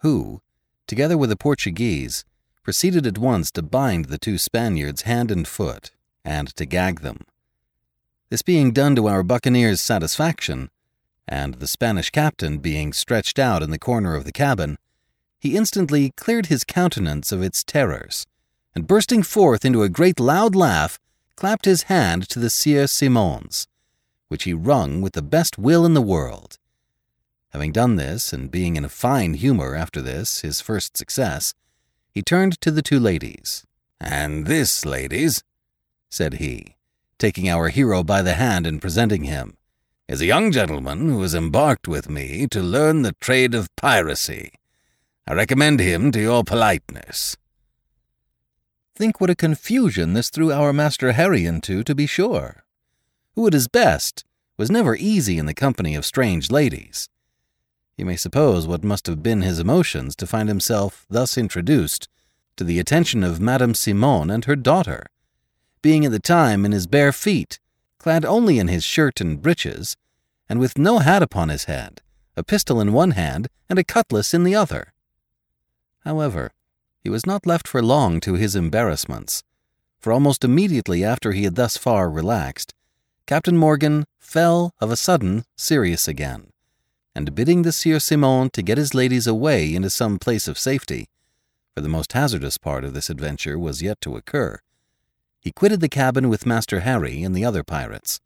who, 0.00 0.40
together 0.86 1.18
with 1.18 1.30
the 1.30 1.36
Portuguese, 1.36 2.24
proceeded 2.62 3.06
at 3.06 3.18
once 3.18 3.50
to 3.52 3.62
bind 3.62 4.06
the 4.06 4.18
two 4.18 4.38
Spaniards 4.38 5.02
hand 5.02 5.30
and 5.30 5.46
foot, 5.46 5.92
and 6.24 6.48
to 6.56 6.64
gag 6.66 7.00
them. 7.00 7.24
This 8.28 8.42
being 8.42 8.72
done 8.72 8.96
to 8.96 9.06
our 9.06 9.22
buccaneer's 9.22 9.80
satisfaction, 9.80 10.70
and 11.28 11.54
the 11.54 11.68
Spanish 11.68 12.10
captain 12.10 12.58
being 12.58 12.92
stretched 12.92 13.38
out 13.38 13.62
in 13.62 13.70
the 13.70 13.78
corner 13.78 14.16
of 14.16 14.24
the 14.24 14.32
cabin, 14.32 14.78
he 15.38 15.56
instantly 15.56 16.10
cleared 16.16 16.46
his 16.46 16.64
countenance 16.64 17.30
of 17.30 17.42
its 17.42 17.62
terrors, 17.62 18.26
and 18.74 18.86
bursting 18.86 19.22
forth 19.22 19.64
into 19.64 19.82
a 19.82 19.88
great 19.88 20.18
loud 20.18 20.54
laugh, 20.56 20.98
clapped 21.36 21.66
his 21.66 21.84
hand 21.84 22.28
to 22.28 22.38
the 22.40 22.50
Sieur 22.50 22.86
Simon's, 22.86 23.68
which 24.28 24.44
he 24.44 24.52
wrung 24.52 25.00
with 25.00 25.12
the 25.12 25.22
best 25.22 25.56
will 25.56 25.86
in 25.86 25.94
the 25.94 26.02
world. 26.02 26.58
Having 27.50 27.72
done 27.72 27.96
this, 27.96 28.32
and 28.32 28.50
being 28.50 28.76
in 28.76 28.84
a 28.84 28.88
fine 28.88 29.34
humor 29.34 29.74
after 29.74 30.02
this, 30.02 30.40
his 30.40 30.60
first 30.60 30.96
success, 30.96 31.54
he 32.10 32.22
turned 32.22 32.60
to 32.60 32.70
the 32.70 32.82
two 32.82 32.98
ladies. 32.98 33.64
And 34.00 34.46
this, 34.46 34.84
ladies, 34.84 35.42
said 36.10 36.34
he, 36.34 36.75
taking 37.18 37.48
our 37.48 37.68
hero 37.68 38.02
by 38.02 38.22
the 38.22 38.34
hand 38.34 38.66
and 38.66 38.80
presenting 38.80 39.24
him, 39.24 39.56
is 40.08 40.20
a 40.20 40.26
young 40.26 40.52
gentleman 40.52 41.08
who 41.08 41.20
has 41.22 41.34
embarked 41.34 41.88
with 41.88 42.08
me 42.08 42.46
to 42.46 42.62
learn 42.62 43.02
the 43.02 43.14
trade 43.20 43.54
of 43.54 43.74
piracy. 43.76 44.52
I 45.26 45.34
recommend 45.34 45.80
him 45.80 46.12
to 46.12 46.20
your 46.20 46.44
politeness. 46.44 47.36
Think 48.94 49.20
what 49.20 49.30
a 49.30 49.34
confusion 49.34 50.14
this 50.14 50.30
threw 50.30 50.52
our 50.52 50.72
Master 50.72 51.12
Harry 51.12 51.44
into, 51.44 51.82
to 51.82 51.94
be 51.94 52.06
sure. 52.06 52.64
Who 53.34 53.46
at 53.46 53.52
his 53.52 53.68
best 53.68 54.24
was 54.56 54.70
never 54.70 54.96
easy 54.96 55.38
in 55.38 55.46
the 55.46 55.54
company 55.54 55.94
of 55.94 56.06
strange 56.06 56.50
ladies. 56.50 57.08
You 57.98 58.06
may 58.06 58.16
suppose 58.16 58.66
what 58.66 58.84
must 58.84 59.06
have 59.06 59.22
been 59.22 59.42
his 59.42 59.58
emotions 59.58 60.14
to 60.16 60.26
find 60.26 60.48
himself 60.48 61.04
thus 61.10 61.36
introduced 61.36 62.08
to 62.56 62.64
the 62.64 62.78
attention 62.78 63.22
of 63.22 63.40
Madame 63.40 63.74
Simon 63.74 64.30
and 64.30 64.44
her 64.44 64.56
daughter, 64.56 65.06
being 65.82 66.04
at 66.04 66.12
the 66.12 66.18
time 66.18 66.64
in 66.64 66.72
his 66.72 66.86
bare 66.86 67.12
feet, 67.12 67.58
clad 67.98 68.24
only 68.24 68.58
in 68.58 68.68
his 68.68 68.84
shirt 68.84 69.20
and 69.20 69.42
breeches, 69.42 69.96
and 70.48 70.60
with 70.60 70.78
no 70.78 70.98
hat 70.98 71.22
upon 71.22 71.48
his 71.48 71.64
head, 71.64 72.00
a 72.36 72.44
pistol 72.44 72.80
in 72.80 72.92
one 72.92 73.12
hand 73.12 73.48
and 73.68 73.78
a 73.78 73.84
cutlass 73.84 74.34
in 74.34 74.44
the 74.44 74.54
other. 74.54 74.92
However, 76.04 76.52
he 77.02 77.10
was 77.10 77.26
not 77.26 77.46
left 77.46 77.66
for 77.66 77.82
long 77.82 78.20
to 78.20 78.34
his 78.34 78.54
embarrassments, 78.54 79.42
for 79.98 80.12
almost 80.12 80.44
immediately 80.44 81.02
after 81.02 81.32
he 81.32 81.44
had 81.44 81.56
thus 81.56 81.76
far 81.76 82.08
relaxed, 82.08 82.74
Captain 83.26 83.56
Morgan 83.56 84.04
fell 84.18 84.72
of 84.80 84.90
a 84.90 84.96
sudden 84.96 85.44
serious 85.56 86.06
again, 86.06 86.52
and 87.14 87.34
bidding 87.34 87.62
the 87.62 87.72
Sieur 87.72 87.98
Simon 87.98 88.50
to 88.50 88.62
get 88.62 88.78
his 88.78 88.94
ladies 88.94 89.26
away 89.26 89.74
into 89.74 89.90
some 89.90 90.18
place 90.18 90.46
of 90.46 90.58
safety, 90.58 91.08
for 91.74 91.80
the 91.80 91.88
most 91.88 92.12
hazardous 92.12 92.56
part 92.56 92.84
of 92.84 92.94
this 92.94 93.10
adventure 93.10 93.58
was 93.58 93.82
yet 93.82 94.00
to 94.00 94.16
occur, 94.16 94.60
he 95.46 95.52
quitted 95.52 95.78
the 95.78 95.88
cabin 95.88 96.28
with 96.28 96.44
Master 96.44 96.80
Harry 96.80 97.22
and 97.22 97.32
the 97.32 97.44
other 97.44 97.62
pirates, 97.62 98.18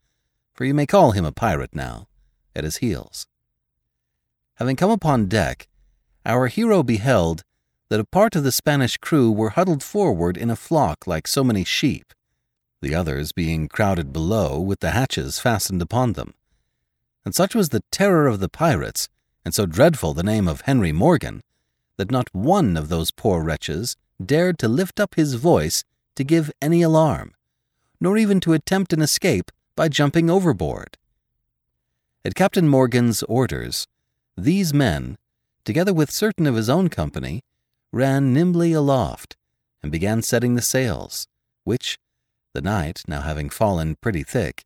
for 0.55 0.65
you 0.65 0.73
may 0.73 0.87
call 0.87 1.11
him 1.11 1.23
a 1.23 1.31
pirate 1.31 1.75
now, 1.75 2.07
at 2.55 2.63
his 2.63 2.77
heels. 2.77 3.27
Having 4.55 4.77
come 4.77 4.89
upon 4.89 5.27
deck, 5.27 5.67
our 6.25 6.47
hero 6.47 6.81
beheld 6.81 7.43
that 7.89 7.99
a 7.99 8.05
part 8.05 8.35
of 8.35 8.43
the 8.43 8.51
Spanish 8.51 8.97
crew 8.97 9.31
were 9.31 9.51
huddled 9.51 9.83
forward 9.83 10.35
in 10.35 10.49
a 10.49 10.55
flock 10.55 11.05
like 11.05 11.27
so 11.27 11.43
many 11.43 11.63
sheep, 11.63 12.11
the 12.81 12.95
others 12.95 13.31
being 13.31 13.67
crowded 13.67 14.11
below 14.11 14.59
with 14.59 14.79
the 14.79 14.89
hatches 14.89 15.37
fastened 15.37 15.83
upon 15.83 16.13
them. 16.13 16.33
And 17.23 17.35
such 17.35 17.53
was 17.53 17.69
the 17.69 17.83
terror 17.91 18.25
of 18.25 18.39
the 18.39 18.49
pirates, 18.49 19.09
and 19.45 19.53
so 19.53 19.67
dreadful 19.67 20.15
the 20.15 20.23
name 20.23 20.47
of 20.47 20.61
Henry 20.61 20.91
Morgan, 20.91 21.43
that 21.97 22.09
not 22.09 22.33
one 22.33 22.75
of 22.75 22.89
those 22.89 23.11
poor 23.11 23.43
wretches 23.43 23.95
dared 24.19 24.57
to 24.57 24.67
lift 24.67 24.99
up 24.99 25.13
his 25.13 25.35
voice 25.35 25.83
to 26.15 26.23
give 26.23 26.51
any 26.61 26.81
alarm, 26.81 27.33
nor 27.99 28.17
even 28.17 28.39
to 28.41 28.53
attempt 28.53 28.93
an 28.93 29.01
escape 29.01 29.51
by 29.75 29.87
jumping 29.87 30.29
overboard. 30.29 30.97
At 32.23 32.35
Captain 32.35 32.67
Morgan's 32.67 33.23
orders, 33.23 33.87
these 34.37 34.73
men, 34.73 35.17
together 35.65 35.93
with 35.93 36.11
certain 36.11 36.45
of 36.45 36.55
his 36.55 36.69
own 36.69 36.89
company, 36.89 37.43
ran 37.91 38.33
nimbly 38.33 38.73
aloft 38.73 39.37
and 39.81 39.91
began 39.91 40.21
setting 40.21 40.55
the 40.55 40.61
sails, 40.61 41.27
which, 41.63 41.97
the 42.53 42.61
night 42.61 43.03
now 43.07 43.21
having 43.21 43.49
fallen 43.49 43.95
pretty 43.95 44.23
thick, 44.23 44.63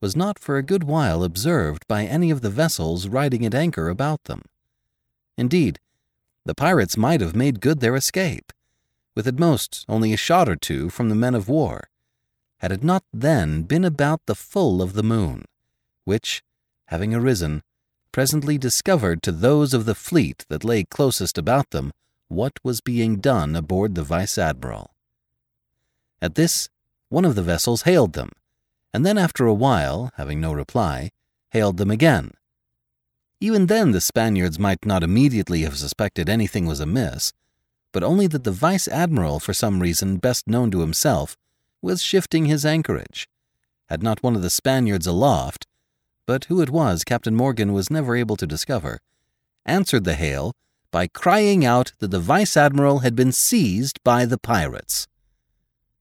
was 0.00 0.16
not 0.16 0.38
for 0.38 0.56
a 0.56 0.62
good 0.62 0.84
while 0.84 1.22
observed 1.22 1.86
by 1.86 2.04
any 2.04 2.30
of 2.30 2.40
the 2.40 2.50
vessels 2.50 3.08
riding 3.08 3.46
at 3.46 3.54
anchor 3.54 3.88
about 3.88 4.24
them. 4.24 4.42
Indeed, 5.38 5.78
the 6.44 6.54
pirates 6.54 6.96
might 6.96 7.20
have 7.20 7.36
made 7.36 7.60
good 7.60 7.80
their 7.80 7.94
escape, 7.94 8.52
with 9.14 9.26
at 9.26 9.38
most 9.38 9.84
only 9.88 10.12
a 10.12 10.16
shot 10.16 10.48
or 10.48 10.56
two 10.56 10.88
from 10.88 11.08
the 11.08 11.14
men 11.14 11.34
of 11.34 11.48
war, 11.48 11.88
had 12.58 12.72
it 12.72 12.82
not 12.82 13.04
then 13.12 13.62
been 13.62 13.84
about 13.84 14.20
the 14.26 14.34
full 14.34 14.80
of 14.80 14.94
the 14.94 15.02
moon, 15.02 15.44
which, 16.04 16.42
having 16.86 17.14
arisen, 17.14 17.62
presently 18.12 18.58
discovered 18.58 19.22
to 19.22 19.32
those 19.32 19.74
of 19.74 19.84
the 19.84 19.94
fleet 19.94 20.44
that 20.48 20.64
lay 20.64 20.84
closest 20.84 21.38
about 21.38 21.70
them 21.70 21.92
what 22.28 22.52
was 22.62 22.80
being 22.80 23.16
done 23.16 23.56
aboard 23.56 23.94
the 23.94 24.02
Vice 24.02 24.38
Admiral. 24.38 24.94
At 26.20 26.34
this, 26.34 26.68
one 27.08 27.24
of 27.24 27.34
the 27.34 27.42
vessels 27.42 27.82
hailed 27.82 28.12
them, 28.12 28.30
and 28.94 29.04
then 29.04 29.18
after 29.18 29.46
a 29.46 29.54
while, 29.54 30.12
having 30.16 30.40
no 30.40 30.52
reply, 30.52 31.10
hailed 31.50 31.78
them 31.78 31.90
again. 31.90 32.32
Even 33.40 33.66
then 33.66 33.90
the 33.90 34.00
Spaniards 34.00 34.58
might 34.58 34.86
not 34.86 35.02
immediately 35.02 35.62
have 35.62 35.76
suspected 35.76 36.28
anything 36.28 36.64
was 36.64 36.80
amiss, 36.80 37.32
but 37.92 38.02
only 38.02 38.26
that 38.26 38.44
the 38.44 38.50
Vice 38.50 38.88
Admiral, 38.88 39.38
for 39.38 39.52
some 39.52 39.80
reason 39.80 40.16
best 40.16 40.48
known 40.48 40.70
to 40.70 40.80
himself, 40.80 41.36
was 41.80 42.02
shifting 42.02 42.46
his 42.46 42.64
anchorage. 42.64 43.28
Had 43.88 44.02
not 44.02 44.22
one 44.22 44.34
of 44.34 44.42
the 44.42 44.50
Spaniards 44.50 45.06
aloft, 45.06 45.66
but 46.26 46.44
who 46.44 46.60
it 46.62 46.70
was 46.70 47.04
Captain 47.04 47.34
Morgan 47.34 47.72
was 47.72 47.90
never 47.90 48.16
able 48.16 48.36
to 48.36 48.46
discover, 48.46 49.00
answered 49.66 50.04
the 50.04 50.14
hail 50.14 50.54
by 50.90 51.06
crying 51.06 51.64
out 51.64 51.92
that 51.98 52.10
the 52.10 52.20
Vice 52.20 52.56
Admiral 52.56 53.00
had 53.00 53.14
been 53.14 53.32
seized 53.32 54.02
by 54.04 54.24
the 54.24 54.38
pirates. 54.38 55.06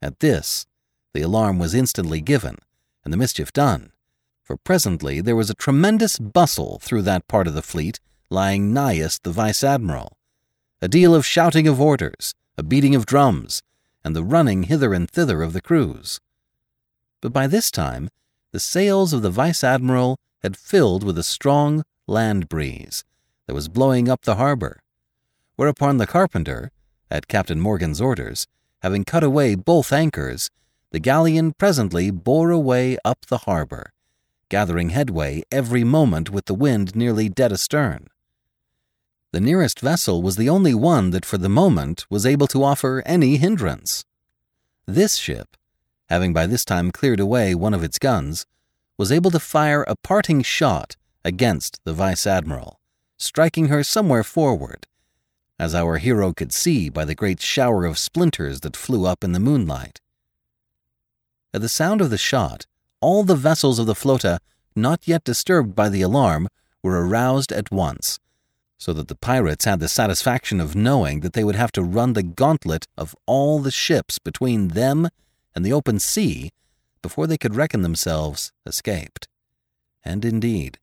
At 0.01 0.19
this, 0.19 0.65
the 1.13 1.21
alarm 1.21 1.59
was 1.59 1.73
instantly 1.73 2.21
given, 2.21 2.57
and 3.03 3.11
the 3.11 3.17
mischief 3.17 3.51
done, 3.51 3.91
for 4.43 4.57
presently 4.57 5.21
there 5.21 5.35
was 5.35 5.49
a 5.49 5.55
tremendous 5.55 6.17
bustle 6.19 6.79
through 6.81 7.01
that 7.03 7.27
part 7.27 7.47
of 7.47 7.53
the 7.53 7.61
fleet 7.61 7.99
lying 8.29 8.73
nighest 8.73 9.23
the 9.23 9.31
Vice 9.31 9.63
Admiral. 9.63 10.17
A 10.83 10.87
deal 10.87 11.13
of 11.13 11.25
shouting 11.25 11.67
of 11.67 11.79
orders, 11.79 12.33
a 12.57 12.63
beating 12.63 12.95
of 12.95 13.05
drums, 13.05 13.61
and 14.03 14.15
the 14.15 14.23
running 14.23 14.63
hither 14.63 14.95
and 14.95 15.07
thither 15.07 15.43
of 15.43 15.53
the 15.53 15.61
crews. 15.61 16.19
But 17.21 17.31
by 17.31 17.45
this 17.45 17.69
time, 17.69 18.09
the 18.51 18.59
sails 18.59 19.13
of 19.13 19.21
the 19.21 19.29
Vice 19.29 19.63
Admiral 19.63 20.17
had 20.41 20.57
filled 20.57 21.03
with 21.03 21.19
a 21.19 21.23
strong 21.23 21.83
land 22.07 22.49
breeze, 22.49 23.03
that 23.45 23.53
was 23.53 23.67
blowing 23.67 24.09
up 24.09 24.23
the 24.23 24.37
harbor, 24.37 24.81
whereupon 25.55 25.97
the 25.97 26.07
carpenter, 26.07 26.71
at 27.11 27.27
Captain 27.27 27.59
Morgan's 27.59 28.01
orders, 28.01 28.47
having 28.81 29.03
cut 29.03 29.23
away 29.23 29.53
both 29.53 29.93
anchors, 29.93 30.49
the 30.89 30.99
galleon 30.99 31.53
presently 31.53 32.09
bore 32.09 32.49
away 32.49 32.97
up 33.05 33.25
the 33.27 33.39
harbor, 33.39 33.93
gathering 34.49 34.89
headway 34.89 35.43
every 35.51 35.83
moment 35.83 36.31
with 36.31 36.45
the 36.45 36.55
wind 36.55 36.95
nearly 36.95 37.29
dead 37.29 37.51
astern. 37.51 38.07
The 39.33 39.39
nearest 39.39 39.79
vessel 39.79 40.21
was 40.21 40.35
the 40.35 40.49
only 40.49 40.73
one 40.73 41.11
that 41.11 41.25
for 41.25 41.37
the 41.37 41.47
moment 41.47 42.05
was 42.09 42.25
able 42.25 42.47
to 42.47 42.63
offer 42.63 43.01
any 43.05 43.37
hindrance. 43.37 44.03
This 44.85 45.15
ship, 45.15 45.55
having 46.09 46.33
by 46.33 46.47
this 46.47 46.65
time 46.65 46.91
cleared 46.91 47.21
away 47.21 47.55
one 47.55 47.73
of 47.73 47.83
its 47.83 47.97
guns, 47.97 48.45
was 48.97 49.09
able 49.09 49.31
to 49.31 49.39
fire 49.39 49.83
a 49.87 49.95
parting 49.95 50.41
shot 50.41 50.97
against 51.23 51.79
the 51.85 51.93
Vice 51.93 52.27
Admiral, 52.27 52.81
striking 53.17 53.67
her 53.67 53.85
somewhere 53.85 54.23
forward, 54.23 54.85
as 55.57 55.73
our 55.73 55.97
hero 55.97 56.33
could 56.33 56.51
see 56.51 56.89
by 56.89 57.05
the 57.05 57.15
great 57.15 57.39
shower 57.39 57.85
of 57.85 57.97
splinters 57.97 58.59
that 58.61 58.75
flew 58.75 59.05
up 59.05 59.23
in 59.23 59.31
the 59.31 59.39
moonlight. 59.39 60.01
At 61.53 61.61
the 61.61 61.69
sound 61.69 62.01
of 62.01 62.09
the 62.09 62.17
shot, 62.17 62.65
all 62.99 63.23
the 63.23 63.35
vessels 63.35 63.79
of 63.79 63.85
the 63.85 63.95
flota, 63.95 64.39
not 64.75 65.07
yet 65.07 65.23
disturbed 65.23 65.73
by 65.73 65.87
the 65.87 66.01
alarm, 66.01 66.49
were 66.83 67.07
aroused 67.07 67.53
at 67.53 67.71
once, 67.71 68.19
so 68.81 68.93
that 68.93 69.07
the 69.09 69.15
pirates 69.15 69.65
had 69.65 69.79
the 69.79 69.87
satisfaction 69.87 70.59
of 70.59 70.75
knowing 70.75 71.19
that 71.19 71.33
they 71.33 71.43
would 71.43 71.53
have 71.53 71.71
to 71.71 71.83
run 71.83 72.13
the 72.13 72.23
gauntlet 72.23 72.87
of 72.97 73.15
all 73.27 73.59
the 73.59 73.69
ships 73.69 74.17
between 74.17 74.69
them 74.69 75.07
and 75.53 75.63
the 75.63 75.71
open 75.71 75.99
sea 75.99 76.49
before 77.03 77.27
they 77.27 77.37
could 77.37 77.53
reckon 77.53 77.83
themselves 77.83 78.51
escaped. 78.65 79.27
And 80.03 80.25
indeed, 80.25 80.79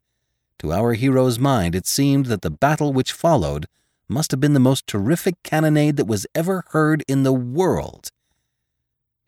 to 0.61 0.73
our 0.73 0.93
hero's 0.93 1.41
mind, 1.41 1.75
it 1.75 1.89
seemed 1.89 2.27
that 2.27 2.43
the 2.43 2.53
battle 2.53 2.93
which 2.93 3.11
followed 3.11 3.67
must 4.09 4.31
have 4.31 4.39
been 4.39 4.55
the 4.55 4.61
most 4.61 4.87
terrific 4.87 5.35
cannonade 5.43 5.97
that 5.97 6.07
was 6.07 6.25
ever 6.37 6.63
heard 6.69 7.03
in 7.09 7.25
the 7.25 7.33
world. 7.33 8.13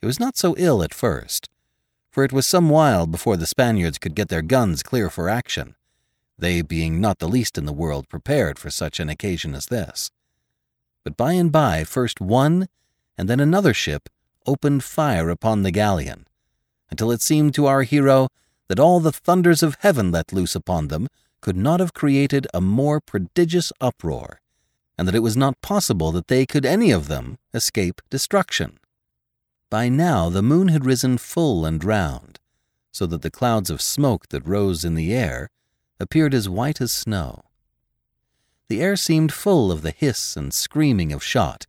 It 0.00 0.06
was 0.06 0.20
not 0.20 0.36
so 0.36 0.54
ill 0.56 0.80
at 0.84 0.94
first, 0.94 1.48
for 2.12 2.22
it 2.22 2.32
was 2.32 2.46
some 2.46 2.70
while 2.70 3.08
before 3.08 3.36
the 3.36 3.46
Spaniards 3.46 3.98
could 3.98 4.14
get 4.14 4.28
their 4.28 4.42
guns 4.42 4.84
clear 4.84 5.10
for 5.10 5.28
action, 5.28 5.74
they 6.40 6.62
being 6.62 7.00
not 7.00 7.18
the 7.18 7.28
least 7.28 7.56
in 7.56 7.66
the 7.66 7.72
world 7.72 8.08
prepared 8.08 8.58
for 8.58 8.70
such 8.70 8.98
an 8.98 9.08
occasion 9.08 9.54
as 9.54 9.66
this. 9.66 10.10
But 11.04 11.16
by 11.16 11.32
and 11.32 11.52
by, 11.52 11.84
first 11.84 12.20
one 12.20 12.68
and 13.16 13.28
then 13.28 13.40
another 13.40 13.74
ship 13.74 14.08
opened 14.46 14.82
fire 14.82 15.28
upon 15.28 15.62
the 15.62 15.70
galleon, 15.70 16.26
until 16.90 17.10
it 17.10 17.20
seemed 17.20 17.54
to 17.54 17.66
our 17.66 17.82
hero 17.82 18.28
that 18.68 18.80
all 18.80 19.00
the 19.00 19.12
thunders 19.12 19.62
of 19.62 19.76
heaven 19.80 20.10
let 20.10 20.32
loose 20.32 20.54
upon 20.54 20.88
them 20.88 21.08
could 21.40 21.56
not 21.56 21.80
have 21.80 21.92
created 21.92 22.46
a 22.54 22.60
more 22.60 23.00
prodigious 23.00 23.72
uproar, 23.80 24.40
and 24.96 25.06
that 25.06 25.14
it 25.14 25.20
was 25.22 25.36
not 25.36 25.60
possible 25.60 26.12
that 26.12 26.28
they 26.28 26.46
could 26.46 26.64
any 26.64 26.90
of 26.90 27.08
them 27.08 27.38
escape 27.52 28.00
destruction. 28.10 28.78
By 29.70 29.88
now 29.88 30.28
the 30.28 30.42
moon 30.42 30.68
had 30.68 30.86
risen 30.86 31.18
full 31.18 31.66
and 31.66 31.82
round, 31.84 32.38
so 32.90 33.06
that 33.06 33.22
the 33.22 33.30
clouds 33.30 33.70
of 33.70 33.82
smoke 33.82 34.28
that 34.28 34.46
rose 34.46 34.84
in 34.84 34.94
the 34.94 35.14
air 35.14 35.50
appeared 36.00 36.34
as 36.34 36.48
white 36.48 36.80
as 36.80 36.90
snow. 36.90 37.42
The 38.68 38.80
air 38.80 38.96
seemed 38.96 39.32
full 39.32 39.70
of 39.70 39.82
the 39.82 39.90
hiss 39.90 40.36
and 40.36 40.52
screaming 40.52 41.12
of 41.12 41.22
shot, 41.22 41.66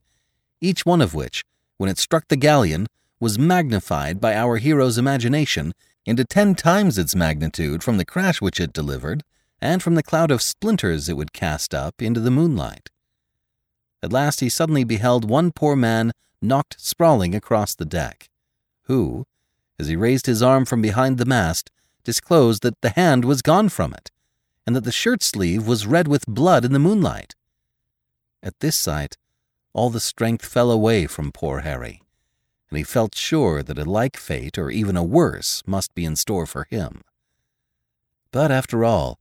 each 0.62 0.86
one 0.86 1.02
of 1.02 1.14
which, 1.14 1.44
when 1.78 1.90
it 1.90 1.98
struck 1.98 2.28
the 2.30 2.36
galleon, 2.36 2.88
was 3.20 3.38
magnified 3.38 4.22
by 4.22 4.36
our 4.36 4.58
hero's 4.58 4.98
imagination 4.98 5.74
into 6.06 6.26
ten 6.26 6.56
times 6.56 6.98
its 6.98 7.16
magnitude 7.16 7.84
from 7.84 7.98
the 7.98 8.06
crash 8.06 8.42
which 8.42 8.60
it 8.60 8.74
delivered 8.74 9.24
and 9.62 9.84
from 9.84 9.96
the 9.96 10.04
cloud 10.04 10.32
of 10.32 10.42
splinters 10.42 11.08
it 11.08 11.18
would 11.18 11.34
cast 11.34 11.74
up 11.76 12.02
into 12.02 12.20
the 12.20 12.32
moonlight. 12.32 12.90
At 14.02 14.12
last 14.12 14.40
he 14.40 14.50
suddenly 14.50 14.84
beheld 14.84 15.30
one 15.30 15.52
poor 15.52 15.76
man 15.76 16.12
knocked 16.42 16.80
sprawling 16.80 17.36
across 17.36 17.76
the 17.76 17.86
deck, 17.86 18.30
who, 18.84 19.26
as 19.78 19.88
he 19.88 19.96
raised 19.96 20.26
his 20.26 20.42
arm 20.42 20.66
from 20.66 20.82
behind 20.82 21.18
the 21.18 21.26
mast, 21.26 21.70
disclosed 22.04 22.64
that 22.64 22.82
the 22.82 22.90
hand 22.92 23.26
was 23.26 23.44
gone 23.44 23.70
from 23.70 23.94
it, 23.94 24.10
and 24.72 24.76
that 24.78 24.86
the 24.86 24.91
shirt 24.93 25.22
sleeve 25.22 25.67
was 25.67 25.86
red 25.86 26.07
with 26.07 26.26
blood 26.26 26.63
in 26.63 26.72
the 26.72 26.80
moonlight. 26.80 27.36
At 28.41 28.57
this 28.61 28.78
sight, 28.78 29.17
all 29.74 29.89
the 29.89 29.99
strength 29.99 30.45
fell 30.45 30.72
away 30.72 31.07
from 31.07 31.34
poor 31.34 31.59
Harry, 31.59 32.01
and 32.69 32.78
he 32.78 32.84
felt 32.86 33.13
sure 33.13 33.63
that 33.63 33.78
a 33.78 33.84
like 33.84 34.15
fate, 34.15 34.57
or 34.57 34.72
even 34.72 34.95
a 34.95 35.03
worse, 35.03 35.61
must 35.65 35.93
be 35.93 36.05
in 36.05 36.15
store 36.15 36.45
for 36.45 36.67
him. 36.69 37.01
But 38.32 38.49
after 38.49 38.86
all, 38.86 39.19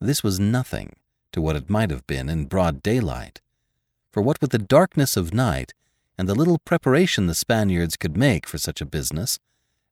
this 0.00 0.22
was 0.22 0.40
nothing 0.40 0.96
to 1.32 1.42
what 1.42 1.56
it 1.56 1.68
might 1.68 1.90
have 1.90 2.06
been 2.06 2.30
in 2.30 2.46
broad 2.46 2.82
daylight. 2.82 3.42
For 4.10 4.22
what 4.22 4.40
with 4.40 4.52
the 4.52 4.58
darkness 4.58 5.18
of 5.18 5.34
night 5.34 5.74
and 6.16 6.26
the 6.26 6.34
little 6.34 6.60
preparation 6.60 7.26
the 7.26 7.34
Spaniards 7.34 7.98
could 7.98 8.16
make 8.16 8.46
for 8.46 8.56
such 8.56 8.80
a 8.80 8.86
business, 8.86 9.38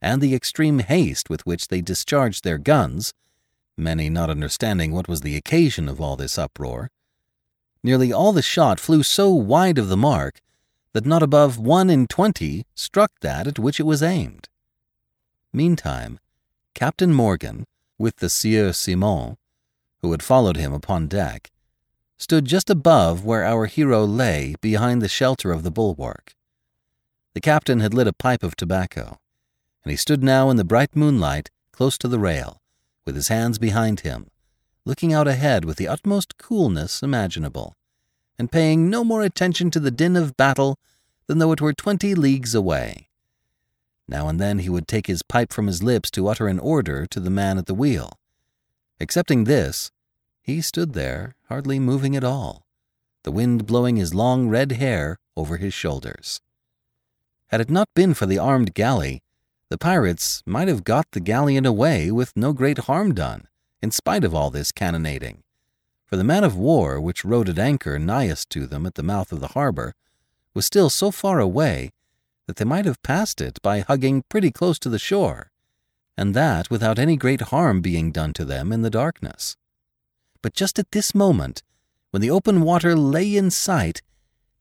and 0.01 0.22
the 0.22 0.34
extreme 0.34 0.78
haste 0.78 1.28
with 1.28 1.44
which 1.44 1.68
they 1.68 1.82
discharged 1.82 2.44
their 2.44 2.57
guns, 2.57 3.12
many 3.77 4.09
not 4.09 4.31
understanding 4.31 4.93
what 4.93 5.09
was 5.09 5.20
the 5.20 5.37
occasion 5.37 5.89
of 5.89 6.01
all 6.01 6.16
this 6.16 6.39
uproar, 6.39 6.91
nearly 7.83 8.12
all 8.12 8.33
the 8.33 8.43
shot 8.43 8.81
flew 8.81 9.03
so 9.03 9.31
wide 9.31 9.79
of 9.79 9.89
the 9.89 9.97
mark 9.97 10.41
that 10.93 11.07
not 11.07 11.22
above 11.22 11.59
one 11.59 11.91
in 11.91 12.07
twenty 12.07 12.64
struck 12.74 13.12
that 13.20 13.47
at 13.47 13.59
which 13.59 13.79
it 13.79 13.85
was 13.85 14.03
aimed. 14.03 14.49
Meantime, 15.53 16.18
Captain 16.74 17.12
Morgan, 17.12 17.64
with 17.99 18.16
the 18.16 18.29
Sieur 18.29 18.72
Simon, 18.72 19.37
who 20.03 20.11
had 20.12 20.22
followed 20.22 20.57
him 20.57 20.72
upon 20.72 21.07
deck, 21.07 21.51
stood 22.18 22.45
just 22.45 22.70
above 22.70 23.24
where 23.24 23.45
our 23.45 23.66
hero 23.66 24.05
lay 24.05 24.55
behind 24.61 25.03
the 25.03 25.09
shelter 25.09 25.53
of 25.53 25.62
the 25.62 25.70
bulwark. 25.70 26.35
The 27.35 27.41
captain 27.41 27.81
had 27.81 27.93
lit 27.93 28.07
a 28.07 28.12
pipe 28.12 28.43
of 28.43 28.57
tobacco, 28.57 29.18
and 29.85 29.91
he 29.91 29.97
stood 29.97 30.22
now 30.24 30.49
in 30.49 30.57
the 30.57 30.64
bright 30.64 30.97
moonlight 30.97 31.51
close 31.72 31.99
to 31.99 32.09
the 32.09 32.18
rail, 32.18 32.62
with 33.07 33.15
his 33.15 33.29
hands 33.29 33.59
behind 33.59 34.01
him, 34.01 34.27
looking 34.85 35.13
out 35.13 35.27
ahead 35.27 35.65
with 35.65 35.79
the 35.79 35.89
utmost 35.89 36.37
coolness 36.37 37.03
imaginable, 37.03 37.75
and 38.39 38.53
paying 38.53 38.91
no 38.91 39.03
more 39.03 39.23
attention 39.23 39.71
to 39.71 39.81
the 39.81 39.91
din 39.91 40.17
of 40.17 40.37
battle 40.37 40.79
than 41.27 41.39
though 41.39 41.53
it 41.53 41.61
were 41.61 41.73
twenty 41.73 42.15
leagues 42.15 42.55
away. 42.55 43.09
Now 44.09 44.29
and 44.29 44.39
then 44.39 44.59
he 44.59 44.69
would 44.69 44.87
take 44.87 45.07
his 45.07 45.23
pipe 45.23 45.53
from 45.53 45.67
his 45.67 45.83
lips 45.83 46.11
to 46.13 46.29
utter 46.29 46.47
an 46.47 46.59
order 46.59 47.07
to 47.07 47.19
the 47.19 47.31
man 47.31 47.59
at 47.59 47.67
the 47.67 47.75
wheel. 47.75 48.19
Excepting 49.01 49.45
this, 49.45 49.91
he 50.43 50.61
stood 50.61 50.93
there, 50.93 51.35
hardly 51.49 51.81
moving 51.81 52.15
at 52.15 52.23
all, 52.23 52.67
the 53.25 53.33
wind 53.33 53.67
blowing 53.67 53.97
his 53.97 54.15
long 54.15 54.49
red 54.49 54.73
hair 54.73 55.19
over 55.37 55.57
his 55.57 55.75
shoulders. 55.75 56.41
Had 57.49 57.61
it 57.61 57.71
not 57.71 57.89
been 57.95 58.15
for 58.15 58.27
the 58.27 58.39
armed 58.39 58.75
galley, 58.75 59.23
the 59.69 59.79
pirates 59.79 60.43
might 60.47 60.69
have 60.69 60.85
got 60.85 61.11
the 61.11 61.21
galleon 61.21 61.67
away 61.67 62.11
with 62.11 62.37
no 62.37 62.53
great 62.53 62.79
harm 62.79 63.14
done, 63.14 63.49
in 63.83 63.91
spite 63.91 64.25
of 64.25 64.35
all 64.35 64.51
this 64.51 64.73
cannonading. 64.73 65.43
For 66.05 66.17
the 66.17 66.25
man 66.25 66.45
of 66.45 66.57
war 66.57 67.01
which 67.01 67.25
rode 67.25 67.49
at 67.49 67.59
anchor 67.59 67.99
nighest 67.99 68.49
to 68.51 68.67
them 68.67 68.87
at 68.87 68.95
the 68.95 69.03
mouth 69.03 69.33
of 69.33 69.41
the 69.41 69.49
harbor 69.49 69.95
was 70.55 70.67
still 70.67 70.89
so 70.89 71.11
far 71.11 71.41
away 71.41 71.93
that 72.47 72.57
they 72.57 72.64
might 72.64 72.85
have 72.85 73.03
passed 73.03 73.41
it 73.41 73.61
by 73.61 73.81
hugging 73.81 74.23
pretty 74.29 74.53
close 74.53 74.79
to 74.79 74.89
the 74.89 75.01
shore, 75.01 75.51
and 76.17 76.33
that 76.33 76.71
without 76.71 76.99
any 76.99 77.17
great 77.17 77.41
harm 77.41 77.81
being 77.81 78.12
done 78.12 78.33
to 78.35 78.45
them 78.45 78.73
in 78.73 78.83
the 78.83 78.91
darkness. 78.91 79.57
But 80.43 80.55
just 80.55 80.79
at 80.79 80.93
this 80.93 81.14
moment, 81.14 81.64
when 82.12 82.23
the 82.23 82.31
open 82.31 82.61
water 82.61 82.95
lay 82.95 83.37
in 83.37 83.51
sight, 83.51 84.01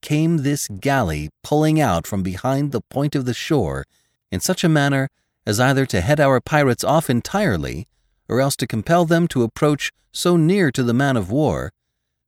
came 0.02 0.38
this 0.38 0.68
galley 0.68 1.30
pulling 1.44 1.80
out 1.80 2.06
from 2.06 2.24
behind 2.24 2.72
the 2.72 2.82
point 2.82 3.16
of 3.16 3.26
the 3.26 3.34
shore 3.34 3.86
in 4.32 4.40
such 4.40 4.64
a 4.64 4.70
manner 4.70 5.10
as 5.46 5.60
either 5.60 5.86
to 5.86 6.02
head 6.02 6.20
our 6.20 6.42
pirates 6.42 6.84
off 6.84 7.10
entirely, 7.10 7.88
or 8.28 8.42
else 8.42 8.56
to 8.56 8.68
compel 8.68 9.06
them 9.06 9.28
to 9.28 9.44
approach 9.44 9.92
so 10.12 10.38
near 10.38 10.72
to 10.72 10.84
the 10.84 10.94
man 10.94 11.16
of 11.16 11.30
war 11.30 11.72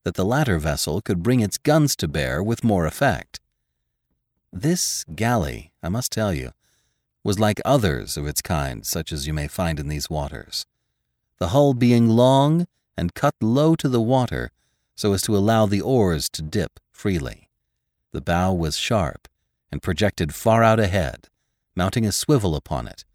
that 0.03 0.15
the 0.15 0.25
latter 0.25 0.59
vessel 0.59 1.01
could 1.01 1.23
bring 1.23 1.39
its 1.39 1.57
guns 1.57 1.95
to 1.95 2.07
bear 2.07 2.43
with 2.43 2.63
more 2.63 2.85
effect. 2.85 3.39
This 4.53 5.03
galley, 5.15 5.71
I 5.83 5.89
must 5.89 6.11
tell 6.11 6.33
you, 6.33 6.51
was 7.23 7.39
like 7.39 7.59
others 7.65 8.15
of 8.15 8.25
its 8.25 8.41
kind, 8.41 8.85
such 8.85 9.11
as 9.11 9.27
you 9.27 9.33
may 9.33 9.47
find 9.47 9.79
in 9.79 9.89
these 9.89 10.09
waters, 10.09 10.65
the 11.39 11.49
hull 11.49 11.73
being 11.73 12.07
long 12.07 12.67
and 12.95 13.13
cut 13.13 13.35
low 13.41 13.75
to 13.75 13.89
the 13.89 14.01
water 14.01 14.51
so 14.95 15.13
as 15.13 15.21
to 15.23 15.35
allow 15.35 15.65
the 15.65 15.81
oars 15.81 16.29
to 16.29 16.41
dip 16.41 16.79
freely. 16.91 17.49
The 18.13 18.21
bow 18.21 18.53
was 18.53 18.77
sharp 18.77 19.27
and 19.71 19.81
projected 19.81 20.33
far 20.33 20.63
out 20.63 20.79
ahead, 20.79 21.27
mounting 21.78 22.07
a 22.07 22.11
swivel 22.11 22.55
upon 22.55 22.88
it, 22.88 23.05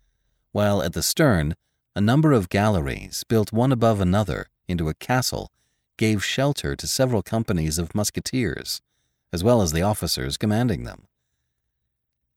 while 0.53 0.81
at 0.83 0.93
the 0.93 1.03
stern 1.03 1.55
a 1.97 2.01
number 2.01 2.33
of 2.33 2.49
galleries, 2.49 3.25
built 3.29 3.53
one 3.53 3.73
above 3.73 4.01
another 4.01 4.49
into 4.69 4.89
a 4.89 4.95
castle, 4.95 5.51
gave 5.99 6.25
shelter 6.25 6.77
to 6.77 6.87
several 6.87 7.23
companies 7.23 7.77
of 7.77 7.95
musketeers, 7.95 8.81
as 9.33 9.43
well 9.43 9.61
as 9.61 9.73
the 9.73 9.83
officers 9.83 10.37
commanding 10.37 10.85
them. 10.85 11.09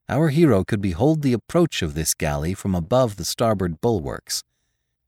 Our 0.10 0.30
hero 0.30 0.64
could 0.64 0.82
behold 0.82 1.22
the 1.22 1.34
approach 1.34 1.82
of 1.82 1.94
this 1.94 2.14
galley 2.14 2.54
from 2.54 2.74
above 2.74 3.16
the 3.16 3.26
starboard 3.26 3.80
bulwarks, 3.80 4.44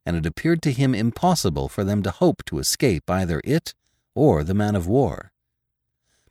and 0.06 0.16
it 0.16 0.24
appeared 0.24 0.62
to 0.62 0.72
him 0.72 0.94
impossible 0.94 1.68
for 1.68 1.84
them 1.84 2.02
to 2.04 2.10
hope 2.10 2.44
to 2.46 2.58
escape 2.58 3.10
either 3.10 3.42
it 3.44 3.74
or 4.14 4.44
the 4.44 4.54
man 4.54 4.74
of 4.74 4.86
war. 4.86 5.32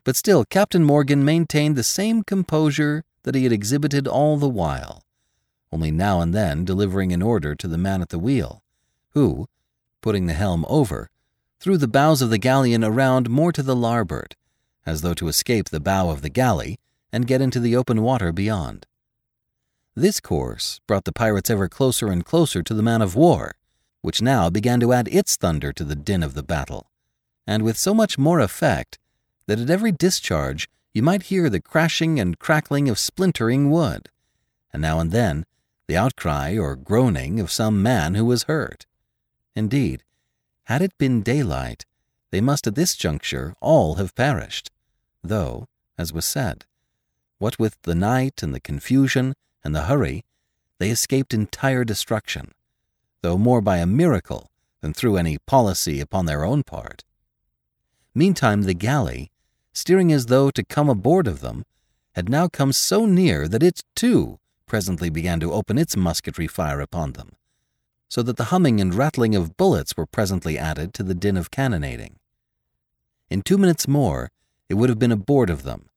But 0.02 0.16
still, 0.16 0.44
Captain 0.44 0.82
Morgan 0.82 1.24
maintained 1.24 1.76
the 1.76 1.82
same 1.82 2.22
composure 2.22 3.04
that 3.22 3.34
he 3.34 3.44
had 3.44 3.52
exhibited 3.52 4.06
all 4.06 4.36
the 4.36 4.48
while, 4.48 5.04
only 5.72 5.90
now 5.90 6.20
and 6.20 6.34
then 6.34 6.64
delivering 6.64 7.12
an 7.12 7.22
order 7.22 7.54
to 7.54 7.68
the 7.68 7.78
man 7.78 8.02
at 8.02 8.08
the 8.08 8.18
wheel, 8.18 8.62
who, 9.10 9.48
putting 10.00 10.26
the 10.26 10.34
helm 10.34 10.64
over, 10.68 11.10
threw 11.60 11.76
the 11.76 11.88
bows 11.88 12.22
of 12.22 12.30
the 12.30 12.38
galleon 12.38 12.84
around 12.84 13.28
more 13.28 13.52
to 13.52 13.62
the 13.62 13.76
larboard, 13.76 14.36
as 14.86 15.02
though 15.02 15.14
to 15.14 15.28
escape 15.28 15.68
the 15.68 15.80
bow 15.80 16.10
of 16.10 16.22
the 16.22 16.30
galley 16.30 16.78
and 17.12 17.26
get 17.26 17.40
into 17.40 17.60
the 17.60 17.76
open 17.76 18.02
water 18.02 18.32
beyond. 18.32 18.86
This 19.94 20.20
course 20.20 20.80
brought 20.86 21.04
the 21.04 21.12
pirates 21.12 21.50
ever 21.50 21.68
closer 21.68 22.08
and 22.08 22.24
closer 22.24 22.62
to 22.62 22.74
the 22.74 22.82
man 22.82 23.02
of 23.02 23.16
war, 23.16 23.56
which 24.00 24.22
now 24.22 24.48
began 24.48 24.78
to 24.80 24.92
add 24.92 25.08
its 25.08 25.36
thunder 25.36 25.72
to 25.72 25.84
the 25.84 25.96
din 25.96 26.22
of 26.22 26.34
the 26.34 26.42
battle, 26.42 26.90
and 27.46 27.62
with 27.62 27.76
so 27.76 27.92
much 27.92 28.16
more 28.16 28.38
effect 28.38 28.98
that 29.46 29.58
at 29.58 29.70
every 29.70 29.90
discharge 29.90 30.68
you 30.98 31.02
might 31.02 31.30
hear 31.30 31.48
the 31.48 31.60
crashing 31.60 32.18
and 32.18 32.40
crackling 32.40 32.88
of 32.88 32.98
splintering 32.98 33.70
wood, 33.70 34.08
and 34.72 34.82
now 34.82 34.98
and 34.98 35.12
then 35.12 35.46
the 35.86 35.96
outcry 35.96 36.58
or 36.58 36.74
groaning 36.74 37.38
of 37.38 37.52
some 37.52 37.80
man 37.80 38.16
who 38.16 38.24
was 38.24 38.50
hurt. 38.50 38.84
Indeed, 39.54 40.02
had 40.64 40.82
it 40.82 40.98
been 40.98 41.22
daylight, 41.22 41.86
they 42.32 42.40
must 42.40 42.66
at 42.66 42.74
this 42.74 42.96
juncture 42.96 43.54
all 43.60 43.94
have 43.94 44.16
perished, 44.16 44.72
though, 45.22 45.68
as 45.96 46.12
was 46.12 46.24
said, 46.24 46.64
what 47.38 47.60
with 47.60 47.80
the 47.82 47.94
night 47.94 48.42
and 48.42 48.52
the 48.52 48.58
confusion 48.58 49.34
and 49.62 49.76
the 49.76 49.82
hurry, 49.82 50.24
they 50.80 50.90
escaped 50.90 51.32
entire 51.32 51.84
destruction, 51.84 52.50
though 53.22 53.38
more 53.38 53.60
by 53.60 53.76
a 53.76 53.86
miracle 53.86 54.50
than 54.80 54.92
through 54.92 55.16
any 55.16 55.38
policy 55.38 56.00
upon 56.00 56.26
their 56.26 56.44
own 56.44 56.64
part. 56.64 57.04
Meantime, 58.16 58.62
the 58.62 58.74
galley, 58.74 59.30
steering 59.78 60.12
as 60.12 60.26
though 60.26 60.50
to 60.50 60.64
come 60.64 60.88
aboard 60.88 61.28
of 61.28 61.40
them, 61.40 61.64
had 62.14 62.28
now 62.28 62.48
come 62.48 62.72
so 62.72 63.06
near 63.06 63.46
that 63.46 63.62
it, 63.62 63.84
too, 63.94 64.38
presently 64.66 65.08
began 65.08 65.38
to 65.38 65.52
open 65.52 65.78
its 65.78 65.96
musketry 65.96 66.48
fire 66.48 66.80
upon 66.80 67.12
them, 67.12 67.36
so 68.08 68.20
that 68.22 68.36
the 68.36 68.50
humming 68.52 68.80
and 68.80 68.94
rattling 68.94 69.36
of 69.36 69.56
bullets 69.56 69.96
were 69.96 70.04
presently 70.04 70.58
added 70.58 70.92
to 70.92 71.02
the 71.02 71.14
din 71.14 71.36
of 71.36 71.52
cannonading. 71.52 72.18
In 73.30 73.42
two 73.42 73.56
minutes 73.56 73.86
more, 73.86 74.30
it 74.68 74.74
would 74.74 74.88
have 74.88 74.98
been 74.98 75.12
aboard 75.12 75.48
of 75.48 75.62
them, 75.62 75.88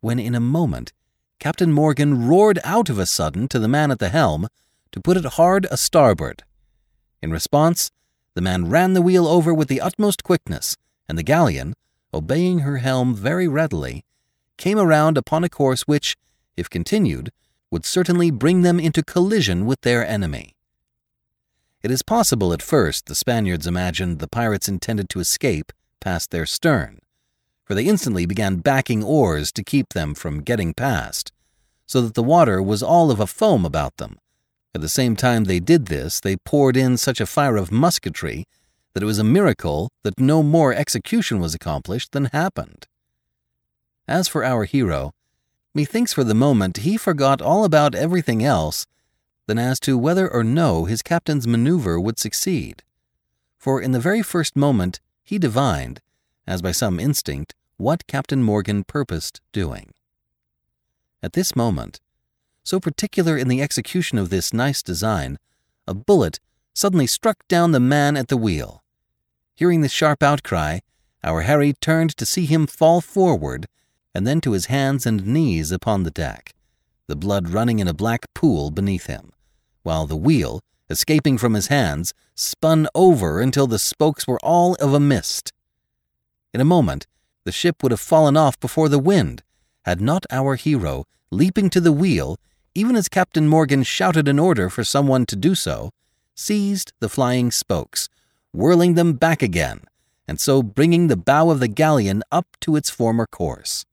when 0.00 0.18
in 0.18 0.34
a 0.34 0.40
moment 0.40 0.92
Captain 1.38 1.72
Morgan 1.72 2.26
roared 2.26 2.58
out 2.64 2.88
of 2.88 2.98
a 2.98 3.06
sudden 3.06 3.48
to 3.48 3.58
the 3.58 3.68
man 3.68 3.90
at 3.90 3.98
the 3.98 4.08
helm 4.08 4.48
to 4.92 5.00
put 5.00 5.18
it 5.18 5.34
hard 5.36 5.66
a 5.70 5.76
starboard. 5.76 6.42
In 7.20 7.30
response, 7.30 7.90
the 8.34 8.40
man 8.40 8.70
ran 8.70 8.94
the 8.94 9.02
wheel 9.02 9.26
over 9.26 9.52
with 9.52 9.68
the 9.68 9.80
utmost 9.80 10.24
quickness, 10.24 10.76
and 11.06 11.18
the 11.18 11.22
galleon, 11.22 11.74
obeying 12.16 12.60
her 12.60 12.78
helm 12.78 13.14
very 13.14 13.46
readily, 13.46 14.04
came 14.56 14.78
around 14.78 15.16
upon 15.16 15.44
a 15.44 15.48
course 15.48 15.82
which, 15.82 16.16
if 16.56 16.68
continued, 16.68 17.30
would 17.70 17.84
certainly 17.84 18.30
bring 18.30 18.62
them 18.62 18.80
into 18.80 19.02
collision 19.02 19.66
with 19.66 19.80
their 19.82 20.06
enemy. 20.06 20.54
It 21.82 21.90
is 21.90 22.02
possible 22.02 22.52
at 22.52 22.62
first 22.62 23.06
the 23.06 23.14
Spaniards 23.14 23.66
imagined 23.66 24.18
the 24.18 24.28
pirates 24.28 24.68
intended 24.68 25.08
to 25.10 25.20
escape 25.20 25.72
past 26.00 26.30
their 26.30 26.46
stern, 26.46 26.98
for 27.64 27.74
they 27.74 27.84
instantly 27.84 28.26
began 28.26 28.56
backing 28.56 29.04
oars 29.04 29.52
to 29.52 29.62
keep 29.62 29.90
them 29.90 30.14
from 30.14 30.42
getting 30.42 30.72
past, 30.72 31.32
so 31.84 32.00
that 32.00 32.14
the 32.14 32.22
water 32.22 32.62
was 32.62 32.82
all 32.82 33.10
of 33.10 33.20
a 33.20 33.26
foam 33.26 33.64
about 33.64 33.98
them, 33.98 34.18
At 34.76 34.82
the 34.82 34.90
same 34.90 35.16
time 35.16 35.44
they 35.44 35.58
did 35.58 35.86
this, 35.86 36.20
they 36.20 36.36
poured 36.36 36.76
in 36.76 36.98
such 36.98 37.18
a 37.18 37.24
fire 37.24 37.56
of 37.56 37.72
musketry 37.72 38.44
that 38.96 39.02
it 39.02 39.06
was 39.06 39.18
a 39.18 39.24
miracle 39.24 39.92
that 40.04 40.18
no 40.18 40.42
more 40.42 40.72
execution 40.72 41.38
was 41.38 41.54
accomplished 41.54 42.12
than 42.12 42.30
happened. 42.32 42.86
As 44.08 44.26
for 44.26 44.42
our 44.42 44.64
hero, 44.64 45.12
methinks 45.74 46.14
for 46.14 46.24
the 46.24 46.32
moment 46.32 46.78
he 46.78 46.96
forgot 46.96 47.42
all 47.42 47.66
about 47.66 47.94
everything 47.94 48.42
else 48.42 48.86
than 49.46 49.58
as 49.58 49.78
to 49.80 49.98
whether 49.98 50.32
or 50.32 50.42
no 50.42 50.86
his 50.86 51.02
captain's 51.02 51.46
maneuver 51.46 52.00
would 52.00 52.18
succeed. 52.18 52.82
For 53.58 53.82
in 53.82 53.92
the 53.92 54.00
very 54.00 54.22
first 54.22 54.56
moment 54.56 54.98
he 55.22 55.38
divined, 55.38 56.00
as 56.46 56.62
by 56.62 56.72
some 56.72 56.98
instinct, 56.98 57.54
what 57.76 58.06
Captain 58.06 58.42
Morgan 58.42 58.82
purposed 58.82 59.42
doing. 59.52 59.92
At 61.22 61.34
this 61.34 61.54
moment, 61.54 62.00
so 62.64 62.80
particular 62.80 63.36
in 63.36 63.48
the 63.48 63.60
execution 63.60 64.16
of 64.16 64.30
this 64.30 64.54
nice 64.54 64.82
design, 64.82 65.38
a 65.86 65.92
bullet 65.92 66.40
suddenly 66.72 67.06
struck 67.06 67.46
down 67.46 67.72
the 67.72 67.78
man 67.78 68.16
at 68.16 68.28
the 68.28 68.38
wheel. 68.38 68.82
Hearing 69.56 69.80
the 69.80 69.88
sharp 69.88 70.22
outcry, 70.22 70.80
our 71.24 71.42
Harry 71.42 71.72
turned 71.72 72.14
to 72.18 72.26
see 72.26 72.44
him 72.44 72.66
fall 72.66 73.00
forward 73.00 73.66
and 74.14 74.26
then 74.26 74.40
to 74.42 74.52
his 74.52 74.66
hands 74.66 75.06
and 75.06 75.26
knees 75.26 75.72
upon 75.72 76.02
the 76.02 76.10
deck, 76.10 76.54
the 77.06 77.16
blood 77.16 77.48
running 77.48 77.78
in 77.78 77.88
a 77.88 77.94
black 77.94 78.32
pool 78.34 78.70
beneath 78.70 79.06
him, 79.06 79.32
while 79.82 80.06
the 80.06 80.16
wheel, 80.16 80.60
escaping 80.90 81.38
from 81.38 81.54
his 81.54 81.68
hands, 81.68 82.12
spun 82.34 82.86
over 82.94 83.40
until 83.40 83.66
the 83.66 83.78
spokes 83.78 84.26
were 84.26 84.40
all 84.40 84.74
of 84.74 84.92
a 84.92 85.00
mist. 85.00 85.52
In 86.52 86.60
a 86.60 86.64
moment, 86.64 87.06
the 87.44 87.52
ship 87.52 87.82
would 87.82 87.92
have 87.92 88.00
fallen 88.00 88.36
off 88.36 88.60
before 88.60 88.90
the 88.90 88.98
wind, 88.98 89.42
had 89.86 90.00
not 90.00 90.26
our 90.30 90.56
hero, 90.56 91.04
leaping 91.30 91.70
to 91.70 91.80
the 91.80 91.92
wheel, 91.92 92.38
even 92.74 92.94
as 92.94 93.08
Captain 93.08 93.48
Morgan 93.48 93.82
shouted 93.82 94.28
an 94.28 94.38
order 94.38 94.68
for 94.68 94.84
someone 94.84 95.24
to 95.26 95.36
do 95.36 95.54
so, 95.54 95.90
seized 96.34 96.92
the 97.00 97.08
flying 97.08 97.50
spokes, 97.50 98.08
whirling 98.56 98.94
them 98.94 99.12
back 99.12 99.42
again, 99.42 99.82
and 100.26 100.40
so 100.40 100.62
bringing 100.62 101.08
the 101.08 101.16
bow 101.16 101.50
of 101.50 101.60
the 101.60 101.68
galleon 101.68 102.22
up 102.32 102.46
to 102.60 102.74
its 102.74 102.88
former 102.88 103.26
course. 103.26 103.84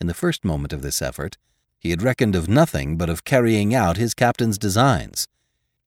In 0.00 0.06
the 0.06 0.14
first 0.14 0.44
moment 0.44 0.72
of 0.72 0.82
this 0.82 1.00
effort, 1.00 1.38
he 1.78 1.90
had 1.90 2.02
reckoned 2.02 2.36
of 2.36 2.48
nothing 2.48 2.96
but 2.96 3.08
of 3.08 3.24
carrying 3.24 3.74
out 3.74 3.96
his 3.96 4.14
captain's 4.14 4.58
designs. 4.58 5.26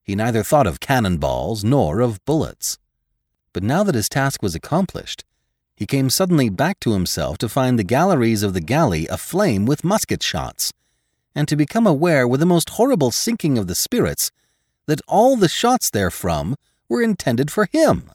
He 0.04 0.16
neither 0.16 0.44
thought 0.44 0.68
of 0.68 0.80
cannon 0.80 1.18
balls 1.18 1.64
nor 1.64 2.02
of 2.02 2.24
bullets. 2.26 2.78
But 3.54 3.64
now 3.64 3.84
that 3.84 3.96
his 3.96 4.10
task 4.10 4.42
was 4.42 4.56
accomplished, 4.56 5.24
he 5.76 5.86
came 5.86 6.10
suddenly 6.10 6.50
back 6.50 6.80
to 6.82 6.94
himself 6.94 7.38
to 7.38 7.50
find 7.50 7.78
the 7.78 7.84
galleries 7.84 8.42
of 8.44 8.54
the 8.54 8.62
galley 8.62 9.08
aflame 9.08 9.66
with 9.66 9.84
musket 9.84 10.24
shots 10.24 10.74
and 11.36 11.48
to 11.48 11.56
become 11.56 11.86
aware 11.86 12.28
with 12.28 12.42
a 12.42 12.46
most 12.46 12.72
horrible 12.72 13.12
sinking 13.12 13.58
of 13.58 13.68
the 13.68 13.76
spirits 13.76 14.32
that 14.88 15.02
all 15.08 15.36
the 15.36 15.50
shots 15.50 15.90
therefrom 15.90 16.56
were 16.88 17.02
intended 17.02 17.52
for 17.52 17.68
him. 17.72 18.12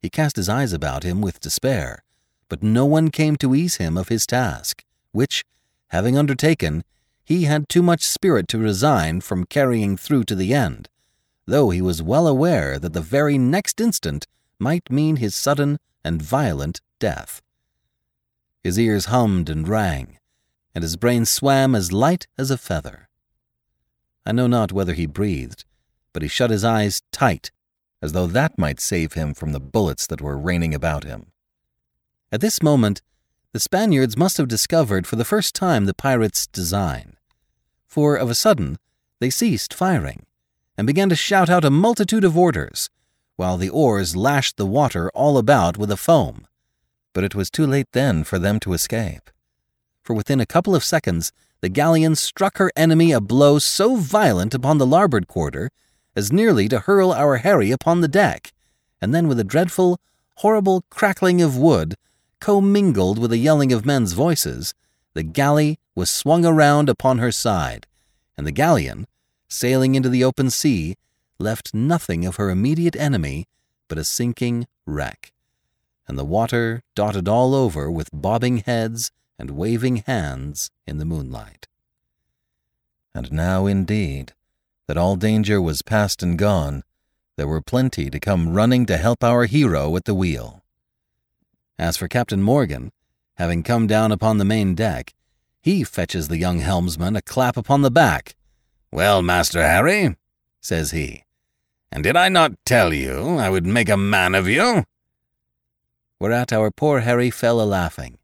He 0.00 0.08
cast 0.08 0.36
his 0.36 0.48
eyes 0.48 0.72
about 0.72 1.02
him 1.02 1.20
with 1.20 1.40
despair, 1.40 2.02
but 2.48 2.62
no 2.62 2.84
one 2.86 3.10
came 3.10 3.36
to 3.36 3.54
ease 3.54 3.76
him 3.76 3.96
of 3.96 4.08
his 4.08 4.26
task, 4.26 4.84
which, 5.12 5.44
having 5.88 6.16
undertaken, 6.16 6.84
he 7.24 7.44
had 7.44 7.68
too 7.68 7.82
much 7.82 8.02
spirit 8.02 8.48
to 8.48 8.58
resign 8.58 9.20
from 9.20 9.44
carrying 9.44 9.96
through 9.96 10.24
to 10.24 10.34
the 10.34 10.52
end, 10.52 10.88
though 11.46 11.70
he 11.70 11.80
was 11.80 12.02
well 12.02 12.26
aware 12.26 12.78
that 12.78 12.92
the 12.92 13.00
very 13.00 13.38
next 13.38 13.80
instant 13.80 14.26
might 14.58 14.90
mean 14.90 15.16
his 15.16 15.34
sudden 15.34 15.78
and 16.04 16.22
violent 16.22 16.80
death. 16.98 17.40
His 18.62 18.78
ears 18.78 19.06
hummed 19.06 19.48
and 19.48 19.66
rang, 19.66 20.18
and 20.74 20.82
his 20.82 20.96
brain 20.96 21.24
swam 21.24 21.74
as 21.74 21.92
light 21.92 22.26
as 22.36 22.50
a 22.50 22.58
feather. 22.58 23.08
I 24.26 24.32
know 24.32 24.46
not 24.46 24.72
whether 24.72 24.94
he 24.94 25.06
breathed, 25.06 25.64
but 26.12 26.22
he 26.22 26.28
shut 26.28 26.50
his 26.50 26.64
eyes 26.64 27.02
tight, 27.12 27.50
as 28.02 28.12
though 28.12 28.26
that 28.26 28.58
might 28.58 28.80
save 28.80 29.14
him 29.14 29.34
from 29.34 29.52
the 29.52 29.60
bullets 29.60 30.06
that 30.06 30.20
were 30.20 30.38
raining 30.38 30.74
about 30.74 31.04
him. 31.04 31.32
At 32.32 32.40
this 32.40 32.62
moment, 32.62 33.02
the 33.52 33.60
Spaniards 33.60 34.16
must 34.16 34.36
have 34.36 34.48
discovered 34.48 35.06
for 35.06 35.16
the 35.16 35.24
first 35.24 35.54
time 35.54 35.86
the 35.86 35.94
pirates' 35.94 36.46
design, 36.46 37.16
for 37.86 38.16
of 38.16 38.30
a 38.30 38.34
sudden 38.34 38.78
they 39.18 39.30
ceased 39.30 39.74
firing 39.74 40.26
and 40.76 40.86
began 40.86 41.08
to 41.08 41.16
shout 41.16 41.50
out 41.50 41.64
a 41.64 41.70
multitude 41.70 42.24
of 42.24 42.38
orders, 42.38 42.88
while 43.36 43.56
the 43.56 43.68
oars 43.68 44.16
lashed 44.16 44.56
the 44.56 44.66
water 44.66 45.10
all 45.14 45.36
about 45.36 45.76
with 45.76 45.90
a 45.90 45.96
foam. 45.96 46.46
But 47.12 47.24
it 47.24 47.34
was 47.34 47.50
too 47.50 47.66
late 47.66 47.88
then 47.92 48.24
for 48.24 48.38
them 48.38 48.60
to 48.60 48.72
escape 48.72 49.30
for 50.10 50.14
within 50.14 50.40
a 50.40 50.46
couple 50.46 50.74
of 50.74 50.82
seconds 50.82 51.30
the 51.60 51.68
galleon 51.68 52.16
struck 52.16 52.58
her 52.58 52.72
enemy 52.74 53.12
a 53.12 53.20
blow 53.20 53.60
so 53.60 53.94
violent 53.94 54.52
upon 54.54 54.78
the 54.78 54.86
larboard 54.86 55.28
quarter 55.28 55.70
as 56.20 56.30
nearly 56.30 56.68
to 56.68 56.80
hurl 56.80 57.12
our 57.12 57.38
Harry 57.38 57.70
upon 57.70 58.02
the 58.02 58.14
deck, 58.22 58.52
and 59.00 59.14
then 59.14 59.26
with 59.26 59.40
a 59.40 59.50
dreadful, 59.52 59.98
horrible 60.36 60.84
crackling 60.90 61.40
of 61.40 61.56
wood, 61.56 61.94
commingled 62.40 63.18
with 63.18 63.30
the 63.30 63.38
yelling 63.38 63.72
of 63.72 63.86
men's 63.86 64.12
voices, 64.12 64.74
the 65.14 65.22
galley 65.22 65.78
was 65.94 66.10
swung 66.10 66.44
around 66.44 66.90
upon 66.90 67.16
her 67.16 67.32
side, 67.32 67.86
and 68.36 68.46
the 68.46 68.52
galleon, 68.52 69.06
sailing 69.48 69.94
into 69.94 70.10
the 70.10 70.22
open 70.22 70.50
sea, 70.50 70.94
left 71.38 71.72
nothing 71.72 72.26
of 72.26 72.36
her 72.36 72.50
immediate 72.50 72.96
enemy 72.96 73.46
but 73.88 73.96
a 73.96 74.04
sinking 74.04 74.66
wreck, 74.84 75.32
and 76.06 76.18
the 76.18 76.32
water 76.36 76.82
dotted 76.94 77.28
all 77.28 77.54
over 77.54 77.90
with 77.90 78.10
bobbing 78.12 78.58
heads 78.58 79.10
and 79.38 79.52
waving 79.52 79.96
hands 80.06 80.70
in 80.86 80.98
the 80.98 81.06
moonlight. 81.06 81.66
And 83.14 83.32
now, 83.32 83.64
indeed, 83.64 84.34
that 84.90 84.96
all 84.96 85.14
danger 85.14 85.62
was 85.62 85.82
past 85.82 86.20
and 86.20 86.36
gone, 86.36 86.82
there 87.36 87.46
were 87.46 87.60
plenty 87.60 88.10
to 88.10 88.18
come 88.18 88.52
running 88.52 88.84
to 88.84 88.96
help 88.96 89.22
our 89.22 89.44
hero 89.44 89.94
at 89.94 90.04
the 90.04 90.16
wheel. 90.16 90.64
As 91.78 91.96
for 91.96 92.08
Captain 92.08 92.42
Morgan, 92.42 92.90
having 93.34 93.62
come 93.62 93.86
down 93.86 94.10
upon 94.10 94.38
the 94.38 94.44
main 94.44 94.74
deck, 94.74 95.14
he 95.62 95.84
fetches 95.84 96.26
the 96.26 96.38
young 96.38 96.58
helmsman 96.58 97.14
a 97.14 97.22
clap 97.22 97.56
upon 97.56 97.82
the 97.82 97.90
back. 97.92 98.34
Well, 98.90 99.22
Master 99.22 99.62
Harry, 99.62 100.16
says 100.60 100.90
he, 100.90 101.22
and 101.92 102.02
did 102.02 102.16
I 102.16 102.28
not 102.28 102.54
tell 102.66 102.92
you 102.92 103.36
I 103.38 103.48
would 103.48 103.66
make 103.66 103.88
a 103.88 103.96
man 103.96 104.34
of 104.34 104.48
you? 104.48 104.82
Whereat 106.18 106.52
our 106.52 106.72
poor 106.72 106.98
Harry 106.98 107.30
fell 107.30 107.60
a 107.60 107.62
laughing, 107.62 108.18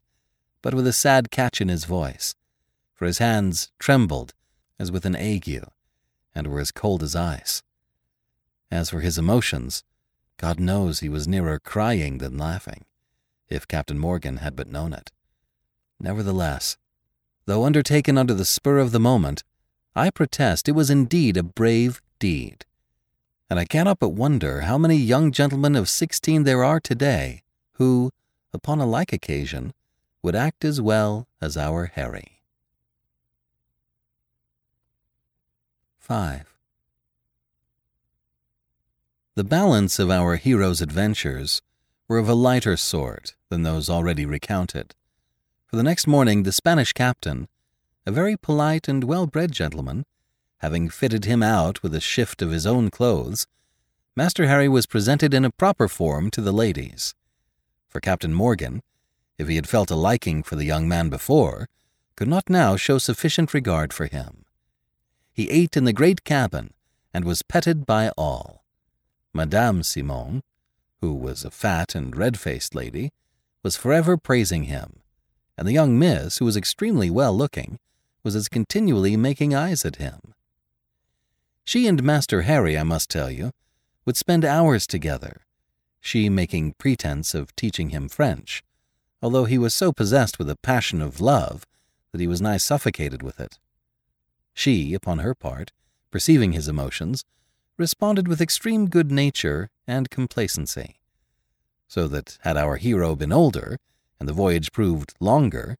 but 0.61 0.73
with 0.73 0.85
a 0.85 0.91
sad 0.91 1.31
catch 1.31 1.61
in 1.61 1.69
his 1.69 1.85
voice, 1.85 2.35
for 2.93 3.05
his 3.05 3.19
hands 3.19 3.71
trembled 3.79 4.33
as 4.77 4.91
with 4.91 5.05
an 5.05 5.15
ague, 5.15 5.63
and 6.37 6.45
were 6.45 6.59
as 6.59 6.71
cold 6.71 7.01
as 7.01 7.15
ice. 7.15 7.63
As 8.69 8.91
for 8.91 8.99
his 8.99 9.17
emotions, 9.17 9.83
God 10.37 10.59
knows 10.59 10.99
he 10.99 11.09
was 11.09 11.27
nearer 11.27 11.57
crying 11.57 12.19
than 12.19 12.37
laughing, 12.37 12.85
if 13.49 13.67
Captain 13.67 13.97
Morgan 13.97 14.37
had 14.37 14.55
but 14.55 14.67
known 14.67 14.93
it. 14.93 15.11
Nevertheless, 15.99 16.77
though 17.47 17.65
undertaken 17.65 18.19
under 18.19 18.35
the 18.35 18.45
spur 18.45 18.77
of 18.77 18.91
the 18.91 18.99
moment, 18.99 19.43
I 19.95 20.11
protest 20.11 20.69
it 20.69 20.73
was 20.73 20.91
indeed 20.91 21.37
a 21.37 21.43
brave 21.43 22.03
deed. 22.19 22.65
And 23.49 23.57
I 23.57 23.65
cannot 23.65 23.97
but 23.97 24.09
wonder 24.09 24.61
how 24.61 24.77
many 24.77 24.95
young 24.95 25.31
gentlemen 25.31 25.75
of 25.75 25.89
sixteen 25.89 26.43
there 26.43 26.63
are 26.63 26.79
today 26.79 27.41
who, 27.73 28.11
upon 28.53 28.79
a 28.79 28.85
like 28.85 29.11
occasion, 29.11 29.73
would 30.21 30.35
act 30.35 30.63
as 30.63 30.79
well 30.79 31.27
as 31.41 31.57
our 31.57 31.87
Harry. 31.95 32.36
5. 36.07 36.55
The 39.35 39.43
balance 39.43 39.99
of 39.99 40.09
our 40.09 40.37
hero's 40.37 40.79
adventures 40.79 41.61
were 42.07 42.17
of 42.17 42.29
a 42.29 42.33
lighter 42.33 42.77
sort 42.77 43.35
than 43.49 43.63
those 43.63 43.89
already 43.89 44.25
recounted. 44.25 44.95
For 45.65 45.75
the 45.75 45.83
next 45.83 46.07
morning, 46.07 46.43
the 46.43 46.53
Spanish 46.53 46.93
captain, 46.93 47.49
a 48.05 48.13
very 48.13 48.37
polite 48.37 48.87
and 48.87 49.03
well 49.03 49.27
bred 49.27 49.51
gentleman, 49.51 50.05
having 50.59 50.87
fitted 50.87 51.25
him 51.25 51.43
out 51.43 51.83
with 51.83 51.93
a 51.93 51.99
shift 51.99 52.41
of 52.41 52.51
his 52.51 52.65
own 52.65 52.89
clothes, 52.89 53.45
Master 54.15 54.47
Harry 54.47 54.69
was 54.69 54.85
presented 54.85 55.33
in 55.33 55.43
a 55.43 55.51
proper 55.51 55.89
form 55.89 56.31
to 56.31 56.39
the 56.39 56.53
ladies. 56.53 57.15
For 57.89 57.99
Captain 57.99 58.33
Morgan, 58.33 58.81
if 59.37 59.49
he 59.49 59.57
had 59.57 59.67
felt 59.67 59.91
a 59.91 59.95
liking 59.95 60.41
for 60.41 60.55
the 60.55 60.63
young 60.63 60.87
man 60.87 61.09
before, 61.09 61.67
could 62.15 62.29
not 62.29 62.49
now 62.49 62.77
show 62.77 62.97
sufficient 62.97 63.53
regard 63.53 63.91
for 63.91 64.05
him. 64.05 64.45
He 65.37 65.51
ate 65.51 65.77
in 65.77 65.83
the 65.83 65.93
great 65.93 66.23
cabin 66.23 66.73
and 67.13 67.23
was 67.23 67.43
petted 67.43 67.85
by 67.85 68.09
all. 68.17 68.65
Madame 69.35 69.83
Simon, 69.83 70.41
who 70.99 71.13
was 71.13 71.45
a 71.45 71.51
fat 71.51 71.93
and 71.93 72.17
red 72.17 72.39
faced 72.39 72.73
lady, 72.73 73.11
was 73.61 73.77
forever 73.77 74.17
praising 74.17 74.63
him, 74.63 75.03
and 75.55 75.67
the 75.67 75.73
young 75.73 75.99
miss, 75.99 76.39
who 76.39 76.45
was 76.45 76.57
extremely 76.57 77.11
well 77.11 77.37
looking, 77.37 77.77
was 78.23 78.35
as 78.35 78.49
continually 78.49 79.15
making 79.15 79.53
eyes 79.53 79.85
at 79.85 79.97
him. 79.97 80.33
She 81.63 81.85
and 81.85 82.01
Master 82.01 82.41
Harry, 82.41 82.75
I 82.75 82.81
must 82.81 83.07
tell 83.07 83.29
you, 83.29 83.51
would 84.05 84.17
spend 84.17 84.43
hours 84.43 84.87
together, 84.87 85.45
she 86.01 86.29
making 86.29 86.73
pretense 86.79 87.35
of 87.35 87.55
teaching 87.55 87.91
him 87.91 88.09
French, 88.09 88.63
although 89.21 89.45
he 89.45 89.59
was 89.59 89.75
so 89.75 89.93
possessed 89.93 90.39
with 90.39 90.49
a 90.49 90.57
passion 90.63 90.99
of 90.99 91.21
love 91.21 91.67
that 92.11 92.21
he 92.21 92.25
was 92.25 92.41
nigh 92.41 92.57
suffocated 92.57 93.21
with 93.21 93.39
it. 93.39 93.59
She, 94.57 94.95
upon 94.95 95.19
her 95.19 95.35
part, 95.35 95.71
perceiving 96.09 96.53
his 96.53 96.67
emotions, 96.67 97.23
responded 97.77 98.27
with 98.27 98.41
extreme 98.41 98.89
good 98.89 99.11
nature 99.11 99.69
and 99.85 100.09
complacency. 100.09 100.95
So 101.87 102.07
that 102.07 102.39
had 102.41 102.57
our 102.57 102.77
hero 102.77 103.15
been 103.15 103.31
older, 103.31 103.77
and 104.19 104.27
the 104.27 104.33
voyage 104.33 104.71
proved 104.71 105.13
longer, 105.19 105.77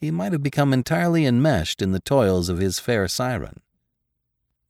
he 0.00 0.10
might 0.10 0.32
have 0.32 0.42
become 0.42 0.72
entirely 0.72 1.26
enmeshed 1.26 1.82
in 1.82 1.92
the 1.92 2.00
toils 2.00 2.48
of 2.48 2.56
his 2.56 2.78
fair 2.78 3.08
siren. 3.08 3.60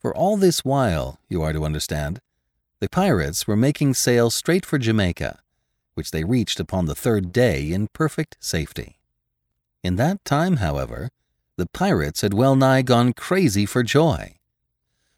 For 0.01 0.13
all 0.13 0.37
this 0.37 0.65
while, 0.65 1.21
you 1.29 1.41
are 1.43 1.53
to 1.53 1.65
understand, 1.65 2.21
the 2.81 2.89
pirates 2.89 3.47
were 3.47 3.55
making 3.55 3.95
sail 3.95 4.31
straight 4.31 4.67
for 4.67 4.79
Jamaica, 4.79 5.39
which 5.95 6.11
they 6.11 6.25
reached 6.25 6.59
upon 6.59 6.87
the 6.87 6.97
third 6.97 7.31
day 7.31 7.71
in 7.71 7.87
perfect 7.93 8.37
safety. 8.41 8.99
In 9.85 9.95
that 9.95 10.25
time, 10.25 10.57
however, 10.57 11.11
the 11.57 11.67
pirates 11.67 12.21
had 12.21 12.35
well 12.35 12.57
nigh 12.57 12.83
gone 12.83 13.13
crazy 13.13 13.67
for 13.67 13.83
joy. 13.83 14.37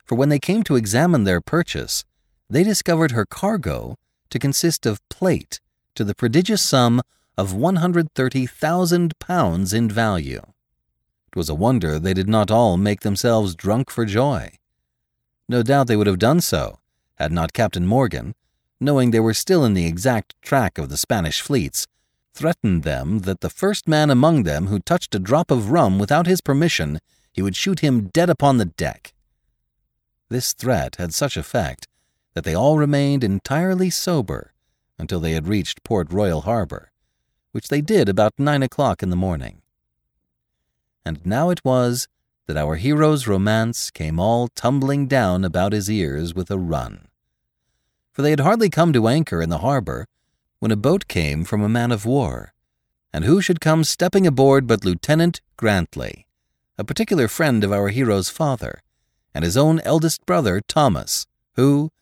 For 0.04 0.14
when 0.14 0.28
they 0.28 0.38
came 0.38 0.62
to 0.64 0.76
examine 0.76 1.24
their 1.24 1.40
purchase, 1.40 2.04
they 2.48 2.62
discovered 2.62 3.12
her 3.12 3.26
cargo 3.26 3.96
to 4.30 4.38
consist 4.38 4.86
of 4.86 5.06
plate 5.08 5.60
to 5.94 6.04
the 6.04 6.14
prodigious 6.14 6.62
sum 6.62 7.02
of 7.36 7.52
130,000 7.52 9.18
pounds 9.18 9.72
in 9.72 9.90
value. 9.90 10.42
It 11.28 11.36
was 11.36 11.48
a 11.48 11.54
wonder 11.54 11.98
they 11.98 12.14
did 12.14 12.28
not 12.28 12.50
all 12.50 12.76
make 12.76 13.00
themselves 13.00 13.54
drunk 13.54 13.90
for 13.90 14.04
joy. 14.04 14.52
No 15.48 15.62
doubt 15.62 15.86
they 15.86 15.96
would 15.96 16.06
have 16.06 16.18
done 16.18 16.40
so, 16.40 16.78
had 17.16 17.32
not 17.32 17.52
Captain 17.52 17.86
Morgan, 17.86 18.34
knowing 18.80 19.10
they 19.10 19.20
were 19.20 19.34
still 19.34 19.64
in 19.64 19.74
the 19.74 19.86
exact 19.86 20.34
track 20.42 20.78
of 20.78 20.88
the 20.88 20.96
Spanish 20.96 21.40
fleets, 21.40 21.86
threatened 22.36 22.82
them 22.82 23.20
that 23.20 23.40
the 23.40 23.50
first 23.50 23.88
man 23.88 24.10
among 24.10 24.42
them 24.42 24.66
who 24.66 24.78
touched 24.78 25.14
a 25.14 25.18
drop 25.18 25.50
of 25.50 25.70
rum 25.70 25.98
without 25.98 26.26
his 26.26 26.42
permission, 26.42 27.00
he 27.32 27.40
would 27.40 27.56
shoot 27.56 27.80
him 27.80 28.08
dead 28.08 28.28
upon 28.28 28.58
the 28.58 28.66
deck. 28.66 29.14
This 30.28 30.52
threat 30.52 30.96
had 30.96 31.14
such 31.14 31.36
effect 31.36 31.88
that 32.34 32.44
they 32.44 32.54
all 32.54 32.76
remained 32.76 33.24
entirely 33.24 33.88
sober 33.88 34.52
until 34.98 35.20
they 35.20 35.32
had 35.32 35.48
reached 35.48 35.82
Port 35.82 36.12
Royal 36.12 36.42
Harbor, 36.42 36.92
which 37.52 37.68
they 37.68 37.80
did 37.80 38.08
about 38.08 38.34
nine 38.38 38.62
o'clock 38.62 39.02
in 39.02 39.10
the 39.10 39.16
morning. 39.16 39.62
And 41.04 41.24
now 41.24 41.50
it 41.50 41.64
was 41.64 42.06
that 42.46 42.56
our 42.56 42.76
hero's 42.76 43.26
romance 43.26 43.90
came 43.90 44.20
all 44.20 44.48
tumbling 44.48 45.06
down 45.06 45.44
about 45.44 45.72
his 45.72 45.90
ears 45.90 46.34
with 46.34 46.50
a 46.50 46.58
run. 46.58 47.08
For 48.12 48.22
they 48.22 48.30
had 48.30 48.40
hardly 48.40 48.70
come 48.70 48.92
to 48.92 49.08
anchor 49.08 49.40
in 49.40 49.48
the 49.48 49.58
harbor 49.58 50.06
when 50.66 50.72
a 50.72 50.76
boat 50.76 51.06
came 51.06 51.44
from 51.44 51.62
a 51.62 51.68
man 51.68 51.92
of 51.92 52.04
war, 52.04 52.52
and 53.12 53.24
who 53.24 53.40
should 53.40 53.60
come 53.60 53.84
stepping 53.84 54.26
aboard 54.26 54.66
but 54.66 54.84
Lieutenant 54.84 55.40
Grantley, 55.56 56.26
a 56.76 56.82
particular 56.82 57.28
friend 57.28 57.62
of 57.62 57.70
our 57.70 57.90
hero's 57.90 58.30
father, 58.30 58.82
and 59.32 59.44
his 59.44 59.56
own 59.56 59.78
eldest 59.84 60.26
brother, 60.26 60.60
Thomas, 60.66 61.24
who, 61.54 61.92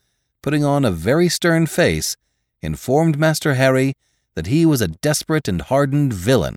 putting 0.40 0.64
on 0.64 0.82
a 0.82 0.90
very 0.90 1.28
stern 1.28 1.66
face, 1.66 2.16
informed 2.62 3.18
Master 3.18 3.52
Harry 3.52 3.96
that 4.34 4.46
he 4.46 4.64
was 4.64 4.80
a 4.80 4.88
desperate 4.88 5.46
and 5.46 5.60
hardened 5.60 6.14
villain 6.14 6.56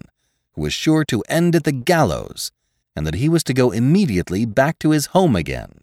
who 0.53 0.61
was 0.61 0.71
sure 0.71 1.03
to 1.03 1.25
end 1.27 1.57
at 1.57 1.65
the 1.65 1.73
gallows, 1.73 2.53
and 2.95 3.05
that 3.05 3.15
he 3.15 3.27
was 3.27 3.43
to 3.43 3.53
go 3.53 3.71
immediately 3.71 4.45
back 4.45 4.79
to 4.79 4.91
his 4.91 5.07
home 5.07 5.35
again. 5.35 5.81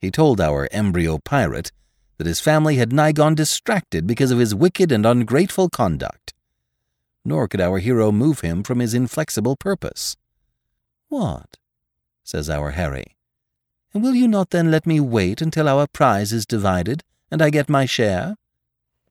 He 0.00 0.10
told 0.10 0.40
our 0.40 0.70
embryo 0.72 1.18
pirate 1.18 1.70
that 2.18 2.26
his 2.26 2.40
family 2.40 2.76
had 2.76 2.92
nigh 2.92 3.12
gone 3.12 3.34
distracted 3.34 4.06
because 4.06 4.30
of 4.30 4.38
his 4.38 4.54
wicked 4.54 4.92
and 4.92 5.06
ungrateful 5.06 5.70
conduct. 5.70 6.34
Nor 7.24 7.48
could 7.48 7.60
our 7.60 7.78
hero 7.78 8.12
move 8.12 8.40
him 8.40 8.62
from 8.62 8.80
his 8.80 8.92
inflexible 8.92 9.56
purpose. 9.56 10.16
What? 11.08 11.56
says 12.22 12.50
our 12.50 12.72
Harry. 12.72 13.16
And 13.94 14.02
will 14.02 14.14
you 14.14 14.28
not 14.28 14.50
then 14.50 14.70
let 14.70 14.86
me 14.86 15.00
wait 15.00 15.40
until 15.40 15.68
our 15.68 15.86
prize 15.86 16.32
is 16.32 16.44
divided, 16.44 17.02
and 17.30 17.40
I 17.40 17.48
get 17.50 17.70
my 17.70 17.86
share? 17.86 18.36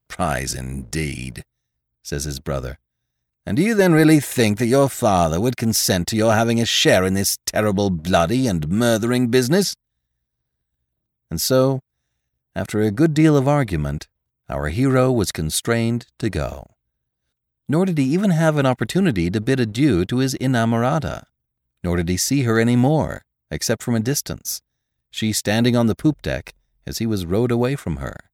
Prize 0.07 0.53
indeed, 0.53 1.43
says 2.03 2.25
his 2.25 2.39
brother. 2.39 2.77
And 3.45 3.57
do 3.57 3.63
you 3.63 3.73
then 3.73 3.93
really 3.93 4.19
think 4.19 4.59
that 4.59 4.67
your 4.67 4.89
father 4.89 5.39
would 5.39 5.57
consent 5.57 6.07
to 6.07 6.17
your 6.17 6.33
having 6.33 6.59
a 6.59 6.65
share 6.65 7.05
in 7.05 7.13
this 7.13 7.37
terrible 7.45 7.89
bloody 7.89 8.45
and 8.45 8.67
murthering 8.67 9.29
business? 9.29 9.73
And 11.31 11.41
so, 11.41 11.79
after 12.57 12.81
a 12.81 12.91
good 12.91 13.13
deal 13.13 13.37
of 13.37 13.47
argument, 13.47 14.07
our 14.49 14.69
hero 14.69 15.11
was 15.11 15.31
constrained 15.31 16.07
to 16.17 16.29
go. 16.29 16.65
Nor 17.69 17.85
did 17.85 17.97
he 17.97 18.05
even 18.05 18.31
have 18.31 18.57
an 18.57 18.65
opportunity 18.65 19.29
to 19.29 19.39
bid 19.39 19.59
adieu 19.59 20.05
to 20.05 20.17
his 20.17 20.33
inamorata, 20.35 21.25
nor 21.83 21.97
did 21.97 22.09
he 22.09 22.17
see 22.17 22.43
her 22.43 22.59
any 22.59 22.75
more, 22.75 23.23
except 23.51 23.83
from 23.83 23.95
a 23.95 23.99
distance, 23.99 24.61
she 25.11 25.31
standing 25.31 25.75
on 25.75 25.87
the 25.87 25.95
poop 25.95 26.21
deck 26.21 26.53
as 26.85 26.97
he 26.97 27.05
was 27.05 27.25
rowed 27.25 27.51
away 27.51 27.75
from 27.75 27.97
her 27.97 28.27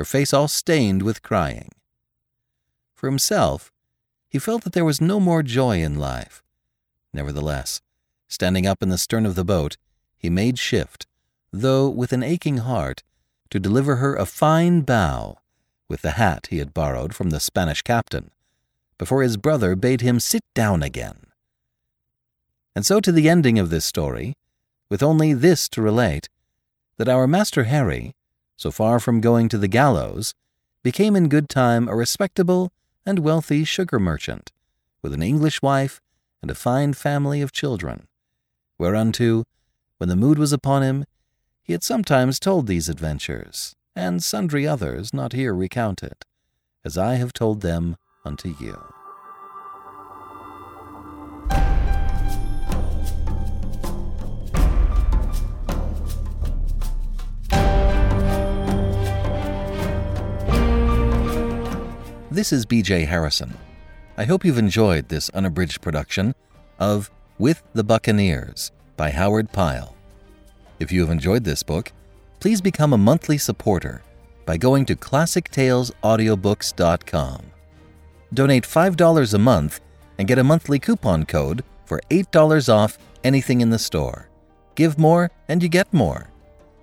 her 0.00 0.04
face 0.06 0.32
all 0.32 0.48
stained 0.48 1.02
with 1.02 1.20
crying. 1.20 1.68
For 2.94 3.06
himself, 3.06 3.70
he 4.30 4.38
felt 4.38 4.64
that 4.64 4.72
there 4.72 4.84
was 4.84 4.98
no 4.98 5.20
more 5.20 5.42
joy 5.42 5.82
in 5.82 5.98
life. 5.98 6.42
Nevertheless, 7.12 7.82
standing 8.26 8.66
up 8.66 8.82
in 8.82 8.88
the 8.88 8.96
stern 8.96 9.26
of 9.26 9.34
the 9.34 9.44
boat, 9.44 9.76
he 10.16 10.30
made 10.30 10.58
shift, 10.58 11.06
though 11.52 11.86
with 11.86 12.14
an 12.14 12.22
aching 12.22 12.58
heart, 12.58 13.02
to 13.50 13.60
deliver 13.60 13.96
her 13.96 14.14
a 14.14 14.26
fine 14.26 14.80
bow 14.82 15.38
with 15.88 16.02
the 16.02 16.12
hat 16.12 16.46
he 16.50 16.58
had 16.58 16.72
borrowed 16.72 17.14
from 17.14 17.30
the 17.30 17.40
Spanish 17.40 17.82
captain, 17.82 18.30
before 18.96 19.22
his 19.22 19.36
brother 19.36 19.74
bade 19.74 20.00
him 20.00 20.20
sit 20.20 20.44
down 20.54 20.82
again. 20.82 21.26
And 22.76 22.86
so 22.86 23.00
to 23.00 23.10
the 23.10 23.28
ending 23.28 23.58
of 23.58 23.70
this 23.70 23.84
story, 23.84 24.36
with 24.88 25.02
only 25.02 25.34
this 25.34 25.68
to 25.70 25.82
relate, 25.82 26.28
that 26.96 27.08
our 27.08 27.26
Master 27.26 27.64
Harry, 27.64 28.14
so 28.56 28.70
far 28.70 29.00
from 29.00 29.20
going 29.20 29.48
to 29.48 29.58
the 29.58 29.68
gallows, 29.68 30.34
became 30.82 31.16
in 31.16 31.28
good 31.28 31.48
time 31.48 31.88
a 31.88 31.96
respectable 31.96 32.72
and 33.04 33.18
wealthy 33.18 33.64
sugar 33.64 33.98
merchant, 33.98 34.52
with 35.02 35.12
an 35.12 35.22
English 35.22 35.60
wife 35.62 36.00
and 36.40 36.50
a 36.50 36.54
fine 36.54 36.92
family 36.92 37.40
of 37.40 37.52
children, 37.52 38.06
whereunto, 38.78 39.44
when 39.98 40.08
the 40.08 40.16
mood 40.16 40.38
was 40.38 40.52
upon 40.52 40.82
him, 40.82 41.04
he 41.70 41.72
had 41.72 41.84
sometimes 41.84 42.40
told 42.40 42.66
these 42.66 42.88
adventures, 42.88 43.76
and 43.94 44.24
sundry 44.24 44.66
others 44.66 45.14
not 45.14 45.32
here 45.32 45.54
recounted, 45.54 46.14
as 46.84 46.98
I 46.98 47.14
have 47.14 47.32
told 47.32 47.60
them 47.60 47.96
unto 48.24 48.56
you. 48.58 48.76
This 62.32 62.52
is 62.52 62.66
BJ 62.66 63.06
Harrison. 63.06 63.56
I 64.16 64.24
hope 64.24 64.44
you've 64.44 64.58
enjoyed 64.58 65.08
this 65.08 65.30
unabridged 65.30 65.80
production 65.80 66.34
of 66.80 67.12
With 67.38 67.62
the 67.74 67.84
Buccaneers 67.84 68.72
by 68.96 69.10
Howard 69.10 69.52
Pyle. 69.52 69.94
If 70.80 70.90
you 70.90 71.02
have 71.02 71.10
enjoyed 71.10 71.44
this 71.44 71.62
book, 71.62 71.92
please 72.40 72.60
become 72.60 72.92
a 72.94 72.98
monthly 72.98 73.38
supporter 73.38 74.02
by 74.46 74.56
going 74.56 74.86
to 74.86 74.96
ClassicTalesAudiobooks.com. 74.96 77.42
Donate 78.32 78.64
$5 78.64 79.34
a 79.34 79.38
month 79.38 79.80
and 80.18 80.26
get 80.26 80.38
a 80.38 80.44
monthly 80.44 80.78
coupon 80.78 81.26
code 81.26 81.62
for 81.84 82.00
$8 82.10 82.72
off 82.72 82.96
anything 83.22 83.60
in 83.60 83.68
the 83.70 83.78
store. 83.78 84.30
Give 84.74 84.98
more 84.98 85.30
and 85.48 85.62
you 85.62 85.68
get 85.68 85.92
more. 85.92 86.30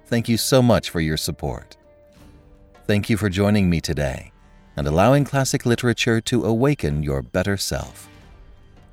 Thank 0.06 0.30
you 0.30 0.38
so 0.38 0.62
much 0.62 0.91
for 0.91 1.02
your 1.02 1.18
support. 1.18 1.76
Thank 2.86 3.10
you 3.10 3.18
for 3.18 3.30
joining 3.30 3.70
me 3.70 3.82
today 3.82 4.32
and 4.78 4.88
allowing 4.88 5.26
classic 5.26 5.66
literature 5.66 6.22
to 6.22 6.45
awaken 6.45 7.02
your 7.02 7.24
better 7.24 7.58
self. 7.58 8.08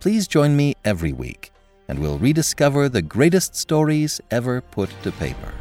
Please 0.01 0.27
join 0.27 0.57
me 0.57 0.75
every 0.85 1.13
week, 1.13 1.53
and 1.89 1.99
we'll 1.99 2.19
rediscover 2.19 2.89
the 2.89 3.03
greatest 3.03 3.55
stories 3.57 4.21
ever 4.31 4.61
put 4.61 4.91
to 5.03 5.13
paper. 5.13 5.53